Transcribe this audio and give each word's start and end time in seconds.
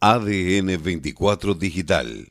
ADN 0.00 0.80
24 0.80 1.54
Digital. 1.54 2.28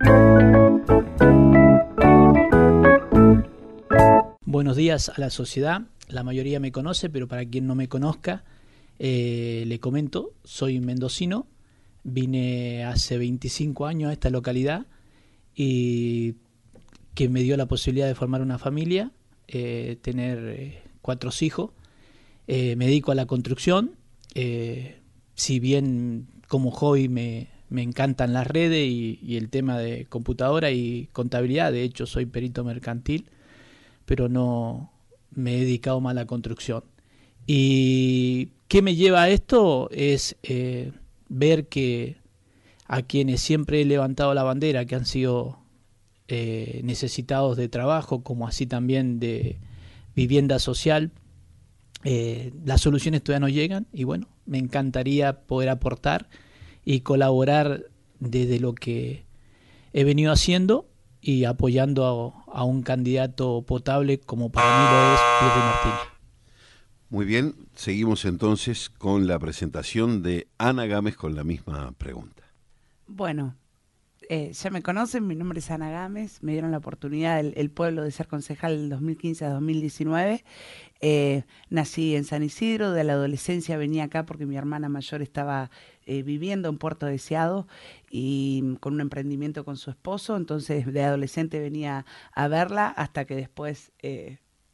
Buenos 4.46 4.78
días 4.78 5.10
a 5.10 5.20
la 5.20 5.30
sociedad. 5.30 5.82
La 6.08 6.24
mayoría 6.24 6.62
me 6.62 6.72
conoce, 6.72 7.10
pero 7.10 7.28
para 7.28 7.44
quien 7.44 7.68
no 7.68 7.76
me 7.76 7.90
conozca, 7.90 8.46
eh, 9.00 9.66
le 9.68 9.82
comento, 9.82 10.32
soy 10.46 10.80
mendocino, 10.80 11.46
vine 12.06 12.86
hace 12.86 13.18
25 13.18 13.86
años 13.86 14.12
a 14.12 14.14
esta 14.14 14.30
localidad 14.30 14.86
y 15.54 16.36
que 17.16 17.28
me 17.28 17.42
dio 17.42 17.58
la 17.58 17.66
posibilidad 17.66 18.08
de 18.08 18.16
formar 18.16 18.42
una 18.42 18.60
familia, 18.60 19.12
eh, 19.50 19.98
tener 20.02 20.38
eh, 20.58 20.84
cuatro 21.02 21.32
hijos. 21.42 21.72
me 22.48 22.78
dedico 22.78 23.12
a 23.12 23.16
la 23.16 23.26
construcción, 23.26 23.98
si 25.36 25.60
bien 25.60 26.28
como 26.48 26.72
hobby 26.72 27.10
me, 27.10 27.57
me 27.70 27.82
encantan 27.82 28.34
las 28.34 28.48
redes 28.48 28.88
y, 28.88 29.38
el 29.38 29.50
tema 29.50 29.78
de 29.78 30.06
computadora 30.06 30.72
y 30.72 31.10
contabilidad. 31.12 31.72
De 31.72 31.84
hecho, 31.84 32.06
soy 32.06 32.26
perito 32.26 32.64
mercantil, 32.64 33.30
pero 34.06 34.30
no 34.30 34.92
me 35.32 35.56
he 35.56 35.60
dedicado 35.60 36.00
más 36.00 36.12
a 36.12 36.16
la 36.16 36.26
construcción. 36.26 36.84
¿Y 37.46 38.52
qué 38.68 38.82
me 38.82 38.96
lleva 38.96 39.24
a 39.24 39.30
esto? 39.30 39.90
Es 39.92 40.38
eh, 40.44 40.92
ver 41.30 41.68
que 41.68 42.18
a 42.86 43.02
quienes 43.02 43.42
siempre 43.42 43.82
he 43.82 43.86
levantado 43.86 44.34
la 44.34 44.44
bandera, 44.44 44.86
que 44.86 44.96
han 44.96 45.06
sido 45.06 45.60
eh, 46.30 46.82
necesitados 46.84 47.58
de 47.58 47.70
trabajo, 47.70 48.24
como 48.24 48.48
así 48.48 48.66
también 48.66 49.20
de 49.20 49.60
vivienda 50.16 50.60
social, 50.60 51.12
eh, 52.04 52.54
las 52.66 52.82
soluciones 52.82 53.24
todavía 53.24 53.40
no 53.40 53.50
llegan 53.50 53.88
y 53.92 54.04
bueno, 54.04 54.28
me 54.46 54.58
encantaría 54.58 55.42
poder 55.42 55.70
aportar 55.70 56.30
y 56.90 57.02
colaborar 57.02 57.84
desde 58.22 58.62
lo 58.62 58.74
que 58.74 59.26
he 59.92 60.06
venido 60.06 60.32
haciendo 60.32 60.88
y 61.20 61.44
apoyando 61.44 62.34
a, 62.48 62.64
un 62.64 62.82
candidato 62.82 63.62
potable 63.64 64.22
como 64.22 64.50
para 64.50 64.68
mí 64.70 64.86
lo 64.90 65.14
es 65.14 65.20
Pierre 65.38 65.66
Martínez. 65.66 66.00
Muy 67.10 67.26
bien, 67.26 67.56
seguimos 67.76 68.24
entonces 68.24 68.90
con 68.90 69.28
la 69.28 69.38
presentación 69.38 70.24
de 70.24 70.48
Ana 70.58 70.86
Gámez 70.86 71.18
con 71.18 71.36
la 71.36 71.44
misma 71.44 71.92
pregunta. 71.92 72.44
Bueno, 73.06 73.58
eh, 74.30 74.52
ya 74.52 74.70
me 74.70 74.82
conocen, 74.82 75.26
mi 75.26 75.36
nombre 75.36 75.60
es 75.60 75.72
Ana 75.72 75.90
Gámez, 75.90 76.44
me 76.44 76.52
dieron 76.52 76.72
la 76.72 76.80
oportunidad 76.80 77.40
el, 77.40 77.70
pueblo 77.72 78.04
de 78.04 78.12
ser 78.12 78.28
concejal 78.28 78.78
del 78.78 78.90
2015 78.90 79.46
a 79.46 79.50
2019. 79.50 80.44
Eh, 81.00 81.44
nací 81.70 82.16
en 82.16 82.26
San 82.26 82.44
Isidro, 82.44 82.92
de 82.92 83.04
la 83.04 83.14
adolescencia 83.14 83.78
venía 83.78 84.06
acá 84.06 84.26
porque 84.26 84.46
mi 84.46 84.58
hermana 84.58 84.90
mayor 84.90 85.22
estaba 85.22 85.72
eh, 86.06 86.24
viviendo 86.24 86.70
en 86.70 86.78
Puerto 86.78 87.06
Deseado 87.06 87.68
y 88.10 88.76
con 88.80 88.96
un 88.96 89.02
emprendimiento 89.02 89.64
con 89.64 89.78
su 89.78 89.92
esposo, 89.92 90.36
entonces 90.36 90.86
de 90.86 91.04
adolescente 91.04 91.60
venía 91.60 92.06
a 92.34 92.48
verla 92.48 92.88
hasta 92.88 93.26
que 93.26 93.36
después 93.36 93.92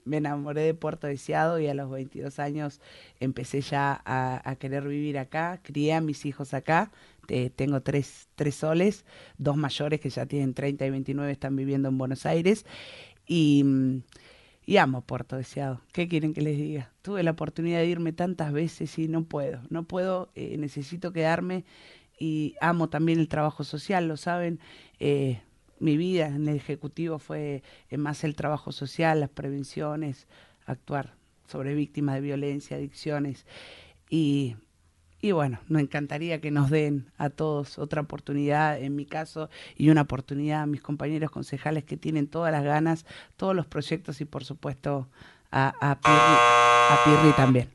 me 0.05 0.17
enamoré 0.17 0.61
de 0.61 0.73
Puerto 0.73 1.07
Deseado 1.07 1.59
y 1.59 1.67
a 1.67 1.73
los 1.73 1.89
22 1.89 2.39
años 2.39 2.81
empecé 3.19 3.61
ya 3.61 4.01
a, 4.05 4.55
querer 4.59 4.87
vivir 4.87 5.17
acá, 5.17 5.59
crié 5.63 5.93
a 5.93 6.01
mis 6.01 6.25
hijos 6.25 6.53
acá, 6.53 6.91
tengo 7.55 7.81
tres, 7.81 8.27
tres 8.35 8.55
soles, 8.55 9.05
dos 9.37 9.55
mayores 9.57 9.99
que 9.99 10.09
ya 10.09 10.25
tienen 10.25 10.53
30 10.53 10.85
y 10.85 10.89
29 10.89 11.31
están 11.31 11.55
viviendo 11.55 11.89
en 11.89 11.97
Buenos 11.97 12.25
Aires 12.25 12.65
y, 13.25 13.63
y 14.65 14.77
amo 14.77 15.01
Puerto 15.01 15.37
Deseado. 15.37 15.81
¿Qué 15.91 16.07
quieren 16.07 16.33
que 16.33 16.41
les 16.41 16.57
diga? 16.57 16.91
Tuve 17.01 17.23
la 17.23 17.31
oportunidad 17.31 17.79
de 17.79 17.87
irme 17.87 18.13
tantas 18.13 18.51
veces 18.51 18.97
y 18.99 19.07
no 19.07 19.23
puedo, 19.23 19.61
no 19.69 19.83
puedo, 19.83 20.31
eh, 20.35 20.57
necesito 20.57 21.13
quedarme 21.13 21.65
y 22.19 22.55
amo 22.61 22.89
también 22.89 23.19
el 23.19 23.27
trabajo 23.27 23.63
social, 23.63 24.07
lo 24.07 24.17
saben. 24.17 24.59
Eh, 24.99 25.41
mi 25.79 25.97
vida 25.97 26.27
en 26.27 26.47
el 26.47 26.55
Ejecutivo 26.55 27.19
fue 27.19 27.63
eh, 27.89 27.97
más 27.97 28.23
el 28.23 28.35
trabajo 28.35 28.71
social, 28.71 29.19
las 29.19 29.29
prevenciones, 29.29 30.27
actuar 30.65 31.13
sobre 31.47 31.75
víctimas 31.75 32.15
de 32.15 32.21
violencia, 32.21 32.77
adicciones. 32.77 33.45
Y, 34.09 34.55
y 35.21 35.31
bueno, 35.31 35.59
nos 35.67 35.81
encantaría 35.81 36.39
que 36.39 36.51
nos 36.51 36.69
den 36.69 37.11
a 37.17 37.29
todos 37.29 37.77
otra 37.79 38.01
oportunidad, 38.01 38.79
en 38.79 38.95
mi 38.95 39.05
caso, 39.05 39.49
y 39.75 39.89
una 39.89 40.01
oportunidad 40.01 40.61
a 40.61 40.65
mis 40.65 40.81
compañeros 40.81 41.31
concejales 41.31 41.83
que 41.83 41.97
tienen 41.97 42.27
todas 42.27 42.51
las 42.51 42.63
ganas, 42.63 43.05
todos 43.37 43.55
los 43.55 43.65
proyectos 43.65 44.21
y 44.21 44.25
por 44.25 44.45
supuesto 44.45 45.07
a, 45.51 45.73
a, 45.79 45.91
a 45.91 47.03
Pirri 47.03 47.33
también. 47.35 47.69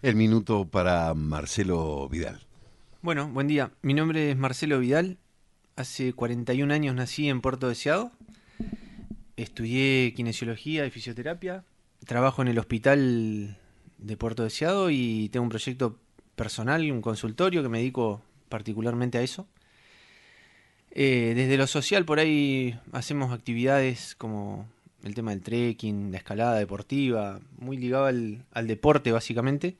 El 0.00 0.14
minuto 0.14 0.64
para 0.64 1.12
Marcelo 1.14 2.08
Vidal. 2.08 2.40
Bueno, 3.02 3.28
buen 3.28 3.48
día. 3.48 3.72
Mi 3.82 3.94
nombre 3.94 4.30
es 4.30 4.36
Marcelo 4.36 4.78
Vidal, 4.78 5.18
Hace 5.78 6.12
41 6.12 6.74
años 6.74 6.92
nací 6.96 7.28
en 7.28 7.40
Puerto 7.40 7.68
Deseado. 7.68 8.10
Estudié 9.36 10.12
kinesiología 10.12 10.84
y 10.84 10.90
fisioterapia. 10.90 11.62
Trabajo 12.04 12.42
en 12.42 12.48
el 12.48 12.58
hospital 12.58 13.56
de 13.98 14.16
Puerto 14.16 14.42
Deseado 14.42 14.90
y 14.90 15.28
tengo 15.28 15.44
un 15.44 15.50
proyecto 15.50 15.96
personal, 16.34 16.90
un 16.90 17.00
consultorio 17.00 17.62
que 17.62 17.68
me 17.68 17.78
dedico 17.78 18.20
particularmente 18.48 19.18
a 19.18 19.22
eso. 19.22 19.46
Eh, 20.90 21.34
desde 21.36 21.56
lo 21.56 21.68
social 21.68 22.04
por 22.04 22.18
ahí 22.18 22.76
hacemos 22.90 23.32
actividades 23.32 24.16
como 24.16 24.66
el 25.04 25.14
tema 25.14 25.30
del 25.30 25.42
trekking, 25.42 26.10
la 26.10 26.18
escalada 26.18 26.58
deportiva, 26.58 27.38
muy 27.56 27.76
ligado 27.76 28.06
al, 28.06 28.66
deporte 28.66 29.12
básicamente. 29.12 29.76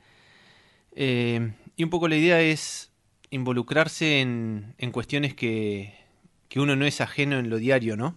Eh, 0.93 1.55
y 1.75 1.83
un 1.83 1.91
poco 1.91 2.07
la 2.07 2.15
idea 2.15 2.41
es 2.41 2.93
involucrarse 3.31 4.21
en, 4.21 4.75
en 4.79 4.93
cuestiones 4.93 5.35
que, 5.35 5.95
que, 6.49 6.61
uno 6.61 6.77
no 6.77 6.85
es 6.87 7.01
ajeno 7.01 7.39
en 7.39 7.51
lo 7.51 7.59
diario, 7.59 7.97
¿no? 7.97 8.17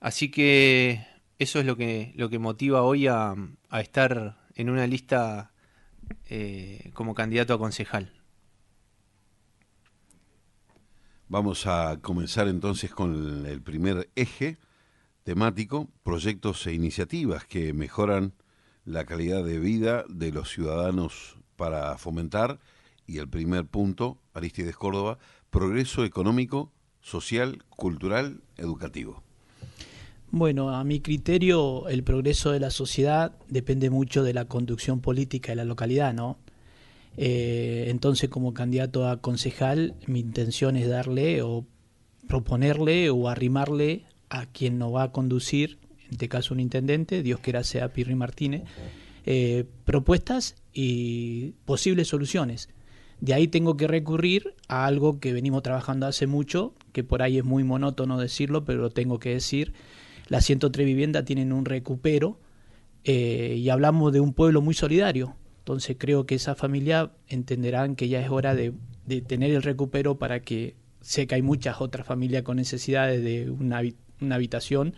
Así 0.00 0.30
que 0.30 1.06
eso 1.38 1.60
es 1.60 1.66
lo 1.66 1.76
que, 1.76 2.12
lo 2.16 2.28
que 2.30 2.38
motiva 2.38 2.82
hoy 2.82 3.06
a, 3.06 3.34
a 3.68 3.80
estar 3.80 4.38
en 4.54 4.70
una 4.70 4.86
lista 4.86 5.52
eh, 6.28 6.90
como 6.94 7.14
candidato 7.14 7.54
a 7.54 7.58
concejal. 7.58 8.12
Vamos 11.28 11.66
a 11.66 11.98
comenzar 12.00 12.46
entonces 12.48 12.90
con 12.90 13.46
el 13.46 13.60
primer 13.60 14.10
eje 14.14 14.58
temático, 15.24 15.88
proyectos 16.04 16.66
e 16.68 16.72
iniciativas 16.72 17.44
que 17.44 17.72
mejoran 17.72 18.32
la 18.84 19.04
calidad 19.04 19.44
de 19.44 19.58
vida 19.58 20.04
de 20.08 20.30
los 20.30 20.50
ciudadanos 20.50 21.36
para 21.56 21.98
fomentar 21.98 22.60
y 23.06 23.18
el 23.18 23.28
primer 23.28 23.66
punto, 23.66 24.18
Aristides 24.34 24.76
Córdoba, 24.76 25.18
progreso 25.50 26.04
económico, 26.04 26.72
social, 27.00 27.62
cultural, 27.70 28.40
educativo. 28.56 29.22
Bueno, 30.30 30.70
a 30.70 30.82
mi 30.84 31.00
criterio, 31.00 31.88
el 31.88 32.02
progreso 32.02 32.50
de 32.50 32.60
la 32.60 32.70
sociedad 32.70 33.32
depende 33.48 33.90
mucho 33.90 34.24
de 34.24 34.34
la 34.34 34.46
conducción 34.46 35.00
política 35.00 35.52
de 35.52 35.56
la 35.56 35.64
localidad, 35.64 36.12
¿no? 36.12 36.38
Eh, 37.16 37.86
entonces, 37.88 38.28
como 38.28 38.52
candidato 38.52 39.08
a 39.08 39.20
concejal, 39.20 39.94
mi 40.06 40.20
intención 40.20 40.76
es 40.76 40.88
darle 40.88 41.42
o 41.42 41.64
proponerle 42.28 43.08
o 43.10 43.28
arrimarle 43.28 44.04
a 44.28 44.46
quien 44.46 44.78
nos 44.78 44.94
va 44.94 45.04
a 45.04 45.12
conducir, 45.12 45.78
en 46.06 46.12
este 46.12 46.28
caso 46.28 46.52
un 46.52 46.60
intendente, 46.60 47.22
Dios 47.22 47.40
quiera 47.40 47.64
sea 47.64 47.92
Pirri 47.92 48.16
Martínez, 48.16 48.64
eh, 49.24 49.64
propuestas 49.84 50.56
y 50.72 51.52
posibles 51.64 52.08
soluciones. 52.08 52.68
De 53.20 53.34
ahí 53.34 53.48
tengo 53.48 53.76
que 53.76 53.86
recurrir 53.86 54.54
a 54.68 54.86
algo 54.86 55.20
que 55.20 55.32
venimos 55.32 55.62
trabajando 55.62 56.06
hace 56.06 56.26
mucho, 56.26 56.74
que 56.92 57.02
por 57.02 57.22
ahí 57.22 57.38
es 57.38 57.44
muy 57.44 57.64
monótono 57.64 58.18
decirlo, 58.18 58.64
pero 58.64 58.80
lo 58.80 58.90
tengo 58.90 59.18
que 59.18 59.30
decir. 59.30 59.72
Las 60.28 60.44
103 60.44 60.86
viviendas 60.86 61.24
tienen 61.24 61.52
un 61.52 61.64
recupero 61.64 62.38
eh, 63.04 63.56
y 63.58 63.68
hablamos 63.70 64.12
de 64.12 64.20
un 64.20 64.34
pueblo 64.34 64.60
muy 64.60 64.74
solidario. 64.74 65.36
Entonces 65.60 65.96
creo 65.98 66.26
que 66.26 66.34
esa 66.34 66.54
familia 66.54 67.12
entenderán 67.28 67.96
que 67.96 68.08
ya 68.08 68.20
es 68.20 68.30
hora 68.30 68.54
de, 68.54 68.74
tener 69.26 69.50
el 69.52 69.62
recupero 69.62 70.18
para 70.18 70.40
que 70.40 70.74
sé 71.00 71.26
que 71.26 71.36
hay 71.36 71.42
muchas 71.42 71.80
otras 71.80 72.06
familias 72.06 72.42
con 72.42 72.56
necesidades 72.56 73.22
de 73.22 73.50
una, 73.50 73.80
una 74.20 74.34
habitación 74.34 74.94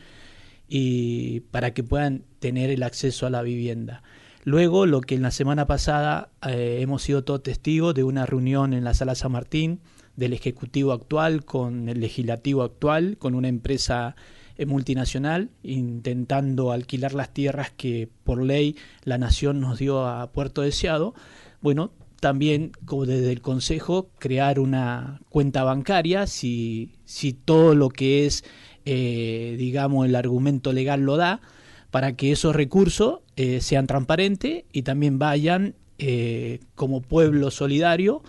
y 0.69 1.41
para 1.51 1.73
que 1.73 1.83
puedan 1.83 2.25
tener 2.39 2.71
el 2.71 2.83
acceso 2.83 3.27
a 3.27 3.31
la 3.31 3.43
vivienda. 3.43 4.03
Luego, 4.49 4.87
lo 4.87 5.03
que 5.03 5.15
en 5.15 5.21
la 5.21 5.31
semana 5.31 5.67
pasada 5.67 6.31
eh, 6.49 6.79
hemos 6.81 7.03
sido 7.03 7.23
todos 7.23 7.43
testigos 7.43 7.95
de 7.95 8.03
una 8.03 8.25
reunión 8.25 8.73
en 8.73 8.83
la 8.83 8.95
Sala 8.95 9.15
San 9.15 9.33
Martín 9.33 9.81
del 10.17 10.33
Ejecutivo 10.33 10.93
actual 10.93 11.45
con 11.45 11.91
el 11.91 12.01
Legislativo 12.01 12.63
actual, 12.63 13.19
con 13.19 13.35
una 13.35 13.49
empresa 13.49 14.17
eh, 14.57 14.65
multinacional, 14.65 15.51
intentando 15.63 16.73
alquilar 16.73 17.13
las 17.13 17.35
tierras 17.35 17.73
que 17.77 18.09
por 18.25 18.43
ley 18.43 18.75
la 19.05 19.19
Nación 19.19 19.61
nos 19.61 19.81
dio 19.81 20.07
a 20.07 20.33
Puerto 20.33 20.63
Deseado. 20.63 21.13
Bueno, 21.61 21.93
también 22.19 22.73
como 22.87 23.05
desde 23.05 23.31
el 23.31 23.43
Consejo 23.43 24.09
crear 24.19 24.61
una 24.61 25.21
cuenta 25.29 25.63
bancaria 25.63 26.27
si, 26.27 26.95
si 27.05 27.35
todo 27.35 27.75
lo 27.75 27.91
que 27.91 28.25
es, 28.25 28.45
eh, 28.87 29.57
digamos, 29.59 30.07
el 30.07 30.17
argumento 30.17 30.73
legal 30.73 31.03
lo 31.03 31.19
da, 31.19 31.43
para 31.91 32.17
que 32.17 32.33
esos 32.33 32.55
recursos 32.55 33.21
eh, 33.37 33.61
sean 33.61 33.87
transparentes 33.87 34.65
y 34.73 34.83
también 34.83 35.19
vayan 35.19 35.75
eh, 35.99 36.61
como 36.75 37.01
pueblo 37.01 37.51
solidario 37.51 38.23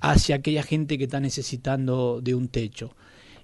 hacia 0.00 0.36
aquella 0.36 0.62
gente 0.62 0.98
que 0.98 1.04
está 1.04 1.20
necesitando 1.20 2.20
de 2.20 2.34
un 2.34 2.48
techo. 2.48 2.94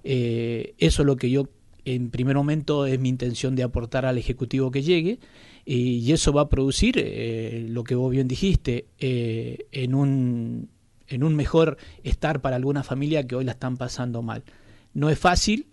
Eh, 0.03 0.73
eso 0.77 1.03
es 1.03 1.05
lo 1.05 1.15
que 1.17 1.29
yo 1.29 1.49
en 1.85 2.09
primer 2.09 2.35
momento 2.35 2.85
es 2.85 2.99
mi 2.99 3.09
intención 3.09 3.55
de 3.55 3.63
aportar 3.63 4.05
al 4.05 4.17
Ejecutivo 4.17 4.71
que 4.71 4.81
llegue 4.81 5.19
y, 5.65 6.11
eso 6.11 6.33
va 6.33 6.41
a 6.41 6.49
producir 6.49 6.95
lo 7.69 7.83
que 7.83 7.95
vos 7.95 8.11
bien 8.11 8.27
dijiste 8.27 8.87
en, 8.99 9.93
un, 9.93 10.69
en 11.07 11.23
un 11.23 11.35
mejor 11.35 11.77
estar 12.03 12.41
para 12.41 12.57
alguna 12.57 12.83
familia 12.83 13.25
que 13.25 13.35
hoy 13.35 13.45
la 13.45 13.51
están 13.51 13.77
pasando 13.77 14.21
mal. 14.21 14.43
No 14.93 15.09
es 15.09 15.17
fácil, 15.17 15.67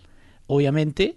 obviamente, 0.47 1.17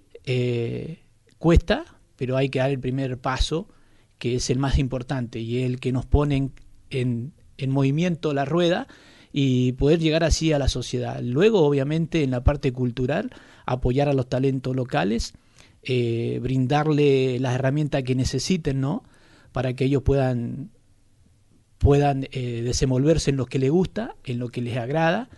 cuesta, 1.38 1.86
pero 2.20 2.36
hay 2.36 2.50
que 2.50 2.60
dar 2.60 2.70
el 2.70 2.82
primer 2.82 3.18
paso 3.18 3.70
que 4.18 4.36
es 4.36 4.50
el 4.50 4.60
más 4.60 4.78
importante 4.78 5.40
y 5.40 5.64
el 5.64 5.80
que 5.80 5.94
nos 5.94 6.06
pone 6.06 6.52
en, 6.90 7.32
en 7.58 7.72
movimiento 7.72 8.34
la 8.34 8.44
rueda 8.44 8.88
y 9.32 9.72
poder 9.74 10.00
llegar 10.00 10.26
así 10.26 10.52
a 10.52 10.60
la 10.60 10.68
sociedad. 10.68 11.22
Luego, 11.24 11.62
obviamente, 11.62 12.22
en 12.24 12.32
la 12.32 12.44
parte 12.44 12.74
cultural, 12.74 13.32
apoyar 13.66 14.10
a 14.10 14.14
los 14.14 14.28
talentos 14.28 14.76
locales, 14.76 15.34
eh, 15.84 16.40
brindarle 16.42 17.40
las 17.40 17.56
herramientas 17.56 18.04
que 18.04 18.16
necesiten, 18.16 18.82
¿no? 18.82 19.06
Para 19.54 19.74
que 19.74 19.86
ellos 19.86 20.04
puedan 20.04 20.72
puedan 21.78 22.28
eh, 22.34 22.62
desenvolverse 22.66 23.30
en 23.30 23.38
lo 23.38 23.46
que 23.46 23.60
les 23.60 23.72
gusta, 23.72 24.18
en 24.26 24.40
lo 24.40 24.50
que 24.50 24.62
les 24.62 24.76
agrada, 24.76 25.30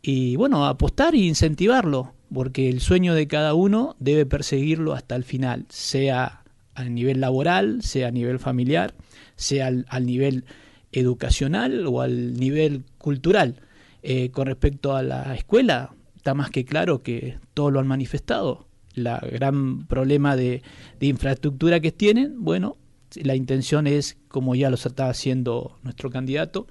y 0.00 0.36
bueno, 0.36 0.64
apostar 0.64 1.16
e 1.16 1.18
incentivarlo, 1.18 2.14
porque 2.32 2.68
el 2.68 2.80
sueño 2.80 3.14
de 3.14 3.26
cada 3.26 3.54
uno 3.54 3.96
debe 3.98 4.26
perseguirlo 4.26 4.92
hasta 4.92 5.16
el 5.16 5.24
final, 5.24 5.66
sea 5.68 6.42
a 6.74 6.84
nivel 6.84 7.20
laboral, 7.20 7.82
sea 7.82 8.08
a 8.08 8.10
nivel 8.10 8.38
familiar, 8.38 8.94
sea 9.36 9.66
al 9.66 10.06
nivel 10.06 10.44
educacional 10.92 11.86
o 11.86 12.00
al 12.00 12.34
nivel 12.34 12.84
cultural. 12.98 13.56
Eh, 14.02 14.30
con 14.30 14.46
respecto 14.46 14.96
a 14.96 15.02
la 15.02 15.34
escuela, 15.34 15.94
está 16.16 16.34
más 16.34 16.50
que 16.50 16.64
claro 16.64 17.02
que 17.02 17.38
todos 17.54 17.72
lo 17.72 17.80
han 17.80 17.86
manifestado. 17.86 18.66
La 18.94 19.18
gran 19.18 19.86
problema 19.86 20.36
de, 20.36 20.62
infraestructura 21.00 21.80
que 21.80 21.92
tienen, 21.92 22.42
bueno, 22.42 22.76
la 23.14 23.34
intención 23.34 23.86
es, 23.86 24.16
como 24.28 24.54
ya 24.54 24.70
lo 24.70 24.76
está 24.76 25.08
haciendo 25.08 25.78
nuestro 25.82 26.10
candidato, 26.10 26.66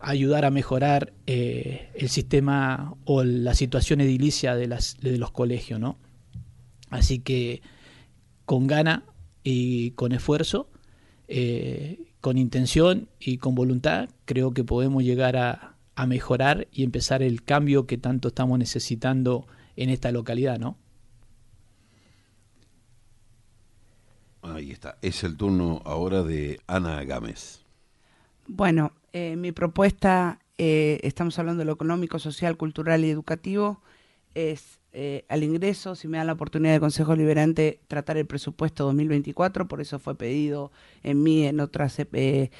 ayudar 0.00 0.44
a 0.44 0.50
mejorar 0.50 1.12
eh, 1.26 1.90
el 1.94 2.08
sistema 2.08 2.94
o 3.04 3.24
la 3.24 3.54
situación 3.54 4.00
edilicia 4.00 4.54
de, 4.54 4.66
las, 4.68 4.96
de 5.00 5.18
los 5.18 5.30
colegios, 5.30 5.80
¿no? 5.80 5.98
Así 6.90 7.18
que 7.18 7.62
con 8.44 8.66
gana 8.66 9.04
y 9.42 9.92
con 9.92 10.12
esfuerzo 10.12 10.70
eh, 11.28 12.08
con 12.22 12.38
intención 12.38 13.08
y 13.20 13.36
con 13.36 13.54
voluntad, 13.54 14.08
creo 14.24 14.52
que 14.52 14.64
podemos 14.64 15.04
llegar 15.04 15.36
a, 15.36 15.74
mejorar 16.06 16.68
y 16.70 16.84
empezar 16.84 17.24
el 17.24 17.42
cambio 17.42 17.88
que 17.88 17.98
tanto 17.98 18.28
estamos 18.28 18.56
necesitando 18.56 19.48
en 19.74 19.90
esta 19.90 20.12
localidad, 20.12 20.56
¿no? 20.56 20.78
Ahí 24.42 24.70
está. 24.70 24.96
Es 25.02 25.24
el 25.24 25.36
turno 25.36 25.82
ahora 25.84 26.22
de 26.22 26.60
Ana 26.68 27.02
Gámez. 27.02 27.64
Bueno, 28.46 28.92
eh, 29.12 29.36
mi 29.36 29.52
propuesta, 29.52 30.38
eh, 30.58 31.00
estamos 31.02 31.38
hablando 31.38 31.60
de 31.60 31.66
lo 31.66 31.72
económico, 31.72 32.18
social, 32.18 32.56
cultural 32.56 33.04
y 33.04 33.10
educativo, 33.10 33.80
es 34.34 34.78
eh, 34.92 35.24
al 35.28 35.42
ingreso, 35.42 35.94
si 35.94 36.08
me 36.08 36.18
dan 36.18 36.26
la 36.26 36.32
oportunidad 36.32 36.72
de 36.72 36.80
Consejo 36.80 37.14
Liberante, 37.14 37.80
tratar 37.88 38.16
el 38.16 38.26
presupuesto 38.26 38.84
2024, 38.84 39.68
por 39.68 39.80
eso 39.80 39.98
fue 39.98 40.16
pedido 40.16 40.72
en 41.02 41.22
mí, 41.22 41.46
en 41.46 41.60
otras, 41.60 41.98
eh, 41.98 42.50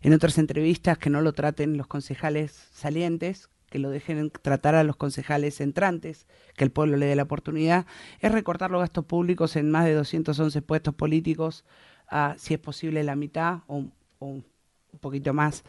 en 0.00 0.12
otras 0.12 0.38
entrevistas, 0.38 0.98
que 0.98 1.10
no 1.10 1.20
lo 1.20 1.32
traten 1.34 1.76
los 1.76 1.86
concejales 1.86 2.68
salientes, 2.72 3.50
que 3.70 3.78
lo 3.78 3.90
dejen 3.90 4.30
tratar 4.30 4.74
a 4.76 4.84
los 4.84 4.96
concejales 4.96 5.60
entrantes, 5.60 6.26
que 6.56 6.64
el 6.64 6.70
pueblo 6.70 6.96
le 6.96 7.06
dé 7.06 7.16
la 7.16 7.24
oportunidad, 7.24 7.86
es 8.20 8.32
recortar 8.32 8.70
los 8.70 8.80
gastos 8.80 9.04
públicos 9.04 9.54
en 9.56 9.70
más 9.70 9.84
de 9.84 9.94
211 9.94 10.62
puestos 10.62 10.94
políticos 10.94 11.64
a, 12.08 12.34
si 12.38 12.54
es 12.54 12.60
posible, 12.60 13.04
la 13.04 13.16
mitad 13.16 13.60
o 13.66 13.84
un 14.94 15.00
poquito 15.00 15.34
más. 15.34 15.64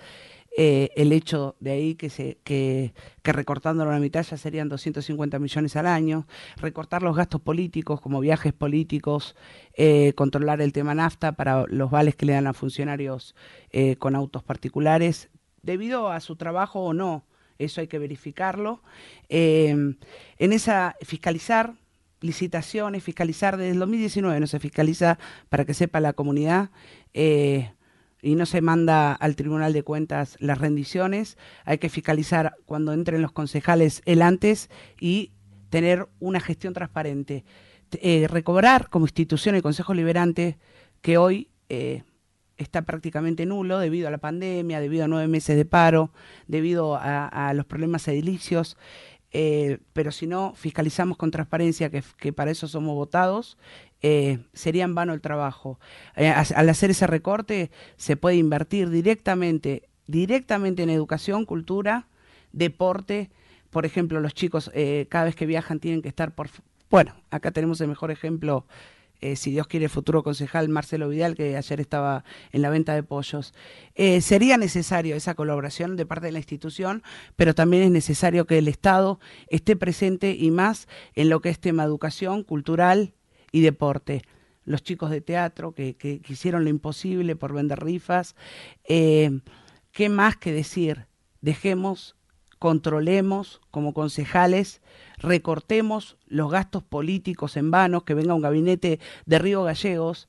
Eh, 0.57 0.91
el 0.95 1.11
hecho 1.11 1.57
de 1.59 1.71
ahí 1.71 1.95
que, 1.95 2.09
se, 2.09 2.37
que, 2.45 2.93
recortándolo 3.25 3.89
a 3.89 3.95
la 3.95 3.99
mitad 3.99 4.23
ya 4.23 4.37
serían 4.37 4.69
250 4.69 5.37
millones 5.37 5.75
al 5.75 5.85
año, 5.85 6.27
recortar 6.55 7.03
los 7.03 7.17
gastos 7.17 7.41
políticos 7.41 7.99
como 7.99 8.21
viajes 8.21 8.53
políticos, 8.53 9.35
eh, 9.73 10.13
controlar 10.15 10.61
el 10.61 10.71
tema 10.71 10.95
nafta 10.95 11.33
para 11.33 11.65
los 11.67 11.91
vales 11.91 12.15
que 12.15 12.25
le 12.25 12.33
dan 12.33 12.47
a 12.47 12.53
funcionarios 12.53 13.35
eh, 13.71 13.97
con 13.97 14.15
autos 14.15 14.43
particulares, 14.43 15.29
debido 15.61 16.09
a 16.09 16.21
su 16.21 16.37
trabajo 16.37 16.79
o 16.79 16.93
no, 16.93 17.25
eso 17.57 17.81
hay 17.81 17.87
que 17.87 17.99
verificarlo. 17.99 18.81
en 19.27 19.97
esa 20.39 20.95
fiscalizar 21.01 21.73
licitaciones, 22.21 23.03
fiscalizar 23.03 23.57
desde 23.57 23.71
el 23.71 23.79
2019 23.79 24.39
no 24.39 24.47
se 24.47 24.59
fiscaliza 24.59 25.19
para 25.49 25.65
que 25.65 25.73
sepa 25.73 25.99
la 25.99 26.13
comunidad 26.13 26.69
y 28.25 28.33
no 28.33 28.47
se 28.47 28.59
manda 28.59 29.13
al 29.13 29.35
Tribunal 29.35 29.71
de 29.71 29.83
Cuentas 29.83 30.35
las 30.39 30.57
rendiciones. 30.57 31.37
Hay 31.63 31.77
que 31.77 31.89
fiscalizar 31.89 32.55
cuando 32.65 32.91
entren 32.91 33.21
los 33.21 33.31
concejales 33.31 34.01
el 34.05 34.23
antes 34.23 34.71
y 34.99 35.31
tener 35.69 36.07
una 36.19 36.39
gestión 36.39 36.73
transparente. 36.73 37.45
Eh, 37.91 38.27
recobrar 38.27 38.89
como 38.89 39.05
institución 39.05 39.53
el 39.53 39.61
Consejo 39.61 39.93
Liberante, 39.93 40.57
que 41.03 41.19
hoy 41.19 41.51
eh, 41.69 42.01
está 42.57 42.81
prácticamente 42.81 43.45
nulo 43.45 43.77
debido 43.77 44.07
a 44.07 44.11
la 44.11 44.17
pandemia, 44.17 44.79
debido 44.79 45.05
a 45.05 45.07
nueve 45.07 45.27
meses 45.27 45.55
de 45.55 45.65
paro, 45.65 46.11
debido 46.47 46.97
a 46.99 47.53
los 47.53 47.67
problemas 47.67 48.07
edilicios. 48.07 48.75
Eh, 49.37 49.79
pero 49.91 50.13
si 50.13 50.27
no 50.27 50.53
fiscalizamos 50.55 51.17
con 51.17 51.29
transparencia, 51.29 51.89
que, 51.89 52.31
para 52.31 52.51
eso 52.51 52.69
somos 52.69 52.95
votados, 52.95 53.57
eh, 54.01 54.39
sería 54.53 54.83
en 54.83 54.95
vano 54.95 55.13
el 55.13 55.21
trabajo. 55.21 55.79
Eh, 56.15 56.29
al 56.29 56.69
hacer 56.69 56.91
ese 56.91 57.07
recorte 57.07 57.71
se 57.97 58.17
puede 58.17 58.35
invertir 58.35 58.89
directamente, 58.89 59.89
directamente 60.07 60.83
en 60.83 60.89
educación, 60.89 61.45
cultura, 61.45 62.07
deporte. 62.51 63.31
Por 63.69 63.85
ejemplo, 63.85 64.19
los 64.19 64.33
chicos 64.33 64.71
cada 65.09 65.25
vez 65.25 65.35
que 65.35 65.45
viajan 65.45 65.79
tienen 65.79 66.01
que 66.01 66.07
estar 66.07 66.33
por... 66.33 66.49
Bueno, 66.89 67.13
acá 67.29 67.51
tenemos 67.51 67.81
el 67.81 67.89
mejor 67.89 68.11
ejemplo 68.11 68.65
eh, 69.21 69.35
si 69.35 69.51
Dios 69.51 69.67
quiere, 69.67 69.89
futuro 69.89 70.23
concejal 70.23 70.69
Marcelo 70.69 71.09
Vidal, 71.09 71.35
que 71.35 71.55
ayer 71.57 71.79
estaba 71.79 72.23
en 72.51 72.61
la 72.61 72.69
venta 72.69 72.93
de 72.93 73.03
pollos. 73.03 73.53
Eh, 73.95 74.21
sería 74.21 74.57
necesario 74.57 75.15
esa 75.15 75.35
colaboración 75.35 75.95
de 75.95 76.05
parte 76.05 76.27
de 76.27 76.31
la 76.31 76.39
institución, 76.39 77.01
pero 77.35 77.55
también 77.55 77.83
es 77.83 77.91
necesario 77.91 78.45
que 78.45 78.57
el 78.57 78.67
Estado 78.67 79.19
esté 79.47 79.75
presente 79.75 80.35
y 80.37 80.51
más 80.51 80.87
en 81.15 81.29
lo 81.29 81.41
que 81.41 81.49
es 81.49 81.59
tema 81.59 81.83
educación, 81.83 82.43
cultural 82.43 83.13
y 83.55 83.61
deporte. 83.61 84.23
Los 84.65 84.83
chicos 84.83 85.11
de 85.11 85.21
teatro 85.21 85.71
que, 85.71 85.95
que, 85.95 86.19
hicieron 86.27 86.65
lo 86.65 86.69
imposible 86.69 87.37
por 87.37 87.53
vender 87.53 87.79
rifas. 87.81 88.35
Eh, 88.83 89.39
¿Qué 89.93 90.09
más 90.09 90.35
que 90.35 90.51
decir? 90.51 91.05
Dejemos 91.39 92.17
controlemos 92.59 93.61
como 93.71 93.93
concejales, 93.93 94.81
recortemos 95.17 96.17
los 96.27 96.51
gastos 96.51 96.83
políticos 96.83 97.55
en 97.55 97.71
vano, 97.71 98.03
que 98.03 98.13
venga 98.13 98.33
un 98.33 98.41
gabinete 98.41 98.99
de 99.25 99.39
Río 99.39 99.63
Gallegos. 99.63 100.27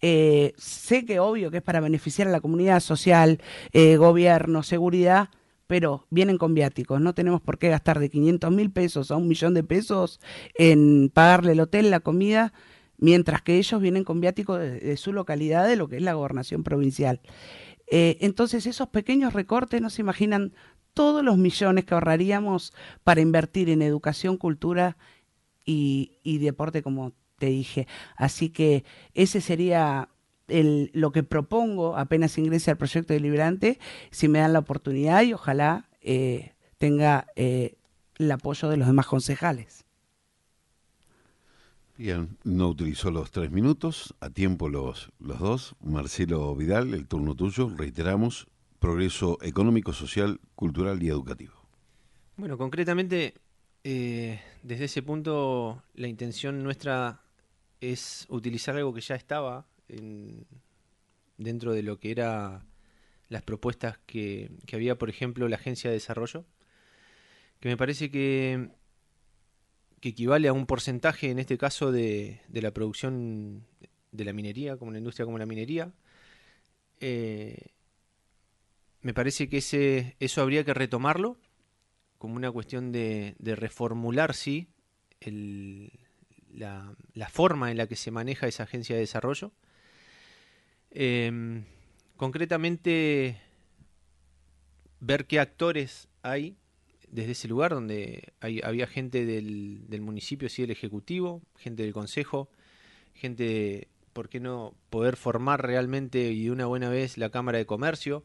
Eh, 0.00 0.52
sé 0.56 1.04
que 1.04 1.20
obvio 1.20 1.52
que 1.52 1.58
es 1.58 1.62
para 1.62 1.78
beneficiar 1.78 2.26
a 2.26 2.32
la 2.32 2.40
comunidad 2.40 2.80
social, 2.80 3.40
eh, 3.72 3.96
gobierno, 3.96 4.64
seguridad, 4.64 5.28
pero 5.66 6.06
vienen 6.10 6.38
con 6.38 6.54
viáticos. 6.54 7.00
No 7.00 7.14
tenemos 7.14 7.40
por 7.40 7.58
qué 7.58 7.68
gastar 7.68 7.98
de 7.98 8.10
500 8.10 8.50
mil 8.50 8.70
pesos 8.70 9.10
a 9.10 9.16
un 9.16 9.28
millón 9.28 9.54
de 9.54 9.64
pesos 9.64 10.20
en 10.54 11.10
pagarle 11.12 11.52
el 11.52 11.60
hotel, 11.60 11.90
la 11.90 12.00
comida, 12.00 12.52
mientras 12.98 13.42
que 13.42 13.58
ellos 13.58 13.80
vienen 13.80 14.04
con 14.04 14.20
viáticos 14.20 14.60
de, 14.60 14.96
su 14.96 15.12
localidad, 15.12 15.66
de 15.66 15.76
lo 15.76 15.88
que 15.88 15.96
es 15.96 16.02
la 16.02 16.14
gobernación 16.14 16.62
provincial. 16.62 17.20
Eh, 17.88 18.18
entonces 18.20 18.66
esos 18.66 18.88
pequeños 18.88 19.32
recortes 19.32 19.80
no 19.80 19.90
se 19.90 20.02
imaginan 20.02 20.52
todos 20.94 21.22
los 21.22 21.36
millones 21.36 21.84
que 21.84 21.94
ahorraríamos 21.94 22.72
para 23.04 23.20
invertir 23.20 23.68
en 23.68 23.82
educación, 23.82 24.38
cultura 24.38 24.96
y, 25.66 26.38
deporte, 26.38 26.82
como 26.82 27.12
te 27.38 27.46
dije. 27.46 27.86
Así 28.16 28.48
que 28.48 28.84
ese 29.12 29.40
sería 29.40 30.08
el, 30.48 30.90
lo 30.92 31.12
que 31.12 31.22
propongo 31.22 31.96
apenas 31.96 32.38
ingrese 32.38 32.70
al 32.70 32.76
proyecto 32.76 33.12
deliberante, 33.12 33.78
si 34.10 34.28
me 34.28 34.38
dan 34.38 34.52
la 34.52 34.60
oportunidad 34.60 35.22
y 35.22 35.32
ojalá 35.32 35.88
eh, 36.00 36.52
tenga 36.78 37.26
eh, 37.36 37.76
el 38.18 38.30
apoyo 38.30 38.68
de 38.68 38.76
los 38.76 38.86
demás 38.86 39.06
concejales. 39.06 39.84
Bien, 41.98 42.36
no 42.44 42.68
utilizó 42.68 43.10
los 43.10 43.30
tres 43.30 43.50
minutos, 43.50 44.14
a 44.20 44.28
tiempo 44.28 44.68
los, 44.68 45.10
los 45.18 45.38
dos. 45.38 45.76
Marcelo 45.80 46.54
Vidal, 46.54 46.92
el 46.92 47.06
turno 47.06 47.34
tuyo, 47.34 47.70
reiteramos, 47.74 48.48
progreso 48.78 49.38
económico, 49.40 49.94
social, 49.94 50.38
cultural 50.54 51.02
y 51.02 51.08
educativo. 51.08 51.54
Bueno, 52.36 52.58
concretamente, 52.58 53.32
eh, 53.82 54.42
desde 54.62 54.84
ese 54.84 55.02
punto, 55.02 55.82
la 55.94 56.06
intención 56.06 56.62
nuestra 56.62 57.22
es 57.80 58.26
utilizar 58.28 58.76
algo 58.76 58.92
que 58.92 59.00
ya 59.00 59.14
estaba 59.14 59.66
dentro 59.88 61.72
de 61.72 61.82
lo 61.82 61.98
que 61.98 62.10
era 62.10 62.64
las 63.28 63.42
propuestas 63.42 63.98
que, 64.06 64.50
había, 64.72 64.96
por 64.96 65.10
ejemplo, 65.10 65.48
la 65.48 65.56
Agencia 65.56 65.90
de 65.90 65.94
Desarrollo, 65.94 66.44
que 67.60 67.68
me 67.68 67.76
parece 67.76 68.10
que, 68.10 68.70
equivale 70.02 70.46
a 70.46 70.52
un 70.52 70.66
porcentaje, 70.66 71.30
en 71.30 71.40
este 71.40 71.58
caso, 71.58 71.90
de, 71.90 72.40
la 72.52 72.70
producción 72.70 73.66
de 74.12 74.24
la 74.24 74.32
minería, 74.32 74.76
como 74.76 74.92
la 74.92 74.98
industria 74.98 75.24
como 75.24 75.38
la 75.38 75.46
minería. 75.46 75.92
Eh, 77.00 77.72
me 79.02 79.12
parece 79.12 79.48
que 79.48 79.58
ese, 79.58 80.16
eso 80.20 80.42
habría 80.42 80.64
que 80.64 80.74
retomarlo 80.74 81.38
como 82.18 82.36
una 82.36 82.50
cuestión 82.50 82.92
de, 82.92 83.34
reformular, 83.40 84.34
sí, 84.34 84.68
el, 85.20 85.92
la, 86.52 86.96
forma 87.30 87.70
en 87.70 87.76
la 87.76 87.86
que 87.86 87.96
se 87.96 88.10
maneja 88.10 88.46
esa 88.46 88.64
agencia 88.64 88.96
de 88.96 89.00
desarrollo. 89.00 89.52
Eh, 90.90 91.62
concretamente, 92.16 93.40
ver 95.00 95.26
qué 95.26 95.40
actores 95.40 96.08
hay 96.22 96.56
desde 97.08 97.32
ese 97.32 97.48
lugar 97.48 97.72
donde 97.72 98.32
hay, 98.40 98.60
había 98.62 98.86
gente 98.86 99.24
del, 99.24 99.88
del, 99.88 100.00
municipio, 100.00 100.48
sí, 100.48 100.62
del 100.62 100.72
ejecutivo, 100.72 101.42
gente 101.56 101.82
del 101.82 101.92
consejo, 101.92 102.50
gente, 103.14 103.88
¿por 104.12 104.28
qué 104.28 104.40
no 104.40 104.74
poder 104.90 105.16
formar 105.16 105.64
realmente 105.64 106.32
y 106.32 106.44
de 106.44 106.50
una 106.50 106.66
buena 106.66 106.88
vez 106.88 107.16
la 107.16 107.30
Cámara 107.30 107.58
de 107.58 107.66
Comercio? 107.66 108.24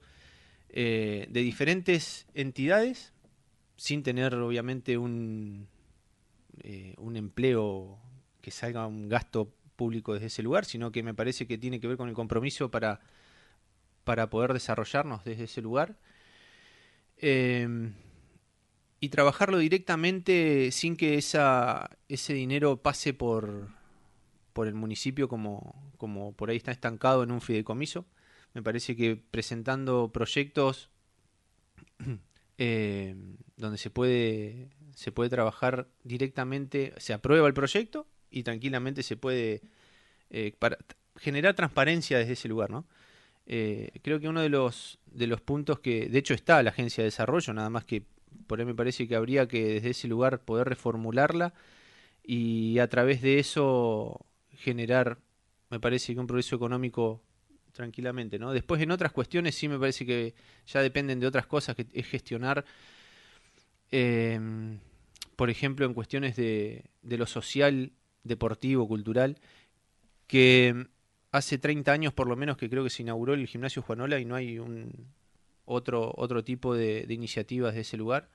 Eh, 0.70 1.28
de 1.30 1.42
diferentes 1.42 2.28
entidades, 2.34 3.14
sin 3.76 4.04
tener 4.04 4.36
obviamente 4.36 4.98
un, 4.98 5.68
eh, 6.64 6.96
un 6.98 7.18
empleo 7.18 8.00
que 8.42 8.52
salga 8.52 8.88
un 8.88 9.10
gasto 9.10 9.54
público 9.82 10.14
desde 10.14 10.28
ese 10.28 10.44
lugar, 10.44 10.66
sino 10.66 10.92
que 10.92 11.02
me 11.02 11.16
parece 11.16 11.48
que 11.48 11.58
tiene 11.58 11.80
que 11.80 11.88
ver 11.88 11.98
con 11.98 12.08
el 12.08 12.14
compromiso 12.14 12.70
para, 12.70 13.00
para 14.04 14.30
poder 14.30 14.54
desarrollarnos 14.54 15.24
desde 15.24 15.46
ese 15.46 15.60
lugar. 15.60 15.98
Eh, 17.18 17.92
y 19.00 19.10
trabajarlo 19.10 19.58
directamente 19.58 20.70
sin 20.72 20.96
que 20.96 21.18
esa, 21.18 21.90
ese 22.10 22.36
dinero 22.36 22.78
pase 22.78 23.16
por, 23.16 23.70
por 24.54 24.68
el 24.68 24.76
municipio 24.76 25.28
como, 25.28 25.92
como 25.98 26.34
por 26.34 26.52
ahí 26.52 26.58
está 26.58 26.72
estancado 26.72 27.24
en 27.24 27.32
un 27.32 27.42
fideicomiso. 27.42 28.06
Me 28.54 28.62
parece 28.62 28.96
que 28.96 29.16
presentando 29.16 30.12
proyectos 30.14 30.92
eh, 32.60 33.16
donde 33.58 33.80
se 33.80 33.90
puede, 33.90 34.70
se 34.94 35.12
puede 35.12 35.32
trabajar 35.32 35.88
directamente, 36.04 36.94
se 36.98 37.14
aprueba 37.14 37.48
el 37.48 37.56
proyecto 37.56 38.06
y 38.32 38.44
tranquilamente 38.44 39.04
se 39.04 39.18
puede 39.18 39.62
eh, 40.30 40.54
generar 41.18 41.54
transparencia 41.54 42.18
desde 42.18 42.34
ese 42.34 42.48
lugar, 42.48 42.72
¿no? 42.72 42.86
Eh, 43.46 43.92
creo 44.02 44.20
que 44.20 44.30
uno 44.30 44.42
de 44.42 44.50
los, 44.50 45.00
de 45.06 45.28
los 45.28 45.42
puntos 45.42 45.80
que, 45.80 46.08
de 46.08 46.20
hecho 46.20 46.34
está 46.34 46.64
la 46.64 46.70
agencia 46.70 47.04
de 47.04 47.10
desarrollo, 47.10 47.54
nada 47.54 47.70
más 47.70 47.86
que 47.86 48.04
por 48.48 48.60
ahí 48.60 48.66
me 48.66 48.76
parece 48.76 49.08
que 49.08 49.16
habría 49.16 49.48
que 49.48 49.66
desde 49.66 49.90
ese 49.90 50.08
lugar 50.08 50.42
poder 50.46 50.70
reformularla 50.70 51.54
y 52.24 52.80
a 52.80 52.88
través 52.88 53.22
de 53.22 53.40
eso 53.40 54.26
generar, 54.52 55.18
me 55.70 55.80
parece 55.80 56.14
que 56.14 56.20
un 56.20 56.28
progreso 56.28 56.56
económico 56.56 57.22
tranquilamente, 57.74 58.40
¿no? 58.40 58.54
Después 58.54 58.82
en 58.82 58.92
otras 58.92 59.12
cuestiones 59.12 59.56
sí 59.56 59.68
me 59.68 59.80
parece 59.80 60.06
que 60.06 60.34
ya 60.68 60.82
dependen 60.82 61.20
de 61.20 61.28
otras 61.28 61.48
cosas, 61.48 61.76
que 61.76 61.88
es 61.92 62.08
gestionar, 62.08 62.64
eh, 63.92 64.40
por 65.36 65.50
ejemplo, 65.50 65.86
en 65.86 65.94
cuestiones 65.94 66.36
de, 66.36 66.86
de 67.02 67.18
lo 67.18 67.26
social, 67.26 67.92
deportivo, 68.24 68.88
cultural, 68.88 69.38
que 70.28 70.88
hace 71.32 71.58
30 71.58 71.92
años 71.92 72.14
por 72.14 72.28
lo 72.28 72.36
menos 72.36 72.58
que 72.58 72.70
creo 72.70 72.84
que 72.84 72.90
se 72.90 73.04
inauguró 73.04 73.34
el 73.34 73.48
gimnasio 73.48 73.82
Juanola 73.82 74.20
y 74.20 74.26
no 74.26 74.36
hay 74.36 74.60
un 74.60 75.08
otro, 75.66 76.14
otro 76.16 76.44
tipo 76.44 76.76
de, 76.76 77.06
iniciativas 77.10 77.74
de 77.74 77.82
ese 77.82 77.98
lugar. 77.98 78.30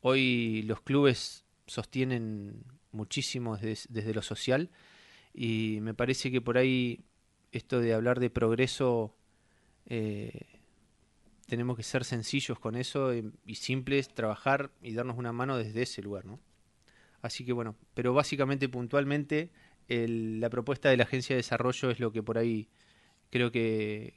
Hoy 0.00 0.62
los 0.62 0.80
clubes 0.80 1.44
sostienen 1.66 2.64
muchísimo 2.90 3.56
desde, 3.56 4.14
lo 4.14 4.22
social 4.22 4.70
y 5.32 5.78
me 5.80 5.94
parece 5.94 6.30
que 6.30 6.40
por 6.40 6.58
ahí 6.58 7.04
esto 7.52 7.80
de 7.80 7.94
hablar 7.94 8.20
de 8.20 8.30
progreso 8.30 9.14
eh, 9.86 10.60
tenemos 11.46 11.76
que 11.76 11.82
ser 11.82 12.04
sencillos 12.04 12.58
con 12.58 12.76
eso 12.76 13.14
y, 13.14 13.32
y, 13.46 13.56
simples, 13.56 14.08
trabajar 14.08 14.70
y 14.82 14.94
darnos 14.94 15.18
una 15.18 15.32
mano 15.32 15.56
desde 15.56 15.82
ese 15.82 16.02
lugar, 16.02 16.24
¿no? 16.24 16.40
Así 17.22 17.44
que 17.44 17.52
bueno, 17.52 17.76
pero 17.94 18.12
básicamente 18.12 18.68
puntualmente 18.68 19.50
el, 19.88 20.40
la 20.40 20.50
propuesta 20.50 20.90
de 20.90 20.96
la 20.96 21.04
Agencia 21.04 21.34
de 21.34 21.38
Desarrollo 21.38 21.90
es 21.90 22.00
lo 22.00 22.12
que 22.12 22.22
por 22.22 22.36
ahí 22.36 22.68
creo 23.30 23.50
que, 23.50 24.14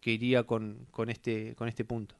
que 0.00 0.12
iría 0.12 0.44
con, 0.44 0.86
con, 0.90 1.10
este, 1.10 1.54
con 1.56 1.68
este 1.68 1.84
punto. 1.84 2.14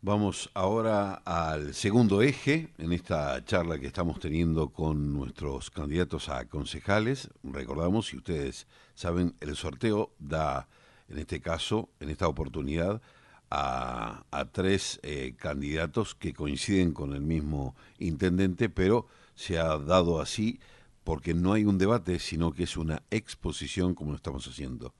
Vamos 0.00 0.48
ahora 0.54 1.14
al 1.24 1.74
segundo 1.74 2.22
eje 2.22 2.68
en 2.78 2.92
esta 2.92 3.44
charla 3.44 3.80
que 3.80 3.88
estamos 3.88 4.20
teniendo 4.20 4.68
con 4.68 5.12
nuestros 5.12 5.70
candidatos 5.70 6.28
a 6.28 6.44
concejales. 6.46 7.28
Recordamos, 7.42 8.06
si 8.06 8.16
ustedes 8.16 8.68
saben, 8.94 9.34
el 9.40 9.56
sorteo 9.56 10.12
da, 10.20 10.68
en 11.08 11.18
este 11.18 11.40
caso, 11.40 11.88
en 11.98 12.10
esta 12.10 12.28
oportunidad, 12.28 13.02
a, 13.50 14.24
tres 14.52 15.00
eh, 15.02 15.34
candidatos 15.36 16.14
que 16.14 16.34
coinciden 16.34 16.92
con 16.92 17.14
el 17.14 17.20
mismo 17.20 17.74
intendente, 17.98 18.68
pero 18.68 19.06
se 19.34 19.58
ha 19.58 19.78
dado 19.78 20.20
así 20.20 20.60
porque 21.04 21.32
no 21.32 21.54
hay 21.54 21.64
un 21.64 21.78
debate, 21.78 22.18
sino 22.18 22.52
que 22.52 22.64
es 22.64 22.76
una 22.76 23.02
exposición 23.10 23.94
como 23.94 24.10
lo 24.10 24.16
estamos 24.16 24.46
haciendo. 24.46 24.94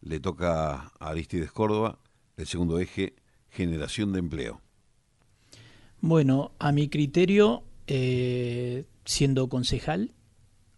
Le 0.00 0.18
toca 0.18 0.92
a 0.98 1.08
Aristides 1.08 1.52
Córdoba, 1.52 1.98
el 2.36 2.46
segundo 2.46 2.80
eje, 2.80 3.14
generación 3.50 4.12
de 4.12 4.18
empleo. 4.18 4.60
Bueno, 6.00 6.50
a 6.58 6.72
mi 6.72 6.88
criterio, 6.88 7.62
eh, 7.86 8.86
siendo 9.04 9.48
concejal, 9.48 10.12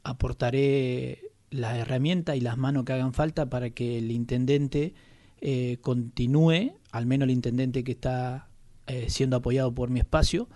aportaré 0.03 1.31
la 1.51 1.79
herramienta 1.79 2.37
y 2.37 2.41
las 2.41 2.59
manos 2.59 2.85
que 2.85 2.93
hagan 2.93 3.15
falta 3.15 3.49
para 3.49 3.71
que 3.71 3.97
el 3.97 4.11
intendente 4.11 4.93
eh, 5.41 5.79
continúe, 5.81 6.73
al 6.95 7.07
menos 7.07 7.27
el 7.27 7.33
intendente 7.33 7.83
que 7.83 7.91
está 7.91 8.47
eh, 8.87 9.07
siendo 9.09 9.35
apoyado 9.35 9.75
por 9.75 9.91
mi 9.91 9.99
espacio, 9.99 10.49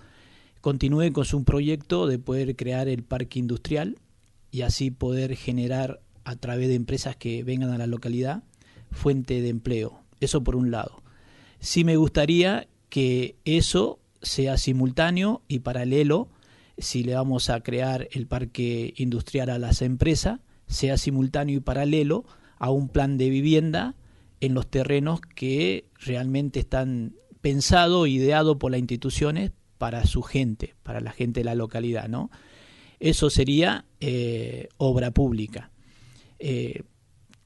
continúe 0.60 1.12
con 1.12 1.24
su 1.24 1.42
proyecto 1.42 2.06
de 2.06 2.20
poder 2.20 2.54
crear 2.54 2.86
el 2.86 3.02
parque 3.02 3.40
industrial 3.40 3.98
y 4.52 4.62
así 4.62 4.92
poder 4.92 5.34
generar 5.34 6.00
a 6.22 6.36
través 6.36 6.68
de 6.68 6.76
empresas 6.76 7.16
que 7.16 7.42
vengan 7.42 7.72
a 7.72 7.78
la 7.78 7.88
localidad 7.88 8.44
fuente 8.92 9.42
de 9.42 9.48
empleo. 9.48 9.98
Eso 10.20 10.44
por 10.44 10.54
un 10.54 10.70
lado. 10.70 11.02
Sí 11.58 11.82
me 11.82 11.96
gustaría 11.96 12.68
que 12.88 13.34
eso 13.44 13.98
sea 14.22 14.58
simultáneo 14.58 15.42
y 15.48 15.58
paralelo, 15.58 16.28
si 16.78 17.02
le 17.02 17.14
vamos 17.14 17.50
a 17.50 17.62
crear 17.62 18.06
el 18.12 18.28
parque 18.28 18.94
industrial 18.96 19.50
a 19.50 19.58
las 19.58 19.82
empresas, 19.82 20.38
sea 20.68 20.98
simultáneo 20.98 21.56
y 21.56 21.60
paralelo 21.60 22.24
a 22.58 22.70
un 22.70 22.88
plan 22.88 23.18
de 23.18 23.28
vivienda 23.28 23.96
en 24.40 24.54
los 24.54 24.68
terrenos 24.68 25.20
que 25.20 25.86
realmente 26.00 26.60
están 26.60 27.14
pensados, 27.40 28.08
ideados 28.08 28.56
por 28.56 28.70
las 28.70 28.80
instituciones 28.80 29.52
para 29.78 30.04
su 30.06 30.22
gente, 30.22 30.74
para 30.82 31.00
la 31.00 31.12
gente 31.12 31.40
de 31.40 31.44
la 31.44 31.54
localidad, 31.54 32.08
¿no? 32.08 32.30
Eso 33.00 33.30
sería 33.30 33.84
eh, 34.00 34.68
obra 34.76 35.12
pública. 35.12 35.70
Eh, 36.40 36.82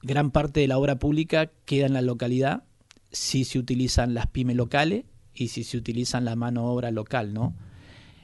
gran 0.01 0.31
parte 0.31 0.59
de 0.59 0.67
la 0.67 0.77
obra 0.77 0.97
pública 0.97 1.51
queda 1.65 1.85
en 1.85 1.93
la 1.93 2.01
localidad 2.01 2.63
si 3.11 3.45
se 3.45 3.59
utilizan 3.59 4.15
las 4.15 4.27
pymes 4.27 4.55
locales 4.55 5.05
y 5.35 5.49
si 5.49 5.63
se 5.63 5.77
utilizan 5.77 6.25
la 6.25 6.35
mano 6.35 6.65
obra 6.65 6.91
local, 6.91 7.33
¿no? 7.33 7.55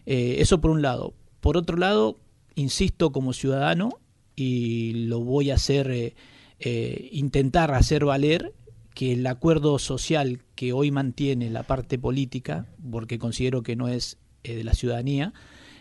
Eh, 0.05 0.37
eso 0.39 0.59
por 0.59 0.71
un 0.71 0.81
lado. 0.81 1.13
Por 1.39 1.55
otro 1.55 1.77
lado, 1.77 2.19
insisto 2.55 3.11
como 3.11 3.33
ciudadano 3.33 3.99
y 4.35 5.05
lo 5.05 5.19
voy 5.19 5.51
a 5.51 5.55
hacer, 5.55 6.13
intentar 7.11 7.73
hacer 7.73 8.05
valer 8.05 8.53
que 8.99 9.13
el 9.13 9.25
acuerdo 9.27 9.79
social 9.79 10.41
que 10.55 10.73
hoy 10.73 10.91
mantiene 10.91 11.49
la 11.49 11.63
parte 11.63 11.97
política, 11.97 12.65
porque 12.91 13.17
considero 13.17 13.63
que 13.63 13.77
no 13.77 13.87
es 13.87 14.17
de 14.43 14.61
la 14.65 14.73
ciudadanía, 14.73 15.31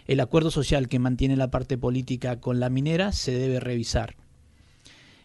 el 0.06 0.20
acuerdo 0.20 0.52
social 0.52 0.86
que 0.86 1.00
mantiene 1.00 1.36
la 1.36 1.50
parte 1.50 1.76
política 1.76 2.38
con 2.38 2.60
la 2.60 2.70
minera 2.70 3.10
se 3.10 3.32
debe 3.32 3.58
revisar. 3.58 4.14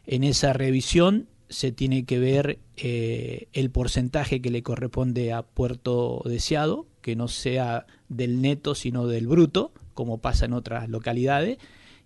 En 0.07 0.23
esa 0.23 0.53
revisión 0.53 1.27
se 1.49 1.71
tiene 1.71 2.03
que 2.03 2.17
ver 2.17 2.57
eh, 2.77 3.47
el 3.53 3.69
porcentaje 3.69 4.41
que 4.41 4.49
le 4.49 4.63
corresponde 4.63 5.31
a 5.31 5.43
Puerto 5.43 6.23
Deseado, 6.25 6.87
que 7.01 7.15
no 7.15 7.27
sea 7.27 7.85
del 8.09 8.41
neto 8.41 8.73
sino 8.73 9.05
del 9.05 9.27
bruto, 9.27 9.71
como 9.93 10.17
pasa 10.17 10.45
en 10.45 10.53
otras 10.53 10.89
localidades, 10.89 11.59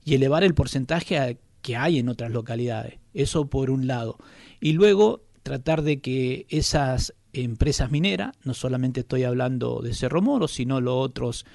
y 0.03 0.15
elevar 0.15 0.44
el 0.44 0.53
porcentaje 0.53 1.17
a, 1.17 1.38
que 1.62 1.77
hay 1.77 2.00
en 2.00 2.10
otras 2.10 2.32
localidades. 2.32 3.00
Eso 3.13 3.50
por 3.50 3.70
un 3.70 3.88
lado. 3.88 4.17
Y 4.60 4.74
luego 4.74 5.27
tratar 5.48 5.82
de 5.82 6.01
que 6.01 6.46
esas 6.50 7.13
empresas 7.32 7.89
mineras, 7.89 8.36
no 8.44 8.54
solamente 8.54 9.00
estoy 9.00 9.24
hablando 9.24 9.80
de 9.82 9.94
Cerro 9.94 10.22
Moro, 10.22 10.50
sino 10.50 10.82
los 10.82 10.96
otros 10.96 11.46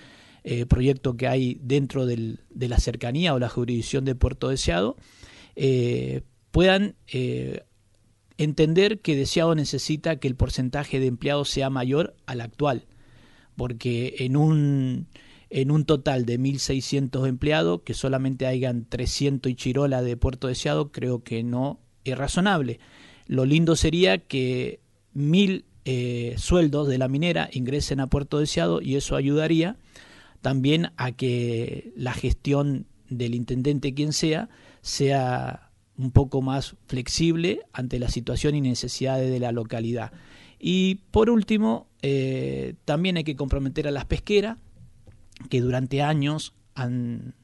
eh, 0.45 0.65
proyectos 0.65 1.17
que 1.17 1.29
hay 1.29 1.59
dentro 1.61 2.07
del, 2.07 2.41
de 2.49 2.69
la 2.71 2.79
cercanía 2.79 3.35
o 3.35 3.39
la 3.39 3.51
jurisdicción 3.51 4.07
de 4.07 4.15
Puerto 4.15 4.49
Deseado, 4.49 4.97
eh, 5.57 6.23
puedan 6.53 6.95
eh, 7.07 7.65
entender 8.39 9.01
que 9.01 9.15
Deseado 9.15 9.55
necesita 9.55 10.17
que 10.17 10.27
el 10.29 10.37
porcentaje 10.37 10.99
de 10.99 11.09
empleados 11.09 11.51
sea 11.51 11.69
mayor 11.69 12.17
al 12.25 12.41
actual. 12.41 12.87
porque 13.55 14.15
en 14.21 14.39
un, 14.39 15.07
en 15.51 15.71
un 15.71 15.85
total 15.85 16.25
de 16.25 16.41
1.600 16.41 17.29
empleados, 17.29 17.83
que 17.83 17.93
solamente 17.93 18.47
hayan 18.47 18.87
300 18.87 19.53
y 19.53 19.55
chirola 19.55 20.01
de 20.01 20.17
Puerto 20.17 20.49
Deseado, 20.49 20.91
creo 20.93 21.23
que 21.23 21.43
no 21.43 21.79
es 22.05 22.17
razonable. 22.17 22.81
Lo 23.27 23.45
lindo 23.45 23.77
sería 23.77 24.19
que 24.19 24.81
mil 25.13 25.65
eh, 25.85 26.35
sueldos 26.39 26.89
de 26.89 26.99
la 26.99 27.09
minera 27.09 27.49
ingresen 27.53 28.01
a 28.01 28.07
Puerto 28.07 28.39
Deseado 28.39 28.81
y 28.81 28.97
eso 28.97 29.17
ayudaría 29.17 29.77
también 30.41 30.93
a 30.97 31.13
que 31.13 31.93
la 31.97 32.13
gestión 32.13 32.87
del 33.09 33.35
intendente, 33.35 33.95
quien 33.95 34.13
sea, 34.13 34.49
sea 34.81 35.71
un 35.97 36.11
poco 36.11 36.43
más 36.43 36.77
flexible 36.87 37.61
ante 37.73 37.99
la 37.99 38.09
situación 38.09 38.55
y 38.55 38.61
necesidades 38.61 39.31
de 39.31 39.39
la 39.39 39.53
localidad. 39.53 40.13
Y 40.59 40.97
por 41.11 41.31
último, 41.31 41.89
eh, 42.03 42.75
también 42.85 43.17
hay 43.17 43.25
que 43.25 43.37
comprometer 43.37 43.89
a 43.89 43.91
las 43.91 44.05
pesqueras, 44.05 44.59
que 45.51 45.61
durante 45.61 46.03
años 46.03 46.55
han, 46.75 47.35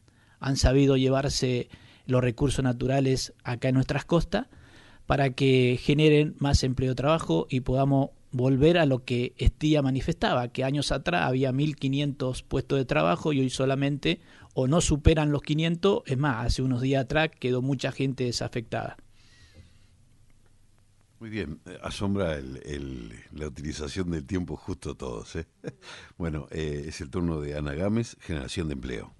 han 0.40 0.56
sabido 0.56 0.96
llevarse 0.96 1.68
los 2.06 2.22
recursos 2.22 2.64
naturales 2.64 3.34
acá 3.44 3.68
en 3.68 3.74
nuestras 3.74 4.04
costas, 4.04 4.46
para 5.08 5.30
que 5.30 5.80
generen 5.80 6.36
más 6.38 6.62
empleo 6.62 6.90
de 6.90 6.94
trabajo 6.94 7.46
y 7.48 7.60
podamos 7.60 8.10
volver 8.30 8.76
a 8.76 8.84
lo 8.84 9.06
que 9.06 9.32
Estía 9.38 9.80
manifestaba, 9.80 10.48
que 10.48 10.64
años 10.64 10.92
atrás 10.92 11.22
había 11.22 11.50
1.500 11.50 12.44
puestos 12.44 12.78
de 12.78 12.84
trabajo 12.84 13.32
y 13.32 13.40
hoy 13.40 13.48
solamente 13.48 14.20
o 14.52 14.66
no 14.66 14.82
superan 14.82 15.32
los 15.32 15.40
500, 15.40 16.02
es 16.04 16.18
más, 16.18 16.44
hace 16.44 16.60
unos 16.60 16.82
días 16.82 17.04
atrás 17.04 17.30
quedó 17.40 17.62
mucha 17.62 17.90
gente 17.90 18.24
desafectada. 18.24 18.98
Muy 21.20 21.30
bien, 21.30 21.58
asombra 21.82 22.36
el, 22.36 23.14
la 23.32 23.46
utilización 23.46 24.10
del 24.10 24.26
tiempo 24.26 24.56
justo 24.56 24.94
todos. 24.94 25.36
¿eh? 25.36 25.46
Bueno, 26.18 26.48
eh, 26.50 26.84
es 26.88 27.00
el 27.00 27.08
turno 27.08 27.40
de 27.40 27.56
Ana 27.56 27.72
Gámez, 27.72 28.18
generación 28.20 28.68
de 28.68 28.74
empleo. 28.74 29.14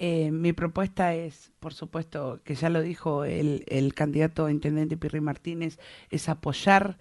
Mi 0.00 0.52
propuesta 0.52 1.14
es, 1.14 1.52
por 1.60 1.74
supuesto, 1.74 2.40
que 2.44 2.54
ya 2.54 2.70
lo 2.70 2.82
dijo 2.82 3.24
el, 3.24 3.64
el 3.68 3.94
candidato 3.94 4.46
a 4.46 4.50
intendente 4.50 4.96
Pirri 4.96 5.20
Martínez, 5.20 5.78
es 6.10 6.28
apoyar 6.28 6.98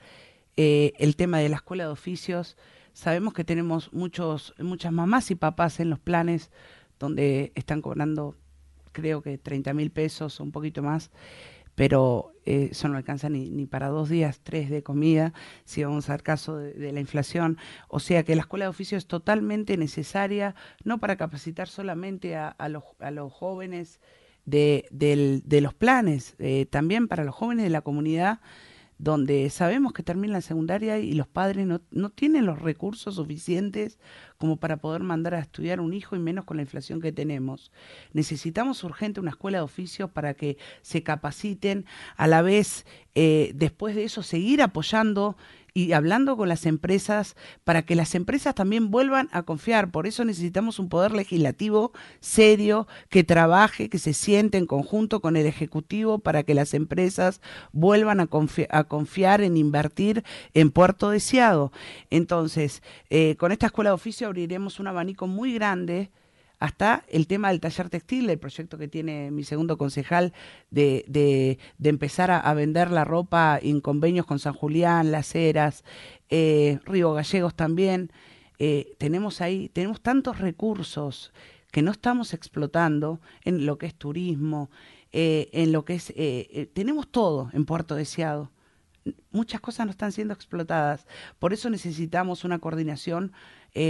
el 0.56 1.16
tema 1.16 1.40
de 1.40 1.50
la 1.50 1.58
escuela 1.58 1.86
de 1.86 1.92
oficios. 1.92 2.58
Sabemos 2.94 3.34
que 3.34 3.44
tenemos 3.44 3.92
muchos, 3.92 4.54
muchas 4.58 4.94
mamás 4.94 5.30
y 5.32 5.36
papás 5.36 5.80
en 5.80 5.90
los 5.90 6.00
planes 6.00 6.52
donde 6.98 7.52
están 7.56 7.82
cobrando 7.82 8.36
creo 8.96 9.22
que 9.22 9.38
30 9.38 9.74
mil 9.74 9.92
pesos 9.92 10.40
o 10.40 10.44
un 10.44 10.52
poquito 10.52 10.82
más, 10.82 11.12
pero 11.76 12.34
eh, 12.46 12.70
eso 12.72 12.88
no 12.88 12.98
alcanza 12.98 13.30
ni, 13.30 13.50
ni, 13.50 13.66
para 13.66 13.90
dos 13.90 14.10
días, 14.10 14.40
tres 14.42 14.70
de 14.70 14.84
comida, 14.84 15.34
si 15.66 15.84
vamos 15.84 16.10
al 16.10 16.24
caso 16.24 16.58
de, 16.58 16.92
la 16.92 17.00
inflación. 17.00 17.58
O 17.88 18.00
sea 18.00 18.24
que 18.24 18.36
la 18.36 18.42
escuela 18.42 18.66
de 18.66 18.70
oficio 18.70 18.98
es 18.98 19.08
totalmente 19.08 19.78
necesaria, 19.78 20.56
no 20.84 21.00
para 21.00 21.18
capacitar 21.18 21.68
solamente 21.68 22.36
a, 22.36 22.56
los, 22.70 22.84
a 23.00 23.12
los, 23.12 23.32
jóvenes 23.32 24.00
de, 24.46 24.88
de, 24.92 25.62
los 25.62 25.74
planes, 25.74 26.36
eh, 26.40 26.66
también 26.66 27.08
para 27.08 27.24
los 27.24 27.36
jóvenes 27.36 27.64
de 27.64 27.72
la 27.72 27.82
comunidad 27.82 28.40
donde 28.98 29.50
sabemos 29.50 29.94
que 29.94 30.04
termina 30.04 30.34
la 30.34 30.42
secundaria 30.42 31.00
y 31.00 31.14
los 31.14 31.28
padres 31.28 31.68
no, 31.68 31.82
no, 31.92 32.10
tienen 32.10 32.46
los 32.46 32.62
recursos 32.62 33.16
suficientes 33.16 34.00
como 34.38 34.58
para 34.58 34.78
poder 34.78 35.04
mandar 35.04 35.36
a 35.36 35.40
estudiar 35.40 35.82
un 35.82 35.94
hijo 35.94 36.16
y 36.16 36.20
menos 36.20 36.46
con 36.46 36.58
la 36.58 36.64
inflación 36.64 37.02
que 37.02 37.12
tenemos. 37.12 37.72
Necesitamos 38.14 38.84
urgente 38.84 39.20
una 39.20 39.32
escuela 39.32 39.58
de 39.60 39.64
oficios 39.64 40.10
para 40.10 40.34
que 40.34 40.58
se 40.82 41.04
capaciten, 41.04 41.86
a 42.16 42.28
la 42.28 42.42
vez 42.42 42.86
eh, 43.16 43.52
después 43.56 43.96
de 43.96 44.06
eso 44.06 44.24
seguir 44.24 44.62
apoyando 44.62 45.36
y 45.78 45.92
hablando 45.92 46.38
con 46.38 46.48
las 46.48 46.66
empresas 46.66 47.36
para 47.66 47.82
que 47.82 47.96
las 47.96 48.16
empresas 48.16 48.56
también 48.56 48.92
vuelvan 48.92 49.28
a 49.34 49.44
confiar. 49.44 49.92
Por 49.92 50.08
eso 50.08 50.24
necesitamos 50.24 50.80
un 50.80 50.88
poder 50.88 51.12
legislativo 51.12 51.92
serio 52.22 52.88
que 53.10 53.26
trabaje, 53.26 53.90
que 53.90 54.00
se 54.00 54.14
siente 54.14 54.58
en 54.58 54.68
conjunto 54.68 55.20
con 55.20 55.36
el 55.36 55.46
Ejecutivo 55.46 56.20
para 56.20 56.44
que 56.44 56.54
las 56.54 56.74
empresas 56.74 57.42
vuelvan 57.74 58.22
a, 58.22 58.84
confiar 58.86 59.42
en 59.42 59.58
invertir 59.58 60.24
en 60.54 60.72
Puerto 60.72 61.10
Deseado. 61.10 61.74
Entonces, 62.10 62.82
eh, 63.10 63.36
con 63.36 63.52
esta 63.52 63.66
escuela 63.66 63.90
de 63.90 63.96
oficio 63.96 64.28
abriremos 64.28 64.80
un 64.80 64.88
abanico 64.88 65.28
muy 65.28 65.54
grande 65.54 66.10
hasta 66.60 67.04
el 67.10 67.28
tema 67.28 67.50
del 67.50 67.60
taller 67.60 67.90
textil, 67.90 68.30
el 68.30 68.40
proyecto 68.40 68.78
que 68.78 68.88
tiene 68.88 69.32
mi 69.32 69.44
segundo 69.44 69.78
concejal 69.78 70.34
de, 70.70 71.06
de, 71.08 71.90
empezar 71.90 72.32
a, 72.32 72.54
vender 72.54 72.92
la 72.92 73.04
ropa 73.04 73.60
en 73.62 73.82
convenios 73.82 74.26
con 74.26 74.40
San 74.40 74.54
Julián, 74.54 75.12
Las 75.12 75.36
Heras, 75.36 75.84
eh, 76.30 76.80
Río 76.86 77.14
Gallegos 77.14 77.56
también. 77.56 78.12
Eh, 78.58 78.96
tenemos 78.98 79.42
ahí, 79.42 79.70
tenemos 79.70 80.02
tantos 80.02 80.40
recursos 80.40 81.34
que 81.72 81.82
no 81.82 81.92
estamos 81.92 82.34
explotando 82.34 83.20
en 83.44 83.66
lo 83.66 83.78
que 83.78 83.88
es 83.88 83.96
turismo, 83.96 84.70
eh, 85.12 85.50
en 85.52 85.72
lo 85.72 85.84
que 85.84 85.96
es, 85.96 86.14
tenemos 86.74 87.10
todo 87.10 87.50
en 87.54 87.66
Puerto 87.66 87.96
Deseado 87.96 88.52
muchas 89.30 89.62
cosas 89.62 89.86
no 89.86 89.92
están 89.92 90.12
siendo 90.12 90.34
explotadas. 90.34 91.06
Por 91.38 91.54
eso 91.54 91.70
necesitamos 91.70 92.44
una 92.44 92.58
coordinación 92.58 93.34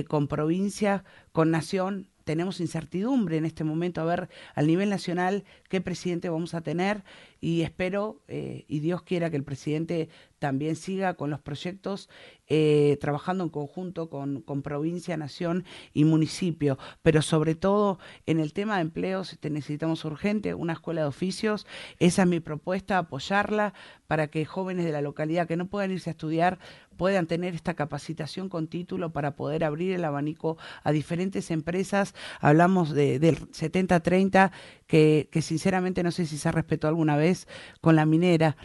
con 0.10 0.28
provincia, 0.28 1.06
con 1.32 1.52
nación, 1.52 2.10
tenemos 2.26 2.60
incertidumbre 2.60 3.38
en 3.38 3.46
este 3.46 3.64
momento 3.64 4.02
a 4.02 4.06
ver 4.06 4.30
al 4.56 4.68
nivel 4.68 4.90
nacional 4.90 5.46
qué 5.70 5.80
presidente 5.80 6.28
vamos 6.28 6.54
a 6.54 6.62
tener 6.62 7.04
y 7.40 7.62
espero 7.62 8.22
eh, 8.28 8.66
y 8.68 8.80
Dios 8.80 9.04
quiera 9.04 9.30
que 9.30 9.38
el 9.38 9.44
presidente 9.44 10.10
también 10.46 10.76
siga 10.76 11.16
con 11.16 11.32
los 11.32 11.40
proyectos 11.40 12.08
eh, 12.46 13.00
trabajando 13.02 13.44
en 13.44 13.50
conjunto 13.50 14.12
con, 14.12 14.42
con, 14.44 14.62
provincia, 14.62 15.18
nación 15.18 15.66
y 15.92 16.04
municipio, 16.04 16.78
pero 17.02 17.24
sobre 17.24 17.56
todo 17.56 17.98
en 18.28 18.40
el 18.40 18.54
tema 18.54 18.76
de 18.76 18.84
empleos 18.84 19.40
necesitamos 19.42 20.06
urgente 20.06 20.54
una 20.54 20.74
escuela 20.74 21.02
de 21.02 21.08
oficios, 21.08 21.66
esa 21.98 22.22
es 22.22 22.28
mi 22.28 22.40
propuesta, 22.40 23.00
apoyarla 23.00 23.74
para 24.06 24.28
que 24.28 24.46
jóvenes 24.46 24.86
de 24.86 24.92
la 24.92 25.02
localidad 25.02 25.48
que 25.48 25.58
no 25.58 25.66
puedan 25.66 25.90
irse 25.90 26.12
a 26.12 26.16
estudiar 26.16 26.60
puedan 26.96 27.26
tener 27.26 27.56
esta 27.56 27.74
capacitación 27.74 28.48
con 28.48 28.68
título 28.68 29.12
para 29.14 29.36
poder 29.36 29.64
abrir 29.64 29.94
el 29.94 30.06
abanico 30.06 30.60
a 30.84 30.92
diferentes 30.92 31.50
empresas. 31.50 32.14
Hablamos 32.40 32.94
de, 32.94 33.18
del 33.18 33.50
70-30, 33.50 34.52
que, 34.86 35.28
que 35.32 35.42
sinceramente 35.42 36.04
no 36.04 36.12
sé 36.12 36.28
si 36.28 36.38
se 36.38 36.52
respetó 36.52 36.88
alguna 36.88 37.18
vez 37.18 37.48
con 37.82 37.96
la 37.96 38.06
minera. 38.06 38.56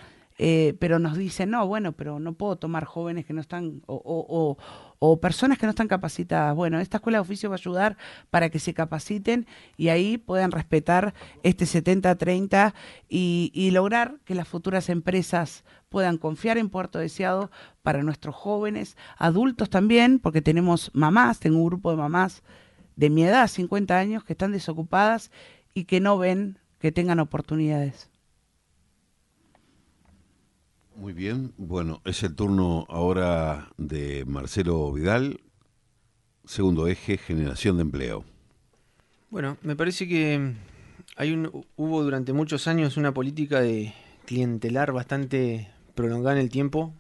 Eh, 0.43 0.75
pero 0.79 0.99
nos 0.99 1.19
dicen, 1.19 1.51
no, 1.51 1.67
bueno, 1.67 1.93
pero 1.93 2.19
no 2.19 2.33
puedo 2.33 2.57
tomar 2.57 2.87
jóvenes 2.87 3.27
que 3.27 3.35
no 3.35 3.43
están, 3.43 3.83
o, 3.85 4.57
o, 4.99 5.21
personas 5.21 5.59
que 5.59 5.67
no 5.67 5.71
están 5.71 5.87
capacitadas. 5.87 6.57
Bueno, 6.57 6.81
esta 6.81 6.97
escuela 6.97 7.19
de 7.19 7.23
oficio 7.23 7.51
va 7.51 7.57
a 7.57 7.59
ayudar 7.59 7.99
para 8.31 8.49
que 8.49 8.59
se 8.59 8.73
capaciten 8.73 9.47
y 9.77 9.89
ahí 9.89 10.17
puedan 10.17 10.51
respetar 10.51 11.13
este 11.43 11.67
70-30 11.67 12.73
y, 13.07 13.53
y 13.53 13.71
lograr 13.73 14.17
que 14.25 14.35
las 14.35 14.49
futuras 14.49 14.89
empresas 14.89 15.63
puedan 15.91 16.17
confiar 16.17 16.57
en 16.57 16.71
Puerto 16.71 16.99
Deseado 16.99 17.51
para 17.83 18.03
nuestros 18.03 18.35
jóvenes, 18.35 18.97
adultos 19.19 19.69
también, 19.69 20.21
porque 20.21 20.41
tenemos 20.41 20.91
mamás, 20.95 21.39
tengo 21.39 21.59
un 21.59 21.67
grupo 21.67 21.91
de 21.91 21.99
mamás 21.99 22.43
de 22.97 23.11
mi 23.11 23.25
edad, 23.25 23.47
50 23.47 23.99
años, 23.99 24.25
que 24.25 24.33
están 24.33 24.53
desocupadas 24.53 25.31
y 25.75 25.85
que 25.85 26.01
no 26.01 26.17
ven 26.17 26.59
que 26.79 26.93
tengan 26.93 27.21
oportunidades. 27.21 28.10
Muy 31.01 31.15
bien, 31.15 31.55
bueno, 31.57 32.03
es 32.05 32.23
el 32.25 32.35
turno 32.35 32.85
ahora 32.91 33.71
de 33.79 34.27
Marcelo 34.27 34.93
Vidal, 34.93 35.41
segundo 36.45 36.89
eje, 36.89 37.17
generación 37.17 37.77
de 37.79 37.83
empleo. 37.85 38.27
Bueno, 39.31 39.57
me 39.63 39.77
parece 39.77 40.07
que 40.07 40.53
hay 41.17 41.33
un, 41.33 41.65
hubo 41.77 42.03
durante 42.03 42.35
muchos 42.35 42.69
años 42.69 42.99
una 42.99 43.15
política 43.15 43.63
de 43.63 43.95
clientelar 44.27 44.93
bastante 44.93 45.71
prolongada 45.95 46.37
en 46.37 46.43
el 46.43 46.51
tiempo. 46.51 46.93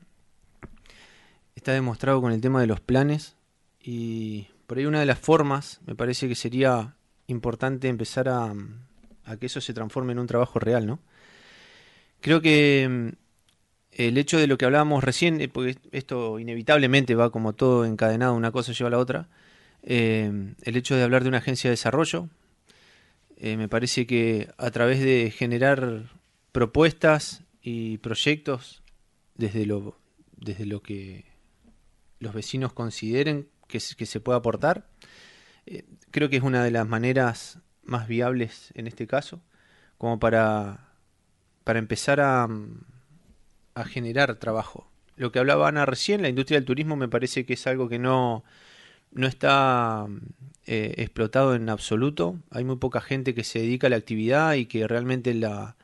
Está 1.54 1.72
demostrado 1.72 2.22
con 2.22 2.32
el 2.32 2.40
tema 2.40 2.62
de 2.62 2.68
los 2.68 2.80
planes 2.80 3.36
y 3.82 4.46
por 4.66 4.78
ahí 4.78 4.86
una 4.86 5.00
de 5.00 5.06
las 5.06 5.18
formas 5.18 5.82
me 5.84 5.94
parece 5.94 6.26
que 6.26 6.34
sería 6.34 6.96
importante 7.26 7.88
empezar 7.88 8.30
a, 8.30 8.54
a 9.26 9.36
que 9.36 9.44
eso 9.44 9.60
se 9.60 9.74
transforme 9.74 10.12
en 10.12 10.20
un 10.20 10.26
trabajo 10.26 10.58
real, 10.58 10.86
¿no? 10.86 11.00
Creo 12.22 12.40
que 12.40 13.14
el 13.92 14.18
hecho 14.18 14.38
de 14.38 14.46
lo 14.46 14.56
que 14.56 14.64
hablábamos 14.64 15.02
recién, 15.02 15.40
eh, 15.40 15.48
porque 15.48 15.76
esto 15.92 16.38
inevitablemente 16.38 17.14
va 17.14 17.30
como 17.30 17.54
todo 17.54 17.84
encadenado, 17.84 18.34
una 18.34 18.52
cosa 18.52 18.72
lleva 18.72 18.88
a 18.88 18.92
la 18.92 18.98
otra, 18.98 19.28
eh, 19.82 20.54
el 20.62 20.76
hecho 20.76 20.96
de 20.96 21.02
hablar 21.02 21.22
de 21.22 21.28
una 21.28 21.38
agencia 21.38 21.68
de 21.68 21.72
desarrollo, 21.72 22.28
eh, 23.36 23.56
me 23.56 23.68
parece 23.68 24.06
que 24.06 24.50
a 24.58 24.70
través 24.70 25.00
de 25.00 25.32
generar 25.36 26.04
propuestas 26.52 27.42
y 27.62 27.98
proyectos 27.98 28.82
desde 29.34 29.66
lo, 29.66 29.98
desde 30.36 30.66
lo 30.66 30.82
que 30.82 31.24
los 32.18 32.34
vecinos 32.34 32.72
consideren 32.72 33.48
que, 33.66 33.80
que 33.96 34.06
se 34.06 34.20
puede 34.20 34.38
aportar, 34.38 34.86
creo 36.10 36.28
que 36.28 36.36
es 36.36 36.42
una 36.42 36.64
de 36.64 36.70
las 36.70 36.86
maneras 36.86 37.58
más 37.82 38.08
viables 38.08 38.72
en 38.74 38.86
este 38.86 39.06
caso, 39.06 39.40
como 39.96 40.18
para, 40.18 40.90
para 41.64 41.78
empezar 41.78 42.20
a 42.20 42.48
a 43.74 43.84
generar 43.84 44.34
trabajo. 44.36 44.90
Lo 45.16 45.32
que 45.32 45.38
hablaba 45.38 45.68
Ana 45.68 45.86
recién, 45.86 46.22
la 46.22 46.28
industria 46.28 46.58
del 46.58 46.64
turismo 46.64 46.96
me 46.96 47.08
parece 47.08 47.44
que 47.44 47.54
es 47.54 47.66
algo 47.66 47.88
que 47.88 47.98
no, 47.98 48.44
no 49.12 49.26
está 49.26 50.06
eh, 50.66 50.94
explotado 50.98 51.54
en 51.54 51.68
absoluto. 51.68 52.38
Hay 52.50 52.64
muy 52.64 52.76
poca 52.76 53.00
gente 53.00 53.34
que 53.34 53.44
se 53.44 53.60
dedica 53.60 53.86
a 53.86 53.90
la 53.90 53.96
actividad 53.96 54.54
y 54.54 54.66
que 54.66 54.86
realmente 54.88 55.34
la, 55.34 55.76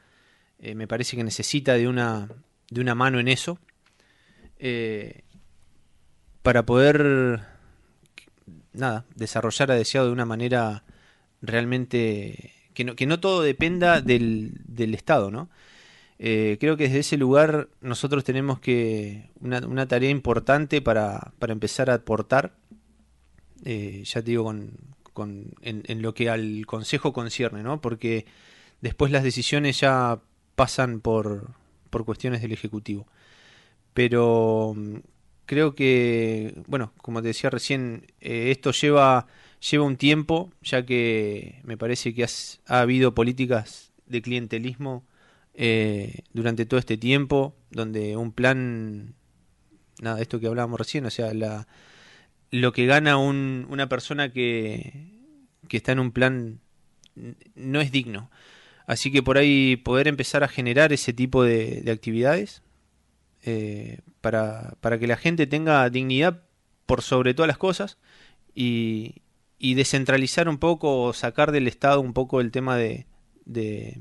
eh, 0.59 0.75
me 0.75 0.87
parece 0.87 1.17
que 1.17 1.25
necesita 1.25 1.75
de 1.75 1.89
una, 1.89 2.29
de 2.71 2.81
una 2.81 2.95
mano 2.95 3.21
en 3.21 3.29
eso. 3.29 3.59
Eh, 4.59 5.23
para 6.43 6.65
poder 6.65 7.41
nada, 8.73 9.05
desarrollar 9.15 9.71
a 9.71 9.75
deseado 9.75 10.07
de 10.07 10.13
una 10.13 10.25
manera 10.25 10.85
realmente 11.43 12.53
que 12.73 12.85
no, 12.85 12.95
que 12.95 13.07
no 13.07 13.21
todo 13.21 13.43
dependa 13.43 14.01
del, 14.01 14.53
del 14.67 14.95
Estado, 14.95 15.31
¿no? 15.31 15.49
Eh, 16.19 16.57
creo 16.61 16.77
que 16.77 16.85
desde 16.85 17.01
ese 17.01 17.17
lugar 17.17 17.69
nosotros 17.81 18.25
tenemos 18.25 18.59
que 18.59 19.31
una, 19.41 19.87
tarea 19.87 20.09
importante 20.11 20.81
para, 20.81 21.33
para, 21.39 21.53
empezar 21.53 21.91
a 21.91 21.95
aportar, 21.95 22.55
eh, 23.65 24.03
ya 24.05 24.23
te 24.23 24.31
digo, 24.31 24.45
con, 24.45 24.71
con, 25.13 25.55
en, 25.61 25.83
en, 25.87 26.01
lo 26.03 26.15
que 26.15 26.31
al 26.31 26.65
Consejo 26.67 27.13
concierne, 27.13 27.63
¿no? 27.63 27.81
Porque 27.81 28.25
después 28.81 29.13
las 29.13 29.25
decisiones 29.25 29.81
ya 29.81 30.21
pasan 30.55 31.01
por, 31.01 31.51
por 31.91 32.05
cuestiones 32.05 32.43
del 32.43 32.53
Ejecutivo. 32.53 33.07
Pero 33.95 34.75
mm, 34.77 34.97
creo 35.47 35.75
que, 35.75 36.55
bueno, 36.67 36.93
como 36.99 37.23
te 37.23 37.29
decía 37.29 37.51
recién, 37.51 38.07
eh, 38.21 38.51
esto 38.51 38.73
lleva, 38.73 39.27
lleva 39.71 39.85
un 39.85 39.97
tiempo, 39.97 40.51
ya 40.63 40.85
que 40.85 41.61
me 41.65 41.77
parece 41.77 42.15
que 42.15 42.25
has, 42.25 42.61
ha 42.67 42.81
habido 42.81 43.15
políticas 43.15 43.93
de 44.07 44.23
clientelismo 44.23 45.05
eh, 45.57 46.21
durante 46.35 46.67
todo 46.67 46.79
este 46.79 46.99
tiempo, 46.99 47.57
donde 47.71 48.17
un 48.17 48.33
plan, 48.33 49.15
nada, 50.01 50.21
esto 50.21 50.39
que 50.39 50.47
hablábamos 50.47 50.79
recién, 50.79 51.07
o 51.07 51.11
sea, 51.11 51.33
la, 51.33 51.67
lo 52.51 52.73
que 52.73 52.85
gana 52.85 53.17
un, 53.17 53.67
una 53.71 53.89
persona 53.89 54.33
que, 54.33 55.11
que 55.69 55.79
está 55.79 55.93
en 55.93 56.01
un 56.01 56.13
plan 56.13 56.61
no 57.55 57.81
es 57.81 57.91
digno. 57.91 58.31
Así 58.87 59.11
que 59.11 59.23
por 59.23 59.39
ahí 59.39 59.77
poder 59.77 60.09
empezar 60.09 60.45
a 60.45 60.49
generar 60.49 60.93
ese 60.93 61.13
tipo 61.13 61.43
de, 61.43 61.81
de 61.81 61.91
actividades 61.91 62.63
eh, 63.43 64.01
para, 64.21 64.75
para, 64.81 64.99
que 64.99 65.07
la 65.07 65.17
gente 65.17 65.47
tenga 65.47 65.89
dignidad 65.89 66.43
por 66.85 67.01
sobre 67.01 67.35
todas 67.35 67.49
las 67.49 67.59
cosas 67.59 67.99
y, 68.55 69.23
y 69.59 69.75
descentralizar 69.75 70.49
un 70.49 70.59
poco, 70.59 71.13
sacar 71.15 71.51
del 71.51 71.67
Estado 71.67 72.01
un 72.01 72.13
poco 72.13 72.41
el 72.41 72.51
tema 72.51 72.77
de, 72.77 73.07
de, 73.45 73.99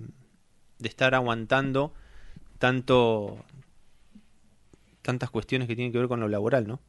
de 0.79 0.87
estar 0.87 1.15
aguantando 1.15 1.93
tanto 2.57 3.37
tantas 5.01 5.29
cuestiones 5.29 5.67
que 5.67 5.75
tienen 5.75 5.91
que 5.91 5.99
ver 5.99 6.07
con 6.07 6.19
lo 6.19 6.27
laboral, 6.27 6.67
¿no? 6.67 6.79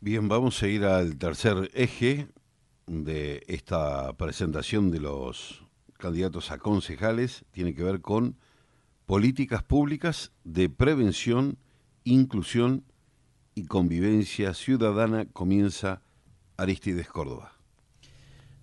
Bien, 0.00 0.28
vamos 0.28 0.62
a 0.62 0.66
ir 0.66 0.84
al 0.84 1.18
tercer 1.18 1.70
eje 1.74 2.28
de 2.86 3.44
esta 3.46 4.14
presentación 4.14 4.90
de 4.90 5.00
los 5.00 5.62
candidatos 5.98 6.50
a 6.50 6.58
concejales. 6.58 7.44
Tiene 7.50 7.74
que 7.74 7.82
ver 7.82 8.00
con 8.00 8.36
políticas 9.04 9.62
públicas 9.62 10.32
de 10.44 10.70
prevención, 10.70 11.58
inclusión 12.04 12.84
y 13.54 13.66
convivencia 13.66 14.54
ciudadana. 14.54 15.26
Comienza 15.26 16.00
Aristides 16.56 17.08
Córdoba. 17.08 17.52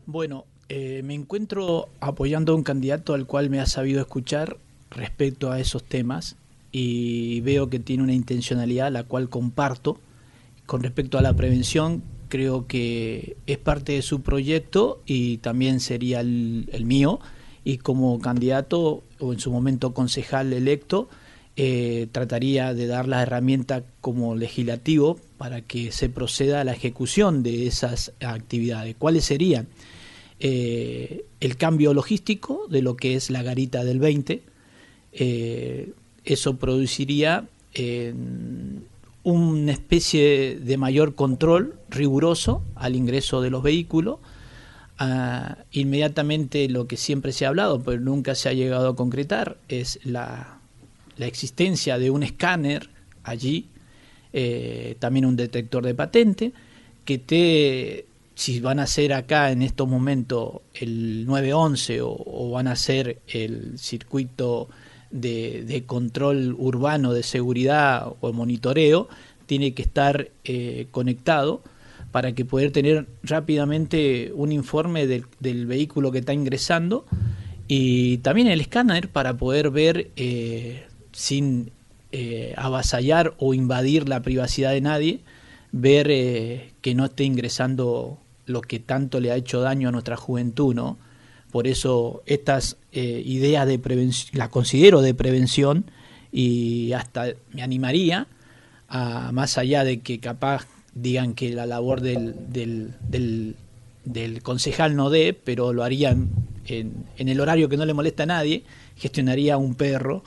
Bueno, 0.07 0.45
eh, 0.69 1.01
me 1.03 1.13
encuentro 1.13 1.89
apoyando 1.99 2.53
a 2.53 2.55
un 2.55 2.63
candidato 2.63 3.13
al 3.13 3.25
cual 3.25 3.49
me 3.49 3.59
ha 3.59 3.65
sabido 3.65 4.01
escuchar 4.01 4.57
respecto 4.89 5.51
a 5.51 5.59
esos 5.59 5.83
temas 5.83 6.35
y 6.71 7.41
veo 7.41 7.69
que 7.69 7.79
tiene 7.79 8.03
una 8.03 8.13
intencionalidad 8.13 8.91
la 8.91 9.03
cual 9.03 9.29
comparto 9.29 9.99
con 10.65 10.83
respecto 10.83 11.17
a 11.17 11.21
la 11.21 11.33
prevención 11.33 12.03
creo 12.29 12.67
que 12.67 13.37
es 13.47 13.57
parte 13.57 13.93
de 13.93 14.01
su 14.01 14.21
proyecto 14.21 15.01
y 15.05 15.37
también 15.37 15.79
sería 15.79 16.19
el, 16.19 16.69
el 16.71 16.85
mío 16.85 17.19
y 17.63 17.77
como 17.77 18.19
candidato 18.19 19.03
o 19.19 19.33
en 19.33 19.39
su 19.39 19.51
momento 19.51 19.93
concejal 19.93 20.53
electo 20.53 21.09
eh, 21.59 22.07
trataría 22.11 22.75
de 22.75 22.85
dar 22.85 23.07
la 23.07 23.23
herramienta 23.23 23.83
como 23.99 24.35
legislativo 24.35 25.19
para 25.39 25.61
que 25.61 25.91
se 25.91 26.07
proceda 26.07 26.61
a 26.61 26.63
la 26.63 26.73
ejecución 26.73 27.41
de 27.41 27.65
esas 27.65 28.13
actividades. 28.19 28.95
¿Cuáles 28.95 29.25
serían? 29.25 29.67
Eh, 30.39 31.25
el 31.39 31.57
cambio 31.57 31.93
logístico 31.93 32.67
de 32.69 32.81
lo 32.81 32.95
que 32.95 33.15
es 33.15 33.29
la 33.29 33.43
garita 33.43 33.83
del 33.83 33.99
20. 33.99 34.43
Eh, 35.13 35.91
eso 36.23 36.57
produciría 36.57 37.47
una 39.23 39.71
especie 39.71 40.57
de 40.57 40.77
mayor 40.77 41.13
control 41.13 41.75
riguroso 41.89 42.63
al 42.75 42.95
ingreso 42.95 43.41
de 43.41 43.49
los 43.51 43.61
vehículos. 43.61 44.17
Uh, 44.99 45.53
inmediatamente 45.73 46.67
lo 46.69 46.87
que 46.87 46.97
siempre 46.97 47.31
se 47.31 47.45
ha 47.45 47.49
hablado, 47.49 47.83
pero 47.83 47.99
nunca 48.01 48.33
se 48.33 48.49
ha 48.49 48.53
llegado 48.53 48.89
a 48.89 48.95
concretar, 48.95 49.57
es 49.67 49.99
la, 50.03 50.57
la 51.17 51.25
existencia 51.25 51.97
de 51.97 52.09
un 52.09 52.23
escáner 52.23 52.89
allí, 53.23 53.67
eh, 54.33 54.95
también 54.99 55.25
un 55.25 55.35
detector 55.35 55.85
de 55.85 55.95
patente, 55.95 56.53
que 57.05 57.17
te, 57.17 58.05
si 58.37 58.59
van 58.59 58.79
a 58.79 58.85
ser 58.85 59.13
acá 59.13 59.51
en 59.51 59.63
estos 59.63 59.87
momentos 59.87 60.61
el 60.75 61.25
911 61.25 62.01
o, 62.01 62.15
o 62.23 62.51
van 62.51 62.67
a 62.67 62.75
ser 62.75 63.19
el 63.27 63.79
circuito 63.79 64.69
de, 65.09 65.63
de, 65.63 65.85
control 65.85 66.55
urbano 66.59 67.13
de 67.13 67.23
seguridad 67.23 68.13
o 68.21 68.33
monitoreo 68.33 69.09
tiene 69.47 69.73
que 69.73 69.81
estar 69.81 70.29
eh, 70.43 70.85
conectado 70.91 71.63
para 72.11 72.33
que 72.33 72.45
poder 72.45 72.71
tener 72.71 73.07
rápidamente 73.23 74.31
un 74.35 74.51
informe 74.51 75.07
del, 75.07 75.65
vehículo 75.65 76.11
que 76.11 76.19
está 76.19 76.33
ingresando 76.33 77.07
y 77.67 78.19
también 78.19 78.47
el 78.49 78.61
escáner 78.61 79.09
para 79.09 79.35
poder 79.35 79.71
ver 79.71 80.11
eh, 80.15 80.85
sin 81.11 81.71
eh, 82.11 82.53
avasallar 82.55 83.33
o 83.39 83.55
invadir 83.55 84.07
la 84.07 84.21
privacidad 84.21 84.73
de 84.73 84.81
nadie, 84.81 85.21
ver 85.71 86.11
eh, 86.11 86.73
que 86.81 86.93
no 86.93 87.05
esté 87.05 87.23
ingresando 87.23 88.19
lo 88.47 88.61
que 88.61 88.79
tanto 88.79 89.19
le 89.19 89.31
ha 89.31 89.35
hecho 89.35 89.61
daño 89.61 89.89
a 89.89 89.91
nuestra 89.91 90.17
juventud, 90.17 90.73
¿no? 90.73 90.97
Por 91.51 91.67
eso 91.67 92.23
estas 92.25 92.77
eh, 92.91 93.21
ideas 93.23 93.67
de 93.67 93.77
prevención, 93.77 94.37
las 94.37 94.49
considero 94.49 95.01
de 95.01 95.13
prevención 95.13 95.85
y 96.31 96.91
hasta 96.93 97.27
me 97.53 97.61
animaría 97.61 98.27
a, 98.89 99.31
más 99.31 99.57
allá 99.57 99.83
de 99.83 99.99
que 99.99 100.19
capaz 100.19 100.67
digan 100.93 101.33
que 101.35 101.51
la 101.51 101.65
labor 101.65 102.01
del, 102.01 102.35
del, 102.51 102.95
del, 103.07 103.55
del 104.03 104.41
concejal 104.41 104.95
no 104.95 105.09
dé, 105.09 105.33
pero 105.33 105.73
lo 105.73 105.83
harían 105.83 106.29
en, 106.65 107.05
en, 107.17 107.29
el 107.29 107.39
horario 107.39 107.69
que 107.69 107.77
no 107.77 107.85
le 107.85 107.93
molesta 107.93 108.23
a 108.23 108.27
nadie, 108.27 108.63
gestionaría 108.95 109.57
un 109.57 109.75
perro 109.75 110.23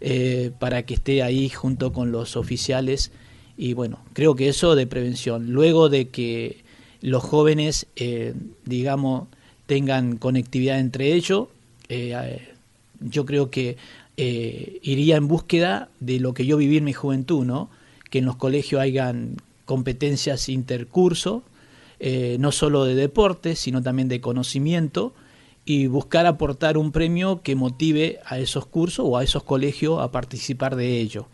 eh, 0.00 0.52
para 0.58 0.84
que 0.84 0.94
esté 0.94 1.22
ahí 1.22 1.48
junto 1.48 1.92
con 1.92 2.12
los 2.12 2.36
oficiales 2.36 3.10
y 3.56 3.72
bueno, 3.72 3.98
creo 4.12 4.36
que 4.36 4.48
eso 4.48 4.76
de 4.76 4.86
prevención. 4.86 5.50
Luego 5.50 5.88
de 5.88 6.08
que 6.08 6.62
los 7.00 7.22
jóvenes, 7.22 7.86
eh, 7.96 8.34
digamos, 8.64 9.28
tengan 9.66 10.16
conectividad 10.16 10.78
entre 10.78 11.14
ellos. 11.14 11.48
Eh, 11.88 12.48
yo 13.00 13.24
creo 13.24 13.50
que 13.50 13.76
eh, 14.20 14.80
iría 14.82 15.16
en 15.16 15.28
búsqueda 15.28 15.90
de 16.00 16.18
lo 16.18 16.34
que 16.34 16.44
yo 16.44 16.56
viví 16.56 16.76
en 16.76 16.84
mi 16.84 16.92
juventud, 16.92 17.44
¿no? 17.44 17.70
Que 18.10 18.18
en 18.18 18.24
los 18.24 18.34
colegios 18.34 18.80
hayan 18.80 19.36
competencias 19.64 20.48
intercurso, 20.48 21.44
eh, 22.00 22.36
no 22.40 22.50
solo 22.50 22.84
de 22.84 22.96
deporte, 22.96 23.54
sino 23.54 23.80
también 23.80 24.08
de 24.08 24.20
conocimiento, 24.20 25.14
y 25.64 25.86
buscar 25.86 26.26
aportar 26.26 26.78
un 26.78 26.90
premio 26.90 27.42
que 27.42 27.54
motive 27.54 28.18
a 28.24 28.40
esos 28.40 28.66
cursos 28.66 29.04
o 29.08 29.18
a 29.18 29.22
esos 29.22 29.44
colegios 29.44 30.00
a 30.00 30.10
participar 30.10 30.74
de 30.74 30.98
ello. 30.98 31.28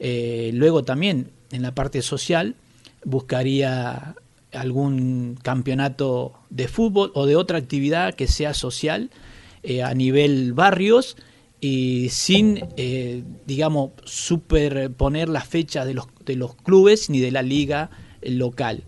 Eh, 0.00 0.50
luego 0.54 0.82
también 0.82 1.30
en 1.52 1.62
la 1.62 1.72
parte 1.72 2.02
social 2.02 2.56
buscaría 3.04 4.16
algún 4.54 5.38
campeonato 5.42 6.32
de 6.50 6.68
fútbol 6.68 7.10
o 7.14 7.26
de 7.26 7.36
otra 7.36 7.58
actividad 7.58 8.14
que 8.14 8.26
sea 8.26 8.54
social 8.54 9.10
eh, 9.62 9.82
a 9.82 9.94
nivel 9.94 10.52
barrios 10.52 11.16
y 11.60 12.08
sin, 12.10 12.60
eh, 12.76 13.22
digamos, 13.46 13.92
superponer 14.04 15.28
las 15.28 15.48
fechas 15.48 15.86
de 15.86 15.94
los, 15.94 16.06
de 16.26 16.36
los 16.36 16.54
clubes 16.54 17.08
ni 17.08 17.20
de 17.20 17.30
la 17.30 17.42
liga 17.42 17.90
local. 18.22 18.82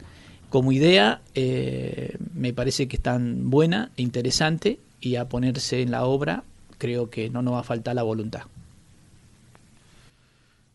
Como 0.50 0.72
idea, 0.72 1.22
eh, 1.34 2.16
me 2.34 2.52
parece 2.52 2.86
que 2.88 2.96
es 2.96 3.02
tan 3.02 3.50
buena 3.50 3.90
e 3.96 4.02
interesante 4.02 4.78
y 5.00 5.16
a 5.16 5.28
ponerse 5.28 5.82
en 5.82 5.90
la 5.90 6.04
obra 6.04 6.44
creo 6.78 7.10
que 7.10 7.30
no 7.30 7.42
nos 7.42 7.54
va 7.54 7.60
a 7.60 7.64
faltar 7.64 7.94
la 7.94 8.02
voluntad. 8.02 8.42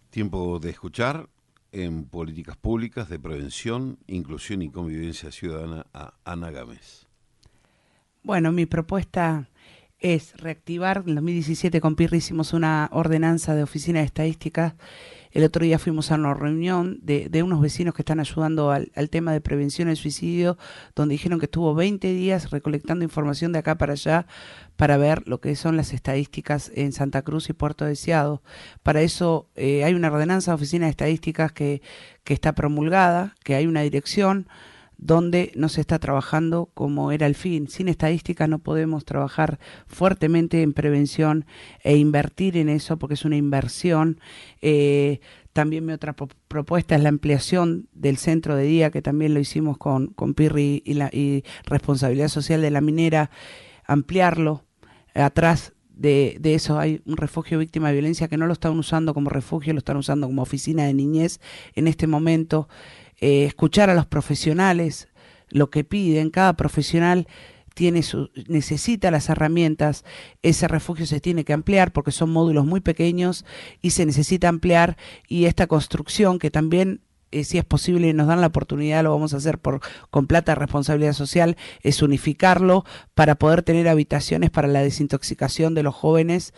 Tiempo 0.09 0.59
de 0.59 0.71
escuchar 0.71 1.29
en 1.71 2.05
políticas 2.05 2.57
públicas 2.57 3.09
de 3.09 3.19
prevención, 3.19 3.97
inclusión 4.07 4.61
y 4.61 4.69
convivencia 4.69 5.31
ciudadana 5.31 5.85
a 5.93 6.13
Ana 6.25 6.51
Gámez. 6.51 7.07
Bueno, 8.23 8.51
mi 8.51 8.65
propuesta 8.65 9.49
es 10.01 10.35
reactivar. 10.37 11.03
En 11.07 11.15
2017 11.15 11.79
con 11.79 11.95
Pirri 11.95 12.17
hicimos 12.17 12.53
una 12.53 12.89
ordenanza 12.91 13.55
de 13.55 13.63
oficina 13.63 13.99
de 13.99 14.05
estadísticas. 14.05 14.73
El 15.31 15.45
otro 15.45 15.63
día 15.63 15.79
fuimos 15.79 16.11
a 16.11 16.15
una 16.15 16.33
reunión 16.33 16.99
de, 17.01 17.29
de 17.29 17.41
unos 17.41 17.61
vecinos 17.61 17.93
que 17.93 18.01
están 18.01 18.19
ayudando 18.19 18.71
al, 18.71 18.91
tema 19.09 19.31
de 19.31 19.39
prevención 19.39 19.87
del 19.87 19.95
suicidio, 19.95 20.57
donde 20.93 21.13
dijeron 21.13 21.39
que 21.39 21.45
estuvo 21.45 21.73
20 21.73 22.13
días 22.13 22.51
recolectando 22.51 23.05
información 23.05 23.53
de 23.53 23.59
acá 23.59 23.77
para 23.77 23.93
allá 23.93 24.25
para 24.75 24.97
ver 24.97 25.25
lo 25.27 25.39
que 25.39 25.55
son 25.55 25.77
las 25.77 25.93
estadísticas 25.93 26.69
en 26.75 26.91
Santa 26.91 27.21
Cruz 27.21 27.49
y 27.49 27.53
Puerto 27.53 27.85
Deseado. 27.85 28.43
Para 28.83 29.01
eso 29.01 29.47
eh, 29.55 29.85
hay 29.85 29.93
una 29.93 30.11
ordenanza 30.11 30.51
de 30.51 30.55
oficina 30.55 30.87
de 30.87 30.91
estadísticas 30.91 31.53
que, 31.53 31.81
que 32.25 32.33
está 32.33 32.53
promulgada, 32.53 33.35
que 33.45 33.55
hay 33.55 33.67
una 33.67 33.81
dirección 33.81 34.49
donde 35.01 35.51
no 35.55 35.67
se 35.67 35.81
está 35.81 35.99
trabajando 35.99 36.69
como 36.75 37.11
era 37.11 37.25
el 37.25 37.35
fin. 37.35 37.67
Sin 37.67 37.89
estadísticas 37.89 38.47
no 38.47 38.59
podemos 38.59 39.03
trabajar 39.03 39.59
fuertemente 39.87 40.61
en 40.61 40.73
prevención 40.73 41.45
e 41.83 41.97
invertir 41.97 42.55
en 42.55 42.69
eso 42.69 42.97
porque 42.97 43.15
es 43.15 43.25
una 43.25 43.35
inversión. 43.35 44.19
Eh, 44.61 45.19
también 45.53 45.85
mi 45.85 45.91
otra 45.91 46.15
propuesta 46.47 46.95
es 46.95 47.01
la 47.01 47.09
ampliación 47.09 47.89
del 47.93 48.17
centro 48.17 48.55
de 48.55 48.63
día, 48.63 48.91
que 48.91 49.01
también 49.01 49.33
lo 49.33 49.39
hicimos 49.39 49.77
con, 49.77 50.07
con 50.07 50.35
Pirri 50.35 50.83
y, 50.85 50.93
la, 50.93 51.09
responsabilidad 51.65 52.29
social 52.29 52.61
de 52.61 52.71
la 52.71 52.79
minera, 52.79 53.31
ampliarlo. 53.85 54.63
Atrás 55.15 55.73
de, 55.89 56.37
de, 56.39 56.53
eso 56.53 56.79
hay 56.79 57.01
un 57.05 57.17
refugio 57.17 57.59
víctima 57.59 57.87
de 57.87 57.95
violencia 57.95 58.27
que 58.27 58.37
no 58.37 58.47
lo 58.47 58.53
están 58.53 58.77
usando 58.77 59.13
como 59.13 59.29
refugio, 59.29 59.73
lo 59.73 59.79
están 59.79 59.97
usando 59.97 60.27
como 60.27 60.43
oficina 60.43 60.85
de 60.85 60.93
niñez 60.93 61.41
en 61.75 61.87
este 61.87 62.07
momento 62.07 62.69
eh, 63.21 63.45
escuchar 63.45 63.89
a 63.89 63.95
los 63.95 64.05
profesionales, 64.05 65.07
lo 65.49 65.69
que 65.69 65.83
piden, 65.83 66.29
cada 66.29 66.53
profesional 66.53 67.27
tiene 67.73 68.03
su, 68.03 68.29
necesita 68.47 69.11
las 69.11 69.29
herramientas, 69.29 70.03
ese 70.41 70.67
refugio 70.67 71.05
se 71.05 71.21
tiene 71.21 71.45
que 71.45 71.53
ampliar 71.53 71.93
porque 71.93 72.11
son 72.11 72.31
módulos 72.31 72.65
muy 72.65 72.81
pequeños 72.81 73.45
y 73.81 73.91
se 73.91 74.05
necesita 74.05 74.49
ampliar. 74.49 74.97
Y 75.27 75.45
esta 75.45 75.67
construcción 75.67 76.37
que 76.37 76.51
también 76.51 77.01
eh, 77.31 77.45
si 77.45 77.57
es 77.57 77.63
posible 77.63 78.09
y 78.09 78.13
nos 78.13 78.27
dan 78.27 78.41
la 78.41 78.47
oportunidad, 78.47 79.03
lo 79.03 79.11
vamos 79.11 79.33
a 79.33 79.37
hacer 79.37 79.57
por 79.57 79.79
con 80.09 80.27
plata 80.27 80.53
responsabilidad 80.53 81.13
social, 81.13 81.55
es 81.81 82.01
unificarlo 82.01 82.83
para 83.13 83.35
poder 83.35 83.63
tener 83.63 83.87
habitaciones 83.87 84.49
para 84.49 84.67
la 84.67 84.81
desintoxicación 84.81 85.73
de 85.73 85.83
los 85.83 85.95
jóvenes 85.95 86.53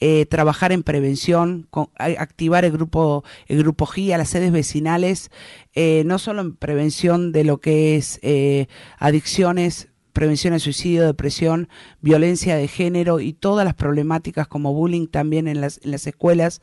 eh, 0.00 0.26
trabajar 0.26 0.72
en 0.72 0.82
prevención, 0.82 1.68
activar 1.96 2.64
el 2.64 2.72
grupo, 2.72 3.22
el 3.46 3.58
grupo 3.58 3.86
GIA, 3.86 4.18
las 4.18 4.30
sedes 4.30 4.50
vecinales, 4.50 5.30
eh, 5.72 6.02
no 6.04 6.18
solo 6.18 6.40
en 6.40 6.56
prevención 6.56 7.30
de 7.30 7.44
lo 7.44 7.58
que 7.58 7.96
es 7.96 8.18
eh, 8.22 8.66
adicciones, 8.98 9.88
prevención 10.12 10.52
al 10.52 10.60
suicidio, 10.60 11.06
depresión, 11.06 11.68
violencia 12.00 12.56
de 12.56 12.66
género 12.66 13.20
y 13.20 13.34
todas 13.34 13.64
las 13.64 13.74
problemáticas 13.74 14.48
como 14.48 14.74
bullying 14.74 15.06
también 15.06 15.46
en 15.46 15.60
las, 15.60 15.78
escuelas. 15.84 16.60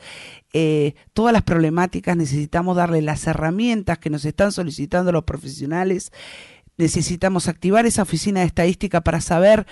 Todas 1.14 1.34
las 1.34 1.42
problemáticas 1.44 2.16
necesitamos 2.16 2.76
darle 2.78 3.02
las 3.02 3.26
herramientas 3.28 3.98
que 3.98 4.10
nos 4.10 4.26
están 4.26 4.52
solicitando 4.52 5.12
los 5.12 5.24
profesionales. 5.24 6.12
Necesitamos 6.78 7.48
activar 7.48 7.86
esa 7.86 8.04
oficina 8.04 8.40
de 8.42 8.46
estadística 8.46 9.02
para 9.02 9.20
saber 9.20 9.68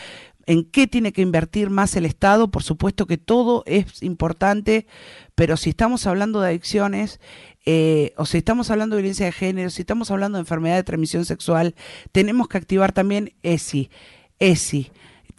en 0.50 0.64
qué 0.64 0.88
tiene 0.88 1.14
que 1.14 1.22
invertir 1.22 1.70
más 1.70 1.96
el 1.96 2.08
Estado. 2.08 2.50
Por 2.50 2.64
supuesto 2.64 3.06
que 3.06 3.20
todo 3.20 3.62
es 3.68 4.02
importante, 4.02 4.88
pero 5.36 5.58
si 5.58 5.70
estamos 5.70 6.08
hablando 6.08 6.42
de 6.42 6.50
adicciones, 6.50 7.20
eh, 7.68 8.14
o 8.18 8.26
si 8.26 8.40
estamos 8.40 8.72
hablando 8.72 8.96
de 8.96 9.04
violencia 9.04 9.28
de 9.28 9.32
género, 9.32 9.70
si 9.70 9.84
estamos 9.84 10.10
hablando 10.10 10.40
de 10.40 10.42
enfermedad 10.42 10.78
de 10.78 10.84
transmisión 10.84 11.24
sexual, 11.26 11.76
tenemos 12.12 12.48
que 12.48 12.58
activar 12.58 12.94
también 12.94 13.36
ESI. 13.44 13.92
ESI 14.40 14.92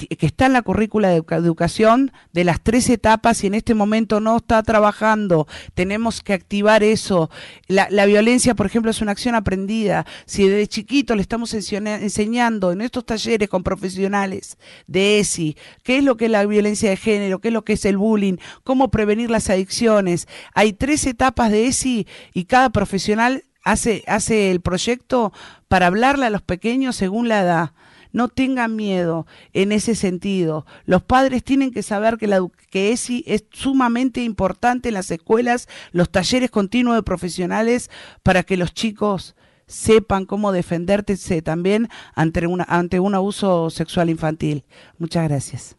que 0.07 0.27
está 0.27 0.47
en 0.47 0.53
la 0.53 0.63
currícula 0.63 1.09
de 1.09 1.17
educación 1.17 2.13
de 2.33 2.45
las 2.45 2.61
tres 2.61 2.89
etapas 2.89 3.43
y 3.43 3.47
en 3.47 3.55
este 3.55 3.75
momento 3.75 4.21
no 4.21 4.37
está 4.37 4.63
trabajando. 4.63 5.47
Tenemos 5.75 6.23
que 6.23 6.33
activar 6.33 6.83
eso. 6.83 7.31
La, 7.69 7.89
la 7.91 8.07
violencia, 8.07 8.55
por 8.55 8.67
ejemplo, 8.67 8.91
es 8.91 9.01
una 9.01 9.13
acción 9.13 9.35
aprendida. 9.35 10.07
Si 10.27 10.49
desde 10.49 10.67
chiquito 10.67 11.15
le 11.15 11.23
estamos 11.23 11.55
enseñando 11.55 12.73
en 12.73 12.81
estos 12.81 13.05
talleres 13.05 13.49
con 13.49 13.63
profesionales 13.63 14.59
de 14.87 15.21
ESI, 15.21 15.57
qué 15.83 15.99
es 15.99 16.05
lo 16.05 16.17
que 16.17 16.27
es 16.27 16.31
la 16.31 16.47
violencia 16.47 16.91
de 16.91 16.97
género, 16.97 17.41
qué 17.41 17.49
es 17.49 17.55
lo 17.55 17.65
que 17.65 17.75
es 17.75 17.85
el 17.85 17.97
bullying, 17.97 18.37
cómo 18.65 18.91
prevenir 18.91 19.31
las 19.31 19.51
adicciones. 19.51 20.29
Hay 20.55 20.73
tres 20.73 21.07
etapas 21.07 21.51
de 21.51 21.67
ESI 21.67 22.07
y 22.35 22.45
cada 22.45 22.71
profesional 22.71 23.45
hace, 23.63 24.05
hace 24.07 24.51
el 24.51 24.61
proyecto 24.61 25.33
para 25.69 25.87
hablarle 25.87 26.27
a 26.27 26.31
los 26.31 26.43
pequeños 26.43 26.97
según 26.97 27.29
la 27.29 27.43
edad 27.43 27.73
no 28.13 28.29
tengan 28.29 28.77
miedo 28.77 29.27
en 29.53 29.73
ese 29.73 29.95
sentido. 29.95 30.67
Los 30.85 31.03
padres 31.03 31.45
tienen 31.45 31.71
que 31.71 31.83
saber 31.83 32.17
que, 32.19 32.27
la, 32.27 32.47
ESI 32.73 33.25
es 33.27 33.45
sumamente 33.51 34.23
importante 34.23 34.89
en 34.89 34.95
las 34.95 35.11
escuelas, 35.11 35.69
los 35.93 36.11
talleres 36.11 36.51
continuos 36.51 36.97
de 36.97 37.03
profesionales 37.03 37.91
para 38.23 38.43
que 38.43 38.57
los 38.57 38.75
chicos 38.75 39.35
sepan 39.67 40.27
cómo 40.27 40.53
defenderse 40.53 41.43
también 41.43 41.89
ante, 42.15 42.47
ante 42.67 43.01
un 43.01 43.15
abuso 43.15 43.71
sexual 43.71 44.11
infantil. 44.11 44.65
Muchas 44.99 45.29
gracias. 45.29 45.77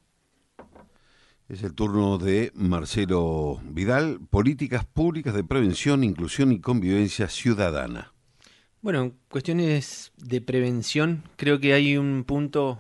Es 1.50 1.63
el 1.63 1.74
turno 1.74 2.17
de 2.17 2.54
Marcelo 2.56 3.60
Vidal, 3.65 4.22
Políticas 4.30 4.86
Públicas 4.86 5.34
de 5.34 5.44
Prevención, 5.44 6.06
Inclusión 6.06 6.54
y 6.54 6.62
Convivencia 6.62 7.28
Ciudadana. 7.28 8.11
Bueno, 8.82 9.04
en 9.04 9.13
cuestiones 9.30 10.12
de 10.17 10.41
prevención, 10.41 11.24
creo 11.36 11.60
que 11.60 11.74
hay 11.74 11.98
un 11.98 12.24
punto 12.24 12.80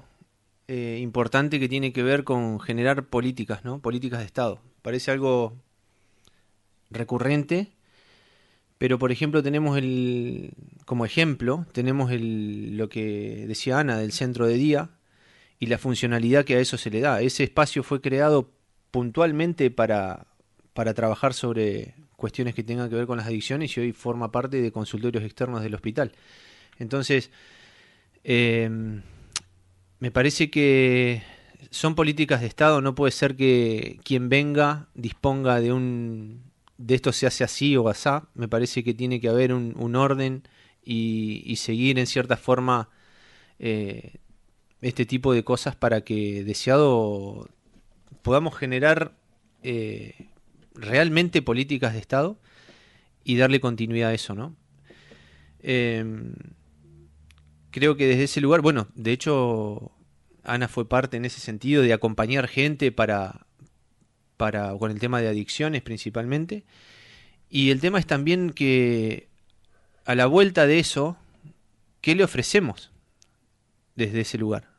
eh, 0.67 0.97
importante 0.99 1.59
que 1.59 1.69
tiene 1.69 1.93
que 1.93 2.01
ver 2.01 2.23
con 2.23 2.59
generar 2.59 3.05
políticas, 3.05 3.63
¿no? 3.63 3.79
Políticas 3.81 4.19
de 4.19 4.25
Estado. 4.25 4.59
Parece 4.81 5.11
algo 5.11 5.53
recurrente, 6.89 7.73
pero 8.79 8.97
por 8.97 9.11
ejemplo 9.11 9.43
tenemos 9.43 9.77
el, 9.77 10.53
como 10.85 11.05
ejemplo, 11.05 11.67
tenemos 11.71 12.11
el, 12.11 12.77
lo 12.77 12.89
que 12.89 13.45
decía 13.47 13.77
Ana 13.77 13.97
del 13.97 14.11
centro 14.11 14.47
de 14.47 14.55
día 14.55 14.89
y 15.59 15.67
la 15.67 15.77
funcionalidad 15.77 16.45
que 16.45 16.55
a 16.55 16.59
eso 16.59 16.79
se 16.79 16.89
le 16.89 17.01
da. 17.01 17.21
Ese 17.21 17.43
espacio 17.43 17.83
fue 17.83 18.01
creado 18.01 18.49
puntualmente 18.89 19.69
para, 19.69 20.25
para 20.73 20.95
trabajar 20.95 21.35
sobre 21.35 21.93
cuestiones 22.21 22.53
que 22.53 22.63
tengan 22.63 22.87
que 22.89 22.95
ver 22.95 23.07
con 23.07 23.17
las 23.17 23.25
adicciones 23.25 23.75
y 23.75 23.81
hoy 23.81 23.91
forma 23.93 24.31
parte 24.31 24.61
de 24.61 24.71
consultorios 24.71 25.23
externos 25.23 25.63
del 25.63 25.73
hospital. 25.73 26.11
Entonces, 26.77 27.31
em, 28.23 29.01
me 29.99 30.11
parece 30.11 30.51
que 30.51 31.23
son 31.71 31.95
políticas 31.95 32.41
de 32.41 32.47
Estado, 32.47 32.79
no 32.81 32.93
puede 32.95 33.11
ser 33.11 33.35
que 33.35 33.99
quien 34.03 34.29
venga 34.29 34.87
disponga 34.93 35.59
de 35.59 35.73
un 35.73 36.43
de 36.77 36.95
esto 36.95 37.11
se 37.11 37.27
hace 37.27 37.43
así 37.43 37.77
o 37.77 37.89
asá, 37.89 38.27
me 38.33 38.47
parece 38.47 38.83
que 38.83 38.93
tiene 38.95 39.19
que 39.21 39.29
haber 39.29 39.53
un, 39.53 39.95
orden 39.95 40.43
y, 40.83 41.55
seguir 41.57 41.99
en 41.99 42.07
cierta 42.07 42.37
forma 42.37 42.89
eh, 43.59 44.15
este 44.81 45.05
tipo 45.05 45.33
de 45.33 45.43
cosas 45.43 45.75
para 45.75 46.01
que 46.01 46.43
deseado 46.43 47.47
podamos 48.23 48.57
generar 48.57 49.13
eh, 49.63 50.30
realmente 50.81 51.41
políticas 51.41 51.93
de 51.93 51.99
Estado 51.99 52.39
y 53.23 53.37
darle 53.37 53.59
continuidad 53.59 54.09
a 54.09 54.13
eso, 54.13 54.35
¿no? 54.35 54.55
Em, 55.59 56.33
creo 57.69 57.95
que 57.95 58.07
desde 58.07 58.23
ese 58.23 58.41
lugar, 58.41 58.61
bueno, 58.61 58.87
de 58.95 59.11
hecho, 59.11 59.91
Ana 60.43 60.67
fue 60.67 60.89
parte 60.89 61.17
en 61.17 61.25
ese 61.25 61.39
sentido 61.39 61.83
de 61.83 61.93
acompañar 61.93 62.47
gente 62.47 62.91
para, 62.91 63.45
para 64.37 64.75
con 64.77 64.91
el 64.91 64.99
tema 64.99 65.21
de 65.21 65.27
adicciones 65.27 65.81
principalmente. 65.81 66.65
Y 67.49 67.69
el 67.69 67.79
tema 67.79 67.99
es 67.99 68.07
también 68.07 68.51
que 68.51 69.29
a 70.05 70.15
la 70.15 70.25
vuelta 70.25 70.65
de 70.65 70.79
eso, 70.79 71.17
¿qué 72.01 72.15
le 72.15 72.23
ofrecemos 72.23 72.91
desde 73.95 74.21
ese 74.21 74.37
lugar? 74.37 74.69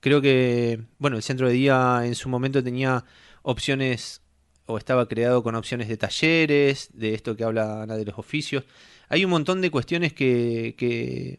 Creo 0.00 0.20
que, 0.20 0.80
bueno, 0.98 1.16
el 1.16 1.22
centro 1.22 1.48
de 1.48 1.54
día 1.54 2.02
en 2.04 2.14
su 2.14 2.28
momento 2.28 2.62
tenía 2.62 3.04
opciones 3.42 4.23
o 4.66 4.78
estaba 4.78 5.08
creado 5.08 5.42
con 5.42 5.54
opciones 5.54 5.88
de 5.88 5.96
talleres, 5.96 6.90
de 6.92 7.14
esto 7.14 7.36
que 7.36 7.44
habla 7.44 7.82
Ana 7.82 7.96
de 7.96 8.04
los 8.04 8.18
oficios. 8.18 8.64
Hay 9.08 9.24
un 9.24 9.30
montón 9.30 9.60
de 9.60 9.70
cuestiones 9.70 10.12
que, 10.12 10.74
que, 10.78 11.38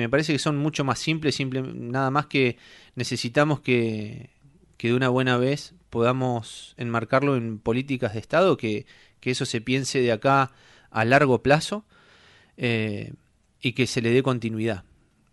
me 0.00 0.08
parece 0.08 0.32
que 0.32 0.38
son 0.38 0.56
mucho 0.56 0.84
más 0.84 0.98
simples, 0.98 1.34
simple, 1.34 1.62
nada 1.62 2.10
más 2.10 2.26
que 2.26 2.56
necesitamos 2.94 3.60
que, 3.60 4.30
que 4.76 4.88
de 4.88 4.94
una 4.94 5.08
buena 5.08 5.36
vez 5.36 5.74
podamos 5.90 6.74
enmarcarlo 6.78 7.36
en 7.36 7.58
políticas 7.58 8.14
de 8.14 8.20
Estado, 8.20 8.56
que, 8.56 8.86
que 9.20 9.30
eso 9.30 9.44
se 9.44 9.60
piense 9.60 10.00
de 10.00 10.12
acá 10.12 10.52
a 10.90 11.04
largo 11.04 11.42
plazo 11.42 11.84
eh, 12.56 13.12
y 13.60 13.72
que 13.72 13.86
se 13.86 14.00
le 14.00 14.10
dé 14.10 14.22
continuidad. 14.22 14.84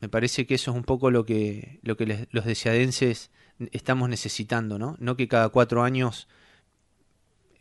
Me 0.02 0.10
parece 0.10 0.46
que 0.46 0.56
eso 0.56 0.72
es 0.72 0.78
un 0.78 0.84
poco 0.84 1.12
lo 1.12 1.26
que, 1.26 1.80
lo 1.84 1.96
que 1.96 2.28
los 2.30 2.46
deseadenses 2.46 3.32
estamos 3.72 4.10
necesitando, 4.10 4.78
¿no? 4.78 4.98
No 5.00 5.16
que 5.16 5.28
cada 5.28 5.50
cuatro 5.50 5.84
años 5.84 6.28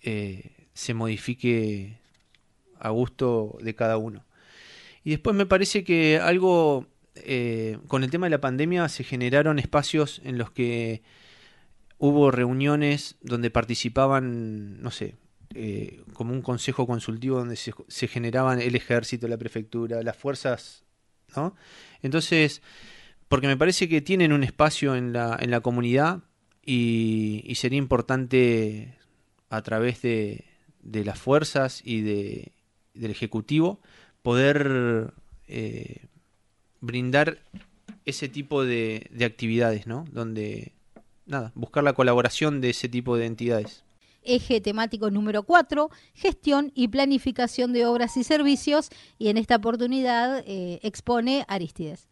eh, 0.05 0.69
se 0.75 0.95
modifique 0.95 1.99
a 2.79 2.91
gusto 2.91 3.59
de 3.61 3.75
cada 3.75 3.97
uno. 3.97 4.25
Y 5.03 5.11
después 5.11 5.35
me 5.35 5.47
parece 5.47 5.85
que 5.85 6.19
algo, 6.19 6.87
eh, 7.17 7.79
con 7.89 8.05
el 8.05 8.11
tema 8.11 8.27
de 8.27 8.31
la 8.31 8.41
pandemia 8.41 8.89
se 8.89 9.05
generaron 9.05 9.59
espacios 9.59 10.21
en 10.25 10.39
los 10.39 10.51
que 10.51 11.03
hubo 11.99 12.31
reuniones 12.31 13.17
donde 13.23 13.51
participaban, 13.51 14.83
no 14.83 14.91
sé, 14.91 15.17
eh, 15.55 16.03
como 16.13 16.33
un 16.33 16.43
consejo 16.43 16.87
consultivo 16.87 17.39
donde 17.39 17.57
se, 17.57 17.73
se, 17.89 18.09
generaban 18.09 18.61
el 18.61 18.75
ejército, 18.75 19.29
la 19.29 19.37
prefectura, 19.37 20.03
las 20.03 20.17
fuerzas, 20.17 20.85
¿no? 21.37 21.55
Entonces, 22.03 22.61
porque 23.29 23.47
me 23.47 23.57
parece 23.57 23.89
que 23.89 24.01
tienen 24.01 24.33
un 24.33 24.45
espacio 24.45 24.95
en 24.95 25.13
la, 25.13 25.37
en 25.41 25.51
la 25.51 25.61
comunidad 25.61 26.23
y, 26.65 27.53
sería 27.57 27.79
importante 27.79 28.97
a 29.57 29.63
través 29.63 30.03
de, 30.03 30.45
de 30.83 31.05
las 31.05 31.19
fuerzas 31.19 31.83
y 31.85 32.01
de, 32.01 32.53
del 32.95 33.11
Ejecutivo 33.11 33.81
poder 34.23 35.13
eh, 35.49 36.07
brindar 36.81 37.39
ese 38.07 38.29
tipo 38.29 38.65
de, 38.65 39.07
de 39.11 39.25
actividades, 39.25 39.87
¿no? 39.87 40.07
Donde, 40.13 40.73
nada, 41.27 41.53
buscar 41.55 41.85
la 41.85 41.93
colaboración 41.93 42.61
de 42.61 42.71
ese 42.71 42.89
tipo 42.89 43.17
de 43.17 43.27
entidades 43.27 43.85
eje 44.25 44.61
temático 44.61 45.11
número 45.11 45.43
4, 45.43 45.91
gestión 46.15 46.73
y 46.75 46.89
planificación 46.89 47.73
de 47.73 47.87
obras 47.87 48.17
y 48.17 48.25
servicios, 48.25 48.89
y 49.19 49.29
en 49.29 49.37
esta 49.37 49.57
oportunidad 49.57 50.43
eh, 50.47 50.81
expone 50.83 51.45
Aristides. 51.49 52.09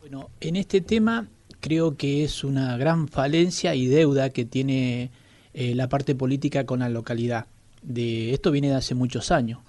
Bueno, 0.00 0.30
en 0.40 0.56
este 0.56 0.80
tema 0.80 1.28
creo 1.60 1.96
que 1.96 2.22
es 2.22 2.44
una 2.44 2.76
gran 2.76 3.08
falencia 3.08 3.74
y 3.74 3.86
deuda 3.86 4.30
que 4.30 4.44
tiene 4.44 5.10
eh, 5.58 5.74
la 5.74 5.88
parte 5.88 6.14
política 6.14 6.66
con 6.66 6.80
la 6.80 6.90
localidad. 6.90 7.46
De 7.80 8.34
esto 8.34 8.50
viene 8.50 8.68
de 8.68 8.74
hace 8.74 8.94
muchos 8.94 9.30
años. 9.30 9.60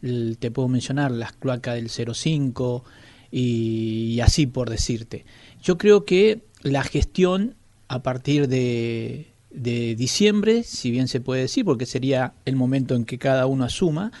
te 0.00 0.50
puedo 0.50 0.68
mencionar 0.68 1.10
las 1.10 1.32
cloacas 1.32 1.74
del 1.74 1.90
05 1.90 2.82
y, 3.30 4.20
así 4.20 4.46
por 4.46 4.70
decirte. 4.70 5.26
Yo 5.62 5.76
creo 5.76 6.06
que 6.06 6.40
la 6.62 6.82
gestión 6.82 7.56
a 7.88 8.02
partir 8.02 8.48
de, 8.48 9.26
de 9.50 9.94
diciembre, 9.96 10.62
si 10.62 10.90
bien 10.90 11.08
se 11.08 11.20
puede 11.20 11.42
decir, 11.42 11.66
porque 11.66 11.84
sería 11.84 12.32
el 12.46 12.56
momento 12.56 12.94
en 12.94 13.04
que 13.04 13.18
cada 13.18 13.44
uno 13.44 13.64
asuma, 13.64 14.12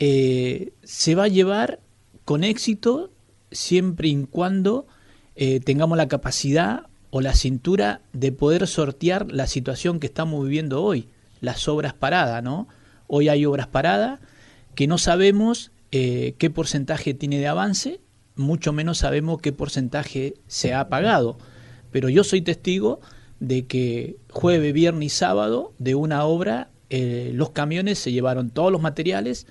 eh, 0.00 0.72
se 0.82 1.14
va 1.14 1.24
a 1.24 1.28
llevar 1.28 1.78
con 2.24 2.42
éxito 2.42 3.12
siempre 3.52 4.08
y 4.08 4.24
cuando 4.24 4.88
eh, 5.36 5.60
tengamos 5.60 5.96
la 5.96 6.08
capacidad 6.08 6.87
o 7.10 7.20
la 7.20 7.34
cintura 7.34 8.00
de 8.12 8.32
poder 8.32 8.66
sortear 8.66 9.30
la 9.32 9.46
situación 9.46 10.00
que 10.00 10.06
estamos 10.06 10.44
viviendo 10.44 10.82
hoy, 10.82 11.08
las 11.40 11.68
obras 11.68 11.94
paradas, 11.94 12.42
¿no? 12.42 12.68
Hoy 13.06 13.28
hay 13.28 13.46
obras 13.46 13.66
paradas 13.66 14.20
que 14.74 14.86
no 14.86 14.98
sabemos 14.98 15.70
eh, 15.90 16.34
qué 16.38 16.50
porcentaje 16.50 17.14
tiene 17.14 17.38
de 17.38 17.46
avance, 17.46 18.00
mucho 18.36 18.72
menos 18.72 18.98
sabemos 18.98 19.40
qué 19.40 19.52
porcentaje 19.52 20.34
se 20.46 20.74
ha 20.74 20.88
pagado. 20.88 21.38
Pero 21.90 22.08
yo 22.08 22.22
soy 22.24 22.42
testigo 22.42 23.00
de 23.40 23.66
que 23.66 24.16
jueves, 24.30 24.72
viernes 24.72 25.06
y 25.06 25.08
sábado 25.08 25.72
de 25.78 25.94
una 25.94 26.24
obra 26.24 26.70
eh, 26.90 27.32
los 27.34 27.50
camiones 27.50 27.98
se 27.98 28.12
llevaron 28.12 28.50
todos 28.50 28.72
los 28.72 28.80
materiales 28.80 29.46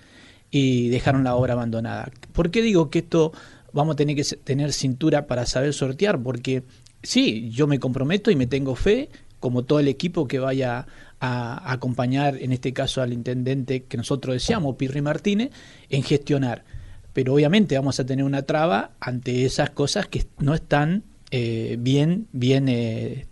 y 0.49 0.89
dejaron 0.89 1.23
la 1.23 1.35
obra 1.35 1.53
abandonada. 1.53 2.11
¿Por 2.33 2.51
qué 2.51 2.61
digo 2.61 2.89
que 2.89 2.99
esto 2.99 3.31
vamos 3.73 3.93
a 3.93 3.95
tener 3.97 4.15
que 4.15 4.23
tener 4.23 4.73
cintura 4.73 5.27
para 5.27 5.45
saber 5.45 5.73
sortear, 5.73 6.21
porque 6.21 6.63
sí, 7.03 7.49
yo 7.49 7.67
me 7.67 7.79
comprometo 7.79 8.31
y 8.31 8.35
me 8.35 8.47
tengo 8.47 8.75
fe, 8.75 9.09
como 9.39 9.63
todo 9.63 9.79
el 9.79 9.87
equipo 9.87 10.27
que 10.27 10.39
vaya 10.39 10.87
a 11.19 11.71
acompañar, 11.71 12.37
en 12.37 12.51
este 12.51 12.73
caso 12.73 13.01
al 13.01 13.13
intendente 13.13 13.83
que 13.83 13.97
nosotros 13.97 14.33
deseamos, 14.35 14.75
Pirri 14.75 15.01
Martínez, 15.01 15.51
en 15.89 16.03
gestionar. 16.03 16.63
Pero 17.13 17.33
obviamente 17.33 17.75
vamos 17.75 17.99
a 17.99 18.05
tener 18.05 18.23
una 18.23 18.43
traba 18.43 18.91
ante 18.99 19.45
esas 19.45 19.71
cosas 19.71 20.07
que 20.07 20.25
no 20.39 20.53
están 20.53 21.03
eh, 21.31 21.75
bien, 21.79 22.27
bien, 22.31 22.69
eh, 22.69 23.25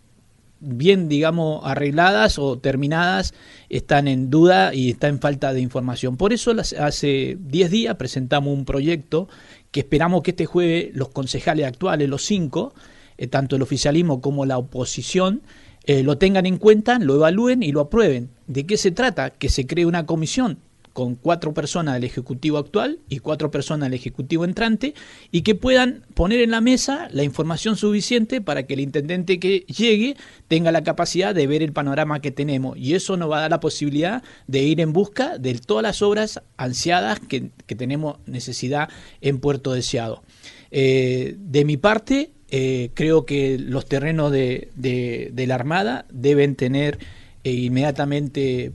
bien, 0.60 1.08
digamos, 1.08 1.62
arregladas 1.64 2.40
o 2.40 2.58
terminadas, 2.58 3.34
están 3.70 4.08
en 4.08 4.30
duda 4.30 4.74
y 4.74 4.90
está 4.90 5.08
en 5.08 5.20
falta 5.20 5.54
de 5.54 5.62
información. 5.62 6.18
Por 6.18 6.34
eso 6.34 6.54
hace 6.80 7.38
10 7.40 7.72
días 7.72 7.96
presentamos 7.96 8.54
un 8.54 8.66
proyecto 8.66 9.30
que 9.72 9.82
esperamos 9.82 10.24
que 10.24 10.32
este 10.32 10.46
jueves 10.46 10.90
los 10.94 11.10
concejales 11.10 11.68
actuales, 11.68 12.10
los 12.10 12.24
cinco, 12.24 12.74
eh, 13.18 13.28
tanto 13.28 13.56
el 13.56 13.62
oficialismo 13.62 14.22
como 14.22 14.46
la 14.46 14.58
oposición, 14.58 15.42
eh, 15.86 16.04
lo 16.04 16.18
tengan 16.18 16.46
en 16.46 16.58
cuenta, 16.58 17.00
lo 17.00 17.16
evalúen 17.16 17.62
y 17.62 17.72
lo 17.72 17.82
aprueben. 17.82 18.30
¿De 18.48 18.66
qué 18.66 18.78
se 18.78 18.92
trata? 18.92 19.30
Que 19.30 19.50
se 19.50 19.68
cree 19.68 19.86
una 19.86 20.06
comisión 20.06 20.60
con 20.96 21.16
cuatro 21.16 21.54
personas 21.54 21.96
del 21.96 22.06
Ejecutivo 22.06 22.58
actual 22.58 23.00
y 23.10 23.20
cuatro 23.20 23.52
personas 23.52 23.88
del 23.90 24.00
Ejecutivo 24.00 24.46
entrante 24.46 24.94
y 25.30 25.42
que 25.42 25.54
puedan 25.54 26.06
poner 26.14 26.40
en 26.40 26.52
la 26.52 26.62
mesa 26.62 27.10
la 27.12 27.24
información 27.24 27.76
suficiente 27.76 28.40
para 28.40 28.64
que 28.64 28.76
el 28.76 28.80
intendente 28.80 29.38
que 29.38 29.66
llegue 29.68 30.16
tenga 30.48 30.72
la 30.72 30.86
capacidad 30.86 31.36
de 31.36 31.48
ver 31.48 31.62
el 31.64 31.74
panorama 31.74 32.22
que 32.22 32.32
tenemos 32.32 32.78
y 32.78 32.96
eso 32.96 33.18
nos 33.18 33.30
va 33.30 33.40
a 33.40 33.42
dar 33.42 33.52
la 33.52 33.60
posibilidad 33.60 34.24
de 34.48 34.64
ir 34.64 34.80
en 34.80 34.94
busca 34.94 35.38
de 35.38 35.54
todas 35.56 35.84
las 35.84 36.02
obras 36.02 36.42
ansiadas 36.56 37.20
que, 37.20 37.50
tenemos 37.76 38.20
necesidad 38.26 38.88
en 39.20 39.40
Puerto 39.40 39.74
Deseado. 39.74 40.24
Eh, 40.72 41.36
de 41.38 41.66
mi 41.66 41.76
parte, 41.76 42.32
eh, 42.58 42.92
creo 42.94 43.26
que 43.26 43.58
los 43.60 43.86
terrenos 43.86 44.32
de, 44.32 45.34
la 45.36 45.56
Armada 45.56 46.06
deben 46.12 46.56
tener 46.56 47.00
eh, 47.44 47.52
inmediatamente 47.52 48.72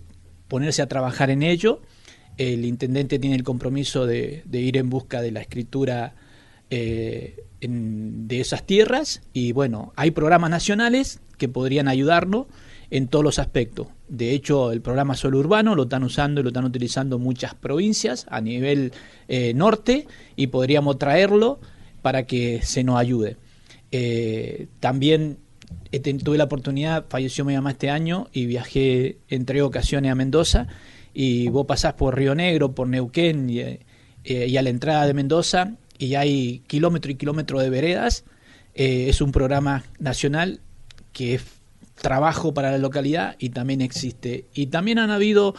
ponerse 0.48 0.82
a 0.82 0.88
trabajar 0.88 1.30
en 1.30 1.42
ello 1.42 1.80
el 2.40 2.64
intendente 2.64 3.18
tiene 3.18 3.36
el 3.36 3.44
compromiso 3.44 4.06
de, 4.06 4.42
ir 4.50 4.78
en 4.78 4.88
busca 4.88 5.20
de 5.20 5.30
la 5.30 5.42
escritura 5.42 6.14
eh, 6.70 7.44
de 7.60 8.40
esas 8.40 8.64
tierras 8.64 9.20
y 9.34 9.52
bueno, 9.52 9.92
hay 9.94 10.10
programas 10.10 10.50
nacionales 10.50 11.20
que 11.36 11.48
podrían 11.48 11.86
ayudarnos 11.86 12.46
en 12.90 13.08
todos 13.08 13.22
los 13.22 13.38
aspectos. 13.38 13.88
De 14.08 14.32
hecho, 14.32 14.72
el 14.72 14.80
programa 14.80 15.16
Solo 15.16 15.38
Urbano 15.38 15.74
lo 15.74 15.82
están 15.82 16.02
usando 16.02 16.40
y 16.40 16.44
lo 16.44 16.48
están 16.48 16.64
utilizando 16.64 17.18
muchas 17.18 17.54
provincias 17.54 18.26
a 18.30 18.40
nivel 18.40 18.92
eh, 19.28 19.52
norte 19.52 20.06
y 20.34 20.46
podríamos 20.46 20.98
traerlo 20.98 21.60
para 22.00 22.24
que 22.24 22.62
se 22.62 22.84
nos 22.84 22.98
ayude. 22.98 23.36
Eh, 23.92 24.68
también 24.78 25.38
tuve 26.24 26.38
la 26.38 26.44
oportunidad, 26.44 27.06
falleció 27.08 27.44
mi 27.44 27.54
mamá 27.54 27.72
este 27.72 27.90
año 27.90 28.28
y 28.32 28.46
viajé 28.46 29.18
en 29.28 29.44
tres 29.44 29.62
ocasiones 29.62 30.12
a 30.12 30.14
Mendoza 30.14 30.68
y 31.12 31.48
vos 31.48 31.66
pasás 31.66 31.94
por 31.94 32.16
Río 32.16 32.34
Negro, 32.34 32.74
por 32.74 32.88
Neuquén 32.88 33.50
y, 33.50 33.60
eh, 33.60 33.78
y 34.24 34.56
a 34.56 34.62
la 34.62 34.70
entrada 34.70 35.06
de 35.06 35.14
Mendoza 35.14 35.72
y 35.98 36.14
hay 36.14 36.62
kilómetro 36.66 37.10
y 37.10 37.16
kilómetro 37.16 37.58
de 37.60 37.70
veredas. 37.70 38.24
Eh, 38.74 39.06
es 39.08 39.20
un 39.20 39.32
programa 39.32 39.84
nacional 39.98 40.60
que 41.12 41.34
es 41.34 41.42
trabajo 41.96 42.54
para 42.54 42.70
la 42.70 42.78
localidad 42.78 43.36
y 43.38 43.50
también 43.50 43.80
existe. 43.82 44.46
Y 44.54 44.68
también 44.68 44.98
han 44.98 45.10
habido 45.10 45.54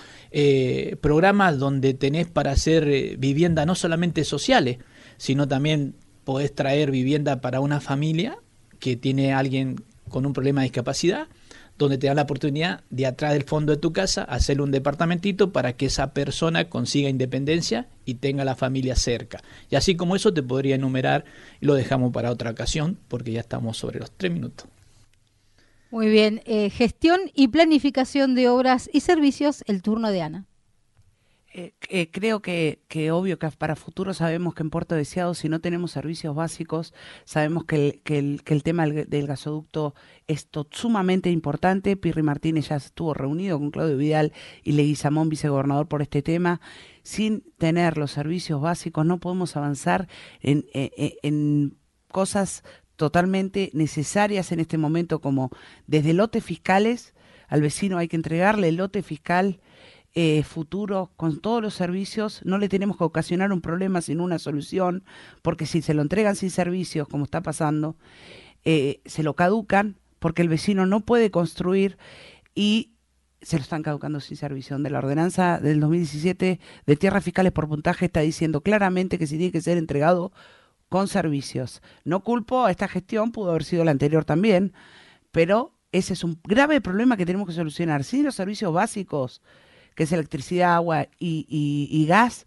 programas 1.01 1.59
donde 1.59 1.93
tenés 1.93 2.27
para 2.27 2.51
hacer 2.51 3.17
vivienda 3.17 3.65
no 3.67 3.75
solamente 3.75 4.23
sociales, 4.23 4.79
sino 5.17 5.47
también 5.47 5.93
podés 6.23 6.53
traer 6.53 6.91
vivienda 6.91 7.41
para 7.41 7.59
una 7.59 7.81
familia 7.81 8.37
que 8.79 8.95
tiene 8.95 9.33
alguien 9.33 9.83
con 10.09 10.25
un 10.25 10.33
problema 10.33 10.61
de 10.61 10.65
discapacidad 10.65 11.27
donde 11.77 11.97
te 11.97 12.07
dan 12.07 12.17
la 12.17 12.23
oportunidad 12.23 12.83
de 12.89 13.07
atrás 13.07 13.33
del 13.33 13.43
fondo 13.43 13.73
de 13.73 13.79
tu 13.79 13.91
casa 13.91 14.23
hacerle 14.23 14.63
un 14.63 14.71
departamentito 14.71 15.51
para 15.51 15.73
que 15.73 15.87
esa 15.87 16.13
persona 16.13 16.69
consiga 16.69 17.09
independencia 17.09 17.87
y 18.05 18.15
tenga 18.15 18.45
la 18.45 18.55
familia 18.55 18.95
cerca. 18.95 19.41
Y 19.69 19.75
así 19.75 19.95
como 19.95 20.15
eso 20.15 20.33
te 20.33 20.43
podría 20.43 20.75
enumerar 20.75 21.25
y 21.59 21.65
lo 21.65 21.73
dejamos 21.73 22.11
para 22.13 22.31
otra 22.31 22.51
ocasión 22.51 22.97
porque 23.07 23.31
ya 23.31 23.39
estamos 23.39 23.77
sobre 23.77 23.99
los 23.99 24.11
tres 24.11 24.31
minutos. 24.31 24.67
Muy 25.89 26.07
bien, 26.09 26.41
eh, 26.45 26.69
gestión 26.69 27.19
y 27.33 27.49
planificación 27.49 28.35
de 28.35 28.47
obras 28.47 28.89
y 28.93 29.01
servicios, 29.01 29.63
el 29.67 29.81
turno 29.81 30.09
de 30.09 30.21
Ana. 30.21 30.45
Eh, 31.53 31.73
eh, 31.89 32.09
creo 32.09 32.41
que, 32.41 32.81
que, 32.87 33.11
obvio 33.11 33.37
que 33.37 33.49
para 33.51 33.75
futuro 33.75 34.13
sabemos 34.13 34.53
que 34.53 34.63
en 34.63 34.69
Puerto 34.69 34.95
Deseado, 34.95 35.33
si 35.33 35.49
no 35.49 35.59
tenemos 35.59 35.91
servicios 35.91 36.33
básicos, 36.33 36.93
sabemos 37.25 37.65
que 37.65 37.89
el, 37.89 38.01
que 38.03 38.19
el, 38.19 38.43
que 38.43 38.53
el 38.53 38.63
tema 38.63 38.87
del, 38.87 39.27
gasoducto 39.27 39.93
es 40.27 40.47
sumamente 40.71 41.29
importante. 41.29 41.97
Pirri 41.97 42.23
Martínez 42.23 42.69
ya 42.69 42.77
estuvo 42.77 43.13
reunido 43.13 43.59
con 43.59 43.71
Claudio 43.71 43.97
Vidal 43.97 44.31
y 44.63 44.71
Leguizamón, 44.71 45.27
vicegobernador, 45.27 45.89
por 45.89 46.01
este 46.01 46.21
tema. 46.21 46.61
Sin 47.03 47.43
tener 47.57 47.97
los 47.97 48.11
servicios 48.11 48.61
básicos 48.61 49.05
no 49.05 49.19
podemos 49.19 49.57
avanzar 49.57 50.07
en, 50.39 50.65
en, 50.73 51.13
en 51.21 51.77
cosas 52.07 52.63
totalmente 52.95 53.71
necesarias 53.73 54.53
en 54.53 54.61
este 54.61 54.77
momento, 54.77 55.19
como 55.19 55.49
desde 55.85 56.13
lotes 56.13 56.45
fiscales, 56.45 57.13
al 57.49 57.61
vecino 57.61 57.97
hay 57.97 58.07
que 58.07 58.15
entregarle 58.15 58.69
el 58.69 58.77
lote 58.77 59.03
fiscal 59.03 59.59
eh, 60.13 60.43
futuro 60.43 61.11
con 61.15 61.39
todos 61.39 61.61
los 61.61 61.73
servicios, 61.73 62.41
no 62.43 62.57
le 62.57 62.69
tenemos 62.69 62.97
que 62.97 63.03
ocasionar 63.03 63.53
un 63.53 63.61
problema 63.61 64.01
sin 64.01 64.19
una 64.19 64.39
solución, 64.39 65.03
porque 65.41 65.65
si 65.65 65.81
se 65.81 65.93
lo 65.93 66.01
entregan 66.01 66.35
sin 66.35 66.49
servicios, 66.49 67.07
como 67.07 67.23
está 67.23 67.41
pasando, 67.41 67.95
eh, 68.65 69.01
se 69.05 69.23
lo 69.23 69.35
caducan 69.35 69.97
porque 70.19 70.41
el 70.41 70.49
vecino 70.49 70.85
no 70.85 70.99
puede 70.99 71.31
construir 71.31 71.97
y 72.53 72.91
se 73.41 73.57
lo 73.57 73.63
están 73.63 73.83
caducando 73.83 74.19
sin 74.19 74.37
servicio. 74.37 74.75
Donde 74.75 74.89
la 74.89 74.99
ordenanza 74.99 75.59
del 75.59 75.79
2017 75.79 76.59
de 76.85 76.95
tierras 76.95 77.23
fiscales 77.23 77.51
por 77.51 77.67
puntaje 77.67 78.05
está 78.05 78.19
diciendo 78.19 78.61
claramente 78.61 79.17
que 79.17 79.27
si 79.27 79.37
tiene 79.37 79.51
que 79.51 79.61
ser 79.61 79.77
entregado 79.77 80.31
con 80.89 81.07
servicios. 81.07 81.81
No 82.03 82.19
culpo 82.19 82.65
a 82.65 82.71
esta 82.71 82.87
gestión, 82.87 83.31
pudo 83.31 83.51
haber 83.51 83.63
sido 83.63 83.85
la 83.85 83.91
anterior 83.91 84.25
también, 84.25 84.73
pero 85.31 85.73
ese 85.91 86.13
es 86.13 86.23
un 86.23 86.39
grave 86.43 86.81
problema 86.81 87.17
que 87.17 87.25
tenemos 87.25 87.47
que 87.47 87.53
solucionar. 87.53 88.03
Sin 88.03 88.25
los 88.25 88.35
servicios 88.35 88.73
básicos, 88.73 89.41
que 89.95 90.03
es 90.03 90.11
electricidad, 90.11 90.75
agua 90.75 91.07
y, 91.19 91.45
y 91.49 92.05
gas, 92.05 92.45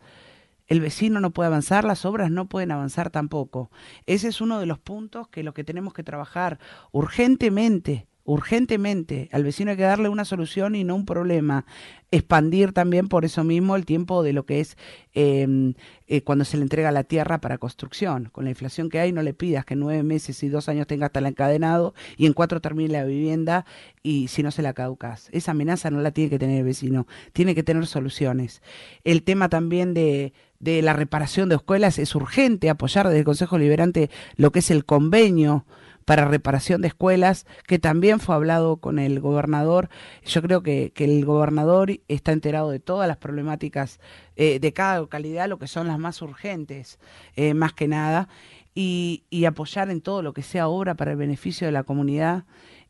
el 0.66 0.80
vecino 0.80 1.20
no 1.20 1.30
puede 1.30 1.48
avanzar, 1.48 1.84
las 1.84 2.04
obras 2.04 2.30
no 2.30 2.46
pueden 2.46 2.72
avanzar 2.72 3.10
tampoco. 3.10 3.70
Ese 4.06 4.28
es 4.28 4.40
uno 4.40 4.60
de 4.60 4.66
los 4.66 4.78
puntos 4.78 5.28
que 5.28 5.42
lo 5.42 5.52
que 5.54 5.64
tenemos 5.64 5.92
que 5.92 6.02
trabajar 6.02 6.58
urgentemente 6.92 8.06
urgentemente. 8.24 9.28
Al 9.32 9.44
vecino 9.44 9.70
hay 9.70 9.76
que 9.76 9.82
darle 9.82 10.08
una 10.08 10.24
solución 10.24 10.74
y 10.74 10.84
no 10.84 10.94
un 10.94 11.04
problema. 11.04 11.66
Expandir 12.10 12.72
también 12.72 13.08
por 13.08 13.24
eso 13.24 13.44
mismo 13.44 13.76
el 13.76 13.84
tiempo 13.84 14.22
de 14.22 14.32
lo 14.32 14.46
que 14.46 14.60
es 14.60 14.76
em, 15.12 15.74
eh, 16.06 16.22
cuando 16.22 16.44
se 16.44 16.56
le 16.56 16.62
entrega 16.62 16.90
la 16.90 17.04
tierra 17.04 17.40
para 17.40 17.58
construcción. 17.58 18.30
Con 18.32 18.44
la 18.44 18.50
inflación 18.50 18.88
que 18.88 19.00
hay, 19.00 19.12
no 19.12 19.22
le 19.22 19.34
pidas 19.34 19.64
que 19.64 19.76
nueve 19.76 20.02
meses 20.02 20.42
y 20.42 20.48
dos 20.48 20.68
años 20.68 20.86
tenga 20.86 21.06
hasta 21.06 21.18
el 21.18 21.26
encadenado 21.26 21.94
y 22.16 22.26
en 22.26 22.32
cuatro 22.32 22.60
termine 22.60 22.92
la 22.92 23.04
vivienda 23.04 23.66
y 24.02 24.28
si 24.28 24.42
no 24.42 24.50
se 24.50 24.62
la 24.62 24.72
caducas. 24.72 25.28
Esa 25.32 25.50
amenaza 25.50 25.90
no 25.90 26.00
la 26.00 26.12
tiene 26.12 26.30
que 26.30 26.38
tener 26.38 26.58
el 26.58 26.64
vecino, 26.64 27.06
tiene 27.32 27.54
que 27.54 27.62
tener 27.62 27.86
soluciones. 27.86 28.62
El 29.02 29.22
tema 29.22 29.48
también 29.50 29.92
de, 29.92 30.32
de 30.60 30.80
la 30.80 30.94
reparación 30.94 31.50
de 31.50 31.56
escuelas 31.56 31.98
es 31.98 32.14
urgente, 32.14 32.70
apoyar 32.70 33.06
desde 33.06 33.18
el 33.18 33.24
Consejo 33.24 33.58
Liberante 33.58 34.08
lo 34.36 34.50
que 34.50 34.60
es 34.60 34.70
el 34.70 34.86
convenio 34.86 35.66
para 36.04 36.26
reparación 36.26 36.82
de 36.82 36.88
escuelas, 36.88 37.46
que 37.66 37.78
también 37.78 38.20
fue 38.20 38.34
hablado 38.34 38.76
con 38.78 38.98
el 38.98 39.20
gobernador. 39.20 39.88
Yo 40.24 40.42
creo 40.42 40.62
que, 40.62 40.92
el 40.96 41.24
gobernador 41.24 42.00
está 42.08 42.32
enterado 42.32 42.70
de 42.70 42.80
todas 42.80 43.08
las 43.08 43.16
problemáticas 43.16 44.00
eh, 44.36 44.58
de 44.58 44.72
cada 44.72 44.98
localidad, 44.98 45.48
lo 45.48 45.58
que 45.58 45.66
son 45.66 45.86
las 45.86 45.98
más 45.98 46.22
urgentes, 46.22 46.98
eh, 47.36 47.54
más 47.54 47.72
que 47.72 47.88
nada, 47.88 48.28
y, 48.74 49.24
apoyar 49.46 49.90
en 49.90 50.00
todo 50.00 50.22
lo 50.22 50.32
que 50.32 50.42
sea 50.42 50.68
obra 50.68 50.94
para 50.94 51.12
el 51.12 51.16
beneficio 51.16 51.66
de 51.66 51.72
la 51.72 51.84
comunidad. 51.84 52.44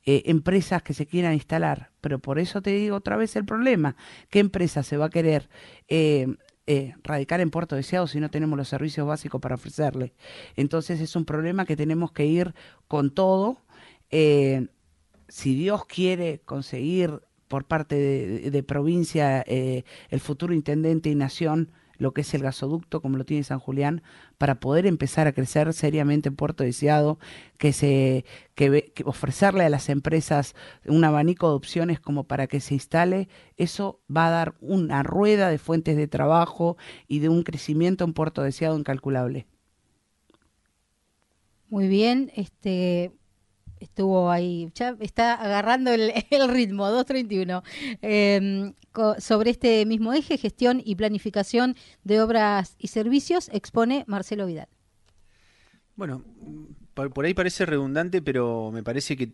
Eh, 0.06 0.24
empresas 0.26 0.82
que 0.82 0.92
se 0.92 1.06
quieran 1.06 1.32
instalar. 1.32 1.90
Pero 2.02 2.18
por 2.18 2.38
eso 2.38 2.60
te 2.60 2.70
digo 2.70 2.96
otra 2.96 3.16
vez 3.16 3.36
el 3.36 3.46
problema. 3.46 3.96
¿Qué 4.28 4.38
empresa 4.38 4.82
se 4.82 4.98
va 4.98 5.06
a 5.06 5.10
querer 5.10 5.48
radicar 7.02 7.40
en 7.40 7.50
Puerto 7.50 7.76
Deseado 7.76 8.06
si 8.06 8.20
no 8.20 8.30
tenemos 8.30 8.56
los 8.56 8.68
servicios 8.68 9.06
básicos 9.06 9.40
para 9.40 9.56
ofrecerle. 9.56 10.14
Entonces 10.56 11.00
es 11.00 11.14
un 11.16 11.24
problema 11.24 11.66
que 11.66 11.76
tenemos 11.76 12.12
que 12.12 12.26
ir 12.26 12.54
con 12.88 13.10
todo. 13.10 13.58
Eh, 14.10 14.68
si 15.28 15.54
Dios 15.54 15.84
quiere 15.86 16.40
conseguir 16.44 17.20
por 17.48 17.64
parte 17.64 17.96
de, 18.50 18.62
provincia 18.62 19.44
eh, 19.46 19.84
el 20.08 20.20
futuro 20.20 20.54
intendente 20.54 21.10
y 21.10 21.14
nación 21.14 21.70
lo 21.98 22.12
que 22.12 22.22
es 22.22 22.34
el 22.34 22.42
gasoducto, 22.42 23.00
como 23.00 23.18
lo 23.18 23.24
tiene 23.24 23.44
San 23.44 23.58
Julián, 23.58 24.02
para 24.38 24.60
poder 24.60 24.86
empezar 24.86 25.26
a 25.26 25.32
crecer 25.32 25.72
seriamente 25.72 26.28
en 26.28 26.36
Puerto 26.36 26.64
Deseado, 26.64 27.18
que 27.58 27.72
se 27.72 28.24
que, 28.54 28.92
ofrecerle 29.04 29.64
a 29.64 29.68
las 29.68 29.88
empresas 29.88 30.54
un 30.86 31.04
abanico 31.04 31.48
de 31.48 31.56
opciones 31.56 32.00
como 32.00 32.24
para 32.24 32.46
que 32.46 32.60
se 32.60 32.74
instale, 32.74 33.28
eso 33.56 34.00
va 34.14 34.28
a 34.28 34.30
dar 34.30 34.54
una 34.60 35.02
rueda 35.02 35.48
de 35.48 35.58
fuentes 35.58 35.96
de 35.96 36.08
trabajo 36.08 36.76
y 37.08 37.18
de 37.18 37.28
un 37.28 37.42
crecimiento 37.42 38.04
en 38.04 38.12
Puerto 38.12 38.42
Deseado 38.42 38.78
incalculable. 38.78 39.46
Muy 41.68 41.88
bien, 41.88 42.30
este 42.36 43.12
estuvo 43.84 44.30
ahí, 44.30 44.70
ya 44.74 44.96
está 45.00 45.34
agarrando 45.34 45.92
el, 45.92 46.12
ritmo, 46.48 46.90
231. 46.90 47.62
Em, 48.02 48.74
sobre 49.18 49.50
este 49.50 49.86
mismo 49.86 50.12
eje, 50.12 50.38
gestión 50.38 50.82
y 50.84 50.96
planificación 50.96 51.76
de 52.04 52.20
obras 52.20 52.76
y 52.78 52.88
servicios, 52.88 53.48
expone 53.52 54.04
Marcelo 54.06 54.46
Vidal. 54.46 54.68
Bueno, 55.96 56.24
por, 56.94 57.24
ahí 57.24 57.34
parece 57.34 57.66
redundante, 57.66 58.20
pero 58.22 58.70
me 58.72 58.82
parece 58.82 59.16
que 59.16 59.32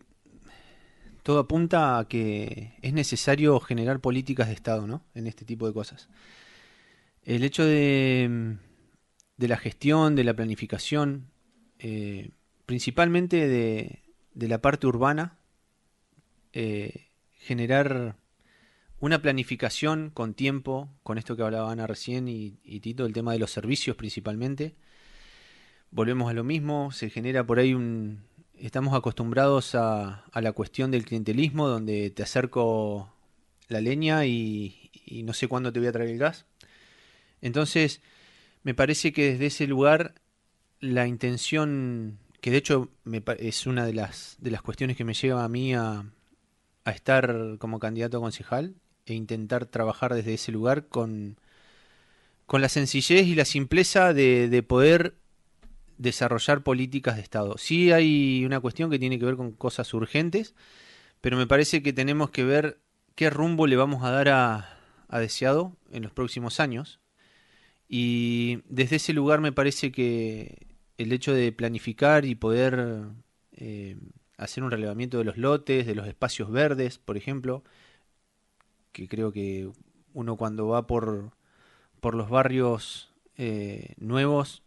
todo 1.23 1.39
apunta 1.39 1.99
a 1.99 2.07
que 2.07 2.73
es 2.81 2.93
necesario 2.93 3.59
generar 3.59 3.99
políticas 3.99 4.47
de 4.47 4.53
Estado, 4.53 4.87
¿no? 4.87 5.03
En 5.13 5.27
este 5.27 5.45
tipo 5.45 5.67
de 5.67 5.73
cosas. 5.73 6.09
El 7.23 7.43
hecho 7.43 7.63
de, 7.65 8.57
de 9.37 9.47
la 9.47 9.57
gestión, 9.57 10.15
de 10.15 10.23
la 10.23 10.33
planificación, 10.33 11.31
eh, 11.77 12.29
principalmente 12.65 13.47
de, 13.47 13.99
de 14.33 14.47
la 14.47 14.61
parte 14.61 14.87
urbana, 14.87 15.37
eh, 16.53 17.07
generar 17.33 18.15
una 18.99 19.21
planificación 19.21 20.11
con 20.13 20.33
tiempo, 20.33 20.89
con 21.03 21.17
esto 21.17 21.35
que 21.35 21.43
hablaba 21.43 21.71
Ana 21.71 21.87
recién 21.87 22.27
y, 22.27 22.51
Tito, 22.81 23.05
el 23.05 23.13
tema 23.13 23.33
de 23.33 23.39
los 23.39 23.51
servicios 23.51 23.95
principalmente. 23.95 24.75
Volvemos 25.89 26.29
a 26.29 26.33
lo 26.33 26.43
mismo, 26.43 26.91
se 26.91 27.09
genera 27.09 27.45
por 27.45 27.59
ahí 27.59 27.73
un... 27.73 28.23
Estamos 28.57 28.93
acostumbrados 28.93 29.73
a, 29.73 30.23
la 30.33 30.51
cuestión 30.51 30.91
del 30.91 31.03
clientelismo, 31.03 31.67
donde 31.67 32.11
te 32.11 32.21
acerco 32.21 33.11
la 33.67 33.81
leña 33.81 34.25
y, 34.27 34.91
y 35.03 35.23
no 35.23 35.33
sé 35.33 35.47
cuándo 35.47 35.73
te 35.73 35.79
voy 35.79 35.87
a 35.87 35.91
traer 35.91 36.11
el 36.11 36.19
gas. 36.19 36.45
Entonces, 37.41 38.01
me 38.61 38.75
parece 38.75 39.11
que 39.13 39.31
desde 39.31 39.47
ese 39.47 39.65
lugar 39.65 40.13
la 40.79 41.07
intención 41.07 42.19
que 42.41 42.51
de 42.51 42.57
hecho 42.57 42.89
es 43.39 43.67
una 43.67 43.85
de 43.85 43.93
las, 43.93 44.35
de 44.39 44.51
las 44.51 44.61
cuestiones 44.61 44.97
que 44.97 45.05
me 45.05 45.13
lleva 45.13 45.43
a 45.43 45.49
mí 45.49 45.73
a, 45.73 46.03
a 46.83 46.91
estar 46.91 47.57
como 47.59 47.79
candidato 47.79 48.17
a 48.17 48.21
concejal 48.21 48.75
e 49.05 49.13
intentar 49.13 49.67
trabajar 49.67 50.13
desde 50.13 50.33
ese 50.33 50.51
lugar 50.51 50.87
con, 50.87 51.37
con 52.47 52.61
la 52.61 52.69
sencillez 52.69 53.27
y 53.27 53.35
la 53.35 53.45
simpleza 53.45 54.13
de, 54.13 54.49
de 54.49 54.63
poder 54.63 55.15
desarrollar 55.99 56.63
políticas 56.63 57.15
de 57.15 57.21
Estado. 57.21 57.57
Sí 57.59 57.91
hay 57.91 58.43
una 58.43 58.59
cuestión 58.59 58.89
que 58.89 58.97
tiene 58.97 59.19
que 59.19 59.25
ver 59.25 59.35
con 59.35 59.51
cosas 59.51 59.93
urgentes, 59.93 60.55
pero 61.21 61.37
me 61.37 61.45
parece 61.45 61.83
que 61.83 61.93
tenemos 61.93 62.31
que 62.31 62.43
ver 62.43 62.79
qué 63.13 63.29
rumbo 63.29 63.67
le 63.67 63.75
vamos 63.75 64.03
a 64.03 64.09
dar 64.09 64.29
a, 64.29 64.79
a 65.07 65.19
Deseado 65.19 65.77
en 65.91 66.01
los 66.01 66.11
próximos 66.11 66.59
años. 66.59 66.99
Y 67.87 68.61
desde 68.67 68.95
ese 68.95 69.13
lugar 69.13 69.41
me 69.41 69.51
parece 69.51 69.91
que 69.91 70.70
el 71.01 71.11
hecho 71.11 71.33
de 71.33 71.51
planificar 71.51 72.25
y 72.25 72.35
poder 72.35 73.05
eh, 73.53 73.97
hacer 74.37 74.63
un 74.63 74.71
relevamiento 74.71 75.17
de 75.17 75.23
los 75.23 75.37
lotes, 75.37 75.85
de 75.85 75.95
los 75.95 76.07
espacios 76.07 76.51
verdes, 76.51 76.97
por 76.97 77.17
ejemplo, 77.17 77.63
que 78.91 79.07
creo 79.07 79.31
que 79.31 79.69
uno 80.13 80.35
cuando 80.37 80.67
va 80.67 80.87
por, 80.87 81.31
por 81.99 82.15
los 82.15 82.29
barrios 82.29 83.11
eh, 83.37 83.93
nuevos 83.97 84.63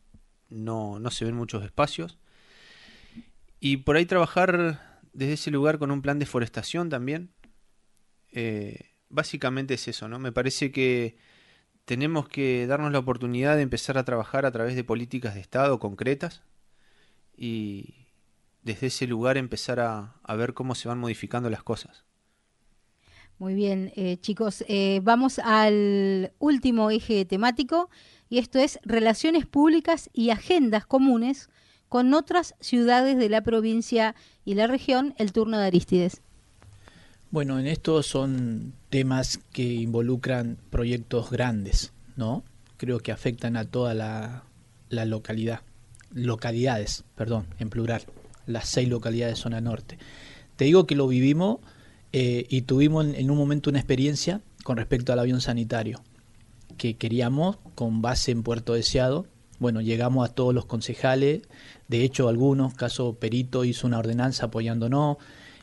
no, 0.48 0.98
no 0.98 1.10
se 1.10 1.24
ven 1.24 1.34
muchos 1.34 1.64
espacios. 1.64 2.18
Y 3.60 3.78
por 3.78 3.96
ahí 3.96 4.06
trabajar 4.06 5.00
desde 5.12 5.34
ese 5.34 5.50
lugar 5.50 5.78
con 5.78 5.90
un 5.90 6.02
plan 6.02 6.18
de 6.18 6.26
forestación 6.26 6.90
también. 6.90 7.30
Eh, 8.32 8.90
básicamente 9.08 9.74
es 9.74 9.88
eso, 9.88 10.08
¿no? 10.08 10.18
Me 10.18 10.32
parece 10.32 10.70
que 10.70 11.16
tenemos 11.84 12.28
que 12.28 12.66
darnos 12.66 12.92
la 12.92 12.98
oportunidad 12.98 13.56
de 13.56 13.62
empezar 13.62 13.98
a 13.98 14.04
trabajar 14.04 14.46
a 14.46 14.52
través 14.52 14.74
de 14.76 14.84
políticas 14.84 15.34
de 15.34 15.40
Estado 15.40 15.78
concretas 15.78 16.42
y 17.36 18.06
desde 18.62 18.86
ese 18.86 19.06
lugar 19.06 19.36
empezar 19.36 19.80
a, 19.80 20.14
ver 20.36 20.54
cómo 20.54 20.74
se 20.74 20.88
van 20.88 20.98
modificando 20.98 21.50
las 21.50 21.62
cosas. 21.62 22.04
Muy 23.38 23.54
bien, 23.54 23.92
eh, 23.96 24.16
chicos, 24.20 24.64
eh, 24.68 25.00
vamos 25.02 25.38
al 25.40 26.32
último 26.38 26.90
eje 26.90 27.24
temático 27.24 27.90
y 28.30 28.38
esto 28.38 28.58
es 28.58 28.78
relaciones 28.84 29.44
públicas 29.44 30.08
y 30.12 30.30
agendas 30.30 30.86
comunes 30.86 31.50
con 31.88 32.14
otras 32.14 32.54
ciudades 32.60 33.18
de 33.18 33.28
la 33.28 33.42
provincia 33.42 34.14
y 34.44 34.54
la 34.54 34.66
región, 34.66 35.14
el 35.18 35.32
turno 35.32 35.58
de 35.58 35.66
Aristides. 35.66 36.22
Bueno, 37.34 37.58
en 37.58 37.66
esto 37.66 38.00
son 38.04 38.74
temas 38.90 39.40
que 39.52 39.64
involucran 39.64 40.56
proyectos 40.70 41.32
grandes, 41.32 41.92
¿no? 42.14 42.44
Creo 42.76 43.00
que 43.00 43.10
afectan 43.10 43.56
a 43.56 43.64
toda 43.64 43.92
la, 43.92 44.44
localidad, 44.88 45.62
localidades, 46.12 47.02
perdón, 47.16 47.48
en 47.58 47.70
plural, 47.70 48.02
las 48.46 48.68
seis 48.68 48.88
localidades 48.88 49.34
de 49.34 49.42
zona 49.42 49.60
norte. 49.60 49.98
Te 50.54 50.66
digo 50.66 50.86
que 50.86 50.94
lo 50.94 51.08
vivimos 51.08 51.58
eh, 52.12 52.46
y 52.48 52.62
tuvimos 52.62 53.04
en, 53.04 53.28
un 53.28 53.36
momento 53.36 53.68
una 53.68 53.80
experiencia 53.80 54.40
con 54.62 54.76
respecto 54.76 55.12
al 55.12 55.18
avión 55.18 55.40
sanitario, 55.40 56.04
que 56.78 56.94
queríamos 56.94 57.58
con 57.74 58.00
base 58.00 58.30
en 58.30 58.44
Puerto 58.44 58.74
Deseado. 58.74 59.26
Bueno, 59.58 59.80
llegamos 59.80 60.24
a 60.24 60.32
todos 60.32 60.54
los 60.54 60.66
concejales, 60.66 61.42
de 61.88 62.04
hecho 62.04 62.28
algunos, 62.28 62.74
caso 62.74 63.14
Perito 63.14 63.64
hizo 63.64 63.88
una 63.88 63.98
ordenanza 63.98 64.46
apoyándonos, 64.46 65.16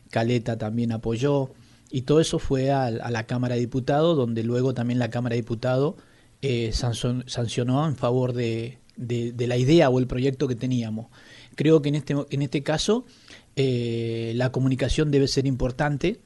Caleta 0.10 0.58
también 0.58 0.92
apoyó, 0.92 1.52
y 1.92 2.04
todo 2.04 2.22
eso 2.22 2.40
fue 2.40 2.72
a, 2.72 2.90
la 2.90 3.26
Cámara 3.26 3.56
de 3.56 3.62
Diputados, 3.62 4.16
donde 4.16 4.44
luego 4.44 4.74
también 4.74 4.98
la 4.98 5.10
Cámara 5.10 5.36
de 5.36 5.42
Diputados 5.42 5.96
eh, 6.42 6.72
sancionó 6.74 7.88
en 7.88 7.96
favor 7.96 8.34
de, 8.34 8.78
la 8.98 9.58
idea 9.58 9.90
o 9.90 10.00
el 10.00 10.08
proyecto 10.08 10.48
que 10.48 10.56
teníamos. 10.56 11.08
Creo 11.56 11.82
que 11.82 11.90
en 11.90 11.96
este, 11.96 12.16
en 12.30 12.42
este 12.42 12.64
caso 12.64 13.06
eh, 13.58 14.32
la 14.36 14.52
comunicación 14.54 15.12
debe 15.12 15.28
ser 15.28 15.46
importante 15.46 16.22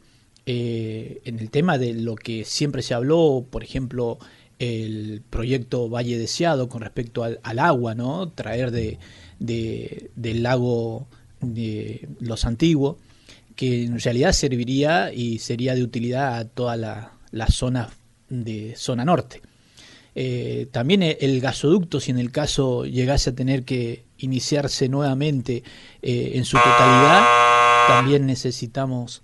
eh, 0.45 1.21
en 1.25 1.39
el 1.39 1.49
tema 1.49 1.79
de 1.79 1.93
lo 1.93 2.15
que 2.15 2.45
siempre 2.45 2.83
se 2.83 2.93
habló, 2.93 3.47
por 3.49 3.63
ejemplo, 3.63 4.19
el 4.59 5.23
proyecto 5.31 5.89
Valle 5.89 6.19
Deseado 6.19 6.69
con 6.69 6.81
respecto 6.81 7.23
al, 7.23 7.59
agua, 7.59 7.95
¿no? 7.95 8.29
Traer 8.29 8.69
de, 8.69 8.99
del 9.39 10.43
lago 10.43 11.07
de 11.41 12.07
los 12.19 12.45
antiguos 12.45 12.97
que 13.55 13.83
en 13.85 13.99
realidad 13.99 14.31
serviría 14.33 15.13
y 15.13 15.39
sería 15.39 15.75
de 15.75 15.83
utilidad 15.83 16.37
a 16.37 16.45
toda 16.45 16.77
la, 16.77 17.13
la 17.31 17.47
zona 17.47 17.89
de 18.29 18.75
zona 18.75 19.05
norte. 19.05 19.41
Eh, 20.17 20.67
también 20.71 21.03
el 21.03 21.41
gasoducto, 21.41 21.99
si 21.99 22.11
en 22.11 22.19
el 22.19 22.31
caso 22.31 22.85
llegase 22.85 23.31
a 23.31 23.35
tener 23.35 23.63
que 23.63 24.05
iniciarse 24.17 24.87
nuevamente 24.87 25.63
eh, 26.01 26.31
en 26.35 26.45
su 26.45 26.57
totalidad, 26.57 27.25
también 27.87 28.25
necesitamos 28.25 29.21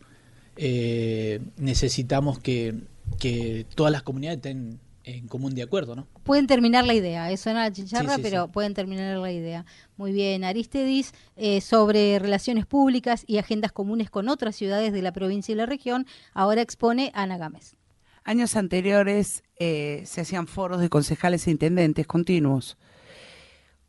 eh, 0.58 1.40
necesitamos 1.58 2.40
que, 2.40 2.76
que 3.20 3.66
todas 3.74 3.92
las 3.92 4.04
comunidades 4.04 4.38
estén 4.38 4.80
en 5.04 5.28
común 5.28 5.56
de 5.56 5.64
acuerdo, 5.64 5.96
¿no? 5.96 6.08
Pueden 6.24 6.48
terminar 6.48 6.86
la 6.86 6.94
idea, 6.94 7.32
eso 7.32 7.52
no 7.54 7.60
la 7.60 7.72
chicharra, 7.72 8.18
pero 8.22 8.50
pueden 8.50 8.74
terminar 8.74 9.18
la 9.18 9.32
idea. 9.32 9.66
Muy 9.98 10.12
bien, 10.12 10.44
Aristedis, 10.44 11.14
eh, 11.36 11.62
sobre 11.62 12.20
relaciones 12.20 12.66
públicas 12.66 13.24
y 13.28 13.38
agendas 13.38 13.72
comunes 13.72 14.10
con 14.10 14.30
otras 14.30 14.56
ciudades 14.56 14.94
de 14.94 15.02
la 15.02 15.12
provincia 15.12 15.54
y 15.54 15.56
la 15.56 15.66
región, 15.66 16.06
ahora 16.34 16.62
expone 16.62 17.12
Ana 17.14 17.38
Gámez. 17.38 17.76
Años 18.24 18.56
anteriores 18.56 19.44
eh, 19.58 20.04
se 20.06 20.22
hacían 20.22 20.46
foros 20.48 20.80
de 20.80 20.90
concejales 20.90 21.48
e 21.48 21.52
intendentes 21.52 22.06
continuos. 22.06 22.78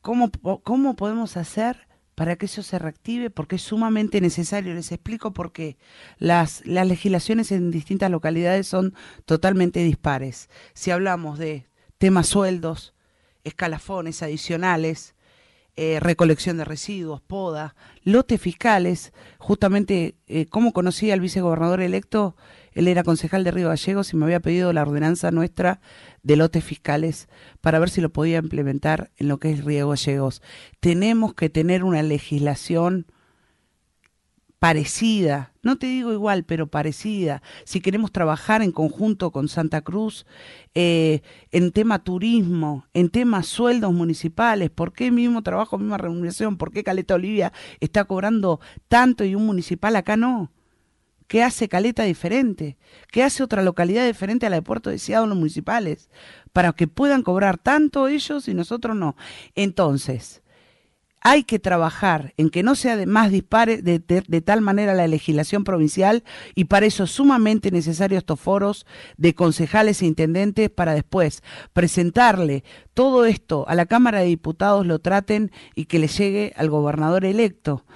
¿Cómo, 0.00 0.30
¿Cómo 0.62 0.96
podemos 0.96 1.36
hacer 1.36 1.86
para 2.14 2.36
que 2.36 2.46
eso 2.46 2.62
se 2.62 2.78
reactive, 2.78 3.30
porque 3.30 3.56
es 3.56 3.62
sumamente 3.62 4.20
necesario. 4.20 4.74
Les 4.74 4.92
explico 4.92 5.32
por 5.32 5.52
qué. 5.52 5.76
Las, 6.18 6.62
las 6.66 6.86
legislaciones 6.86 7.52
en 7.52 7.70
distintas 7.70 8.10
localidades 8.10 8.66
son 8.66 8.94
totalmente 9.24 9.80
dispares. 9.80 10.48
Si 10.74 10.90
hablamos 10.90 11.38
de 11.38 11.66
temas 11.98 12.26
sueldos, 12.26 12.94
escalafones 13.44 14.22
adicionales, 14.22 15.14
eh, 15.74 16.00
recolección 16.00 16.58
de 16.58 16.66
residuos, 16.66 17.22
poda, 17.22 17.74
lotes 18.02 18.38
fiscales, 18.40 19.14
justamente, 19.38 20.16
eh, 20.26 20.46
¿cómo 20.46 20.72
conocí 20.72 21.10
al 21.10 21.20
vicegobernador 21.20 21.80
electo? 21.80 22.36
Él 22.74 22.88
era 22.88 23.02
concejal 23.02 23.44
de 23.44 23.50
Río 23.50 23.68
Gallegos 23.68 24.12
y 24.12 24.16
me 24.16 24.24
había 24.24 24.40
pedido 24.40 24.72
la 24.72 24.82
ordenanza 24.82 25.30
nuestra 25.30 25.80
de 26.22 26.36
lotes 26.36 26.64
fiscales 26.64 27.28
para 27.60 27.78
ver 27.78 27.90
si 27.90 28.00
lo 28.00 28.12
podía 28.12 28.38
implementar 28.38 29.10
en 29.16 29.28
lo 29.28 29.38
que 29.38 29.50
es 29.50 29.64
Río 29.64 29.88
Gallegos. 29.88 30.42
Tenemos 30.80 31.34
que 31.34 31.50
tener 31.50 31.84
una 31.84 32.02
legislación 32.02 33.06
parecida, 34.62 35.52
no 35.64 35.76
te 35.76 35.88
digo 35.88 36.12
igual, 36.12 36.44
pero 36.44 36.68
parecida, 36.68 37.42
si 37.64 37.80
queremos 37.80 38.12
trabajar 38.12 38.62
en 38.62 38.70
conjunto 38.70 39.32
con 39.32 39.48
Santa 39.48 39.80
Cruz 39.80 40.24
eh, 40.76 41.22
en 41.50 41.72
tema 41.72 42.04
turismo, 42.04 42.86
en 42.94 43.10
temas 43.10 43.48
sueldos 43.48 43.92
municipales, 43.92 44.70
¿por 44.70 44.92
qué 44.92 45.10
mismo 45.10 45.42
trabajo, 45.42 45.78
misma 45.78 45.98
remuneración? 45.98 46.58
¿Por 46.58 46.72
qué 46.72 46.84
Caleta 46.84 47.16
Olivia 47.16 47.52
está 47.80 48.04
cobrando 48.04 48.60
tanto 48.86 49.24
y 49.24 49.34
un 49.34 49.46
municipal 49.46 49.96
acá 49.96 50.16
no? 50.16 50.52
¿Qué 51.32 51.42
hace 51.42 51.66
Caleta 51.66 52.02
diferente? 52.02 52.76
¿Qué 53.10 53.22
hace 53.22 53.42
otra 53.42 53.62
localidad 53.62 54.04
diferente 54.04 54.44
a 54.44 54.50
la 54.50 54.56
de 54.56 54.62
Puerto 54.62 54.90
Deseado 54.90 55.26
los 55.26 55.38
municipales? 55.38 56.10
Para 56.52 56.74
que 56.74 56.88
puedan 56.88 57.22
cobrar 57.22 57.56
tanto 57.56 58.06
ellos 58.06 58.48
y 58.48 58.52
nosotros 58.52 58.94
no. 58.94 59.16
Entonces, 59.54 60.42
hay 61.22 61.44
que 61.44 61.58
trabajar 61.58 62.34
en 62.36 62.50
que 62.50 62.62
no 62.62 62.74
sea 62.74 62.98
de 62.98 63.06
más 63.06 63.30
dispare 63.30 63.80
de, 63.80 63.98
tal 64.42 64.60
manera 64.60 64.92
la 64.92 65.06
legislación 65.06 65.64
provincial 65.64 66.22
y 66.54 66.64
para 66.64 66.84
eso 66.84 67.04
es 67.04 67.12
sumamente 67.12 67.70
necesario 67.70 68.18
estos 68.18 68.38
foros 68.38 68.84
de 69.16 69.34
concejales 69.34 70.02
e 70.02 70.06
intendentes 70.06 70.68
para 70.68 70.92
después 70.92 71.42
presentarle 71.72 72.62
todo 72.92 73.24
esto 73.24 73.64
a 73.68 73.74
la 73.74 73.86
Cámara 73.86 74.20
de 74.20 74.26
Diputados, 74.26 74.86
lo 74.86 74.98
traten 74.98 75.50
y 75.74 75.86
que 75.86 75.98
le 75.98 76.08
llegue 76.08 76.52
al 76.56 76.68
gobernador 76.68 77.24
electo 77.24 77.86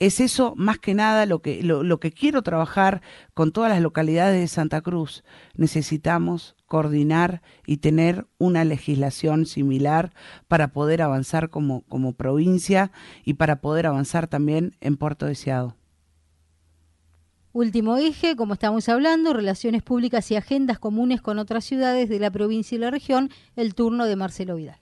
es 0.00 0.18
eso 0.18 0.54
más 0.56 0.78
que 0.78 0.94
nada 0.94 1.26
lo 1.26 1.42
que, 1.42 1.62
lo, 1.62 2.00
que 2.00 2.10
quiero 2.10 2.42
trabajar 2.42 3.02
con 3.34 3.52
todas 3.52 3.70
las 3.70 3.82
localidades 3.82 4.40
de 4.40 4.48
Santa 4.48 4.80
Cruz. 4.80 5.22
Necesitamos 5.54 6.56
coordinar 6.66 7.42
y 7.66 7.76
tener 7.76 8.26
una 8.38 8.64
legislación 8.64 9.44
similar 9.44 10.12
para 10.48 10.72
poder 10.72 11.02
avanzar 11.02 11.50
como, 11.50 11.82
como 11.82 12.14
provincia 12.14 12.90
y 13.24 13.34
para 13.34 13.60
poder 13.60 13.86
avanzar 13.86 14.26
también 14.26 14.74
en 14.80 14.96
Puerto 14.96 15.26
Deseado. 15.26 15.76
Último 17.52 17.98
eje, 17.98 18.36
como 18.36 18.54
estamos 18.54 18.88
hablando, 18.88 19.34
relaciones 19.34 19.82
públicas 19.82 20.30
y 20.30 20.36
agendas 20.36 20.78
comunes 20.78 21.20
con 21.20 21.38
otras 21.38 21.64
ciudades 21.64 22.08
de 22.08 22.20
la 22.20 22.30
provincia 22.30 22.76
y 22.76 22.78
la 22.78 22.90
región, 22.90 23.28
el 23.54 23.74
turno 23.74 24.06
de 24.06 24.16
Marcelo 24.16 24.56
Vidal. 24.56 24.78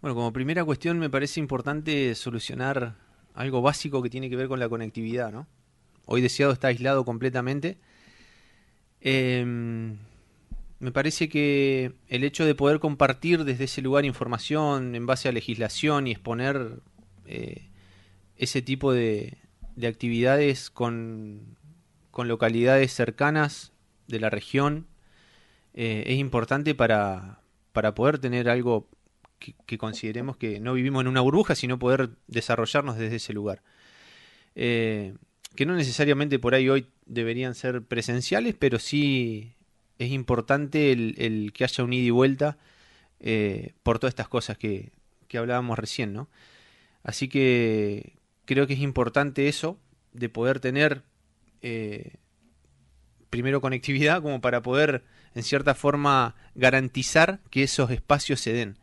Bueno, 0.00 0.14
como 0.14 0.32
primera 0.32 0.64
cuestión 0.64 0.98
me 0.98 1.10
parece 1.10 1.40
importante 1.40 2.14
solucionar 2.14 3.05
algo 3.36 3.62
básico 3.62 4.02
que 4.02 4.10
tiene 4.10 4.28
que 4.28 4.36
ver 4.36 4.48
con 4.48 4.58
la 4.58 4.68
conectividad, 4.68 5.30
¿no? 5.30 5.46
Hoy 6.06 6.20
Deseado 6.22 6.52
está 6.52 6.68
aislado 6.68 7.04
completamente. 7.04 7.78
Em, 9.00 9.98
me 10.78 10.90
parece 10.90 11.28
que 11.28 11.92
el 12.08 12.24
hecho 12.24 12.44
de 12.44 12.54
poder 12.54 12.80
compartir 12.80 13.44
desde 13.44 13.64
ese 13.64 13.82
lugar 13.82 14.04
información 14.04 14.94
en 14.94 15.06
base 15.06 15.28
a 15.28 15.32
legislación 15.32 16.06
y 16.06 16.12
exponer 16.12 16.80
eh, 17.26 17.68
ese 18.36 18.62
tipo 18.62 18.92
de, 18.92 19.36
actividades 19.86 20.70
con, 20.70 21.56
localidades 22.16 22.92
cercanas 22.92 23.72
de 24.08 24.20
la 24.20 24.30
región 24.30 24.86
eh, 25.74 26.04
es 26.06 26.16
importante 26.16 26.74
para, 26.74 27.40
para 27.72 27.94
poder 27.94 28.18
tener 28.18 28.48
algo 28.48 28.88
que, 29.38 29.78
consideremos 29.78 30.36
que 30.36 30.60
no 30.60 30.74
vivimos 30.74 31.02
en 31.02 31.08
una 31.08 31.20
burbuja, 31.20 31.54
sino 31.54 31.78
poder 31.78 32.10
desarrollarnos 32.26 32.96
desde 32.96 33.16
ese 33.16 33.32
lugar. 33.32 33.62
Eh, 34.54 35.14
que 35.54 35.66
no 35.66 35.74
necesariamente 35.74 36.38
por 36.38 36.54
ahí 36.54 36.68
hoy 36.68 36.86
deberían 37.06 37.54
ser 37.54 37.82
presenciales, 37.82 38.54
pero 38.58 38.78
sí 38.78 39.54
es 39.98 40.10
importante 40.10 40.92
el, 40.92 41.52
que 41.54 41.64
haya 41.64 41.84
un 41.84 41.92
ida 41.92 42.06
y 42.06 42.10
vuelta 42.10 42.58
eh, 43.20 43.72
por 43.82 43.98
todas 43.98 44.12
estas 44.12 44.28
cosas 44.28 44.58
que, 44.58 44.92
hablábamos 45.34 45.78
recién, 45.78 46.14
¿no? 46.14 46.30
Así 47.02 47.28
que 47.28 48.14
creo 48.46 48.66
que 48.66 48.72
es 48.72 48.80
importante 48.80 49.48
eso, 49.48 49.78
de 50.14 50.30
poder 50.30 50.60
tener 50.60 51.02
eh, 51.60 52.14
primero 53.28 53.60
conectividad 53.60 54.22
como 54.22 54.40
para 54.40 54.62
poder 54.62 55.04
en 55.34 55.42
cierta 55.42 55.74
forma 55.74 56.36
garantizar 56.54 57.40
que 57.50 57.62
esos 57.64 57.90
espacios 57.90 58.40
se 58.40 58.54
den. 58.54 58.78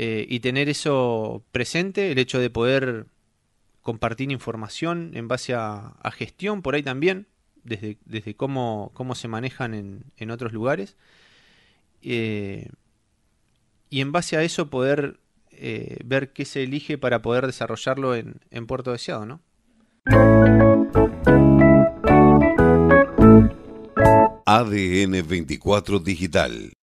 Eh, 0.00 0.26
y 0.28 0.38
tener 0.38 0.68
eso 0.68 1.42
presente, 1.50 2.12
el 2.12 2.18
hecho 2.18 2.38
de 2.38 2.50
poder 2.50 3.06
compartir 3.82 4.30
información 4.30 5.10
en 5.14 5.26
base 5.26 5.54
a, 5.54 5.96
gestión 6.12 6.62
por 6.62 6.76
ahí 6.76 6.84
también, 6.84 7.26
desde, 7.64 7.98
desde 8.04 8.36
cómo, 8.36 8.92
cómo 8.94 9.16
se 9.16 9.26
manejan 9.26 9.74
en, 9.74 10.30
otros 10.30 10.52
lugares. 10.52 10.96
Eh, 12.00 12.68
y 13.90 14.00
en 14.00 14.12
base 14.12 14.36
a 14.36 14.44
eso 14.44 14.70
poder 14.70 15.18
eh, 15.50 15.96
ver 16.04 16.32
qué 16.32 16.44
se 16.44 16.62
elige 16.62 16.96
para 16.96 17.20
poder 17.20 17.46
desarrollarlo 17.46 18.14
en, 18.14 18.36
en 18.50 18.68
Puerto 18.68 18.92
Deseado, 18.92 19.26
¿no? 19.26 19.40
ADN 24.46 25.26
24 25.26 25.98
Digital 25.98 26.76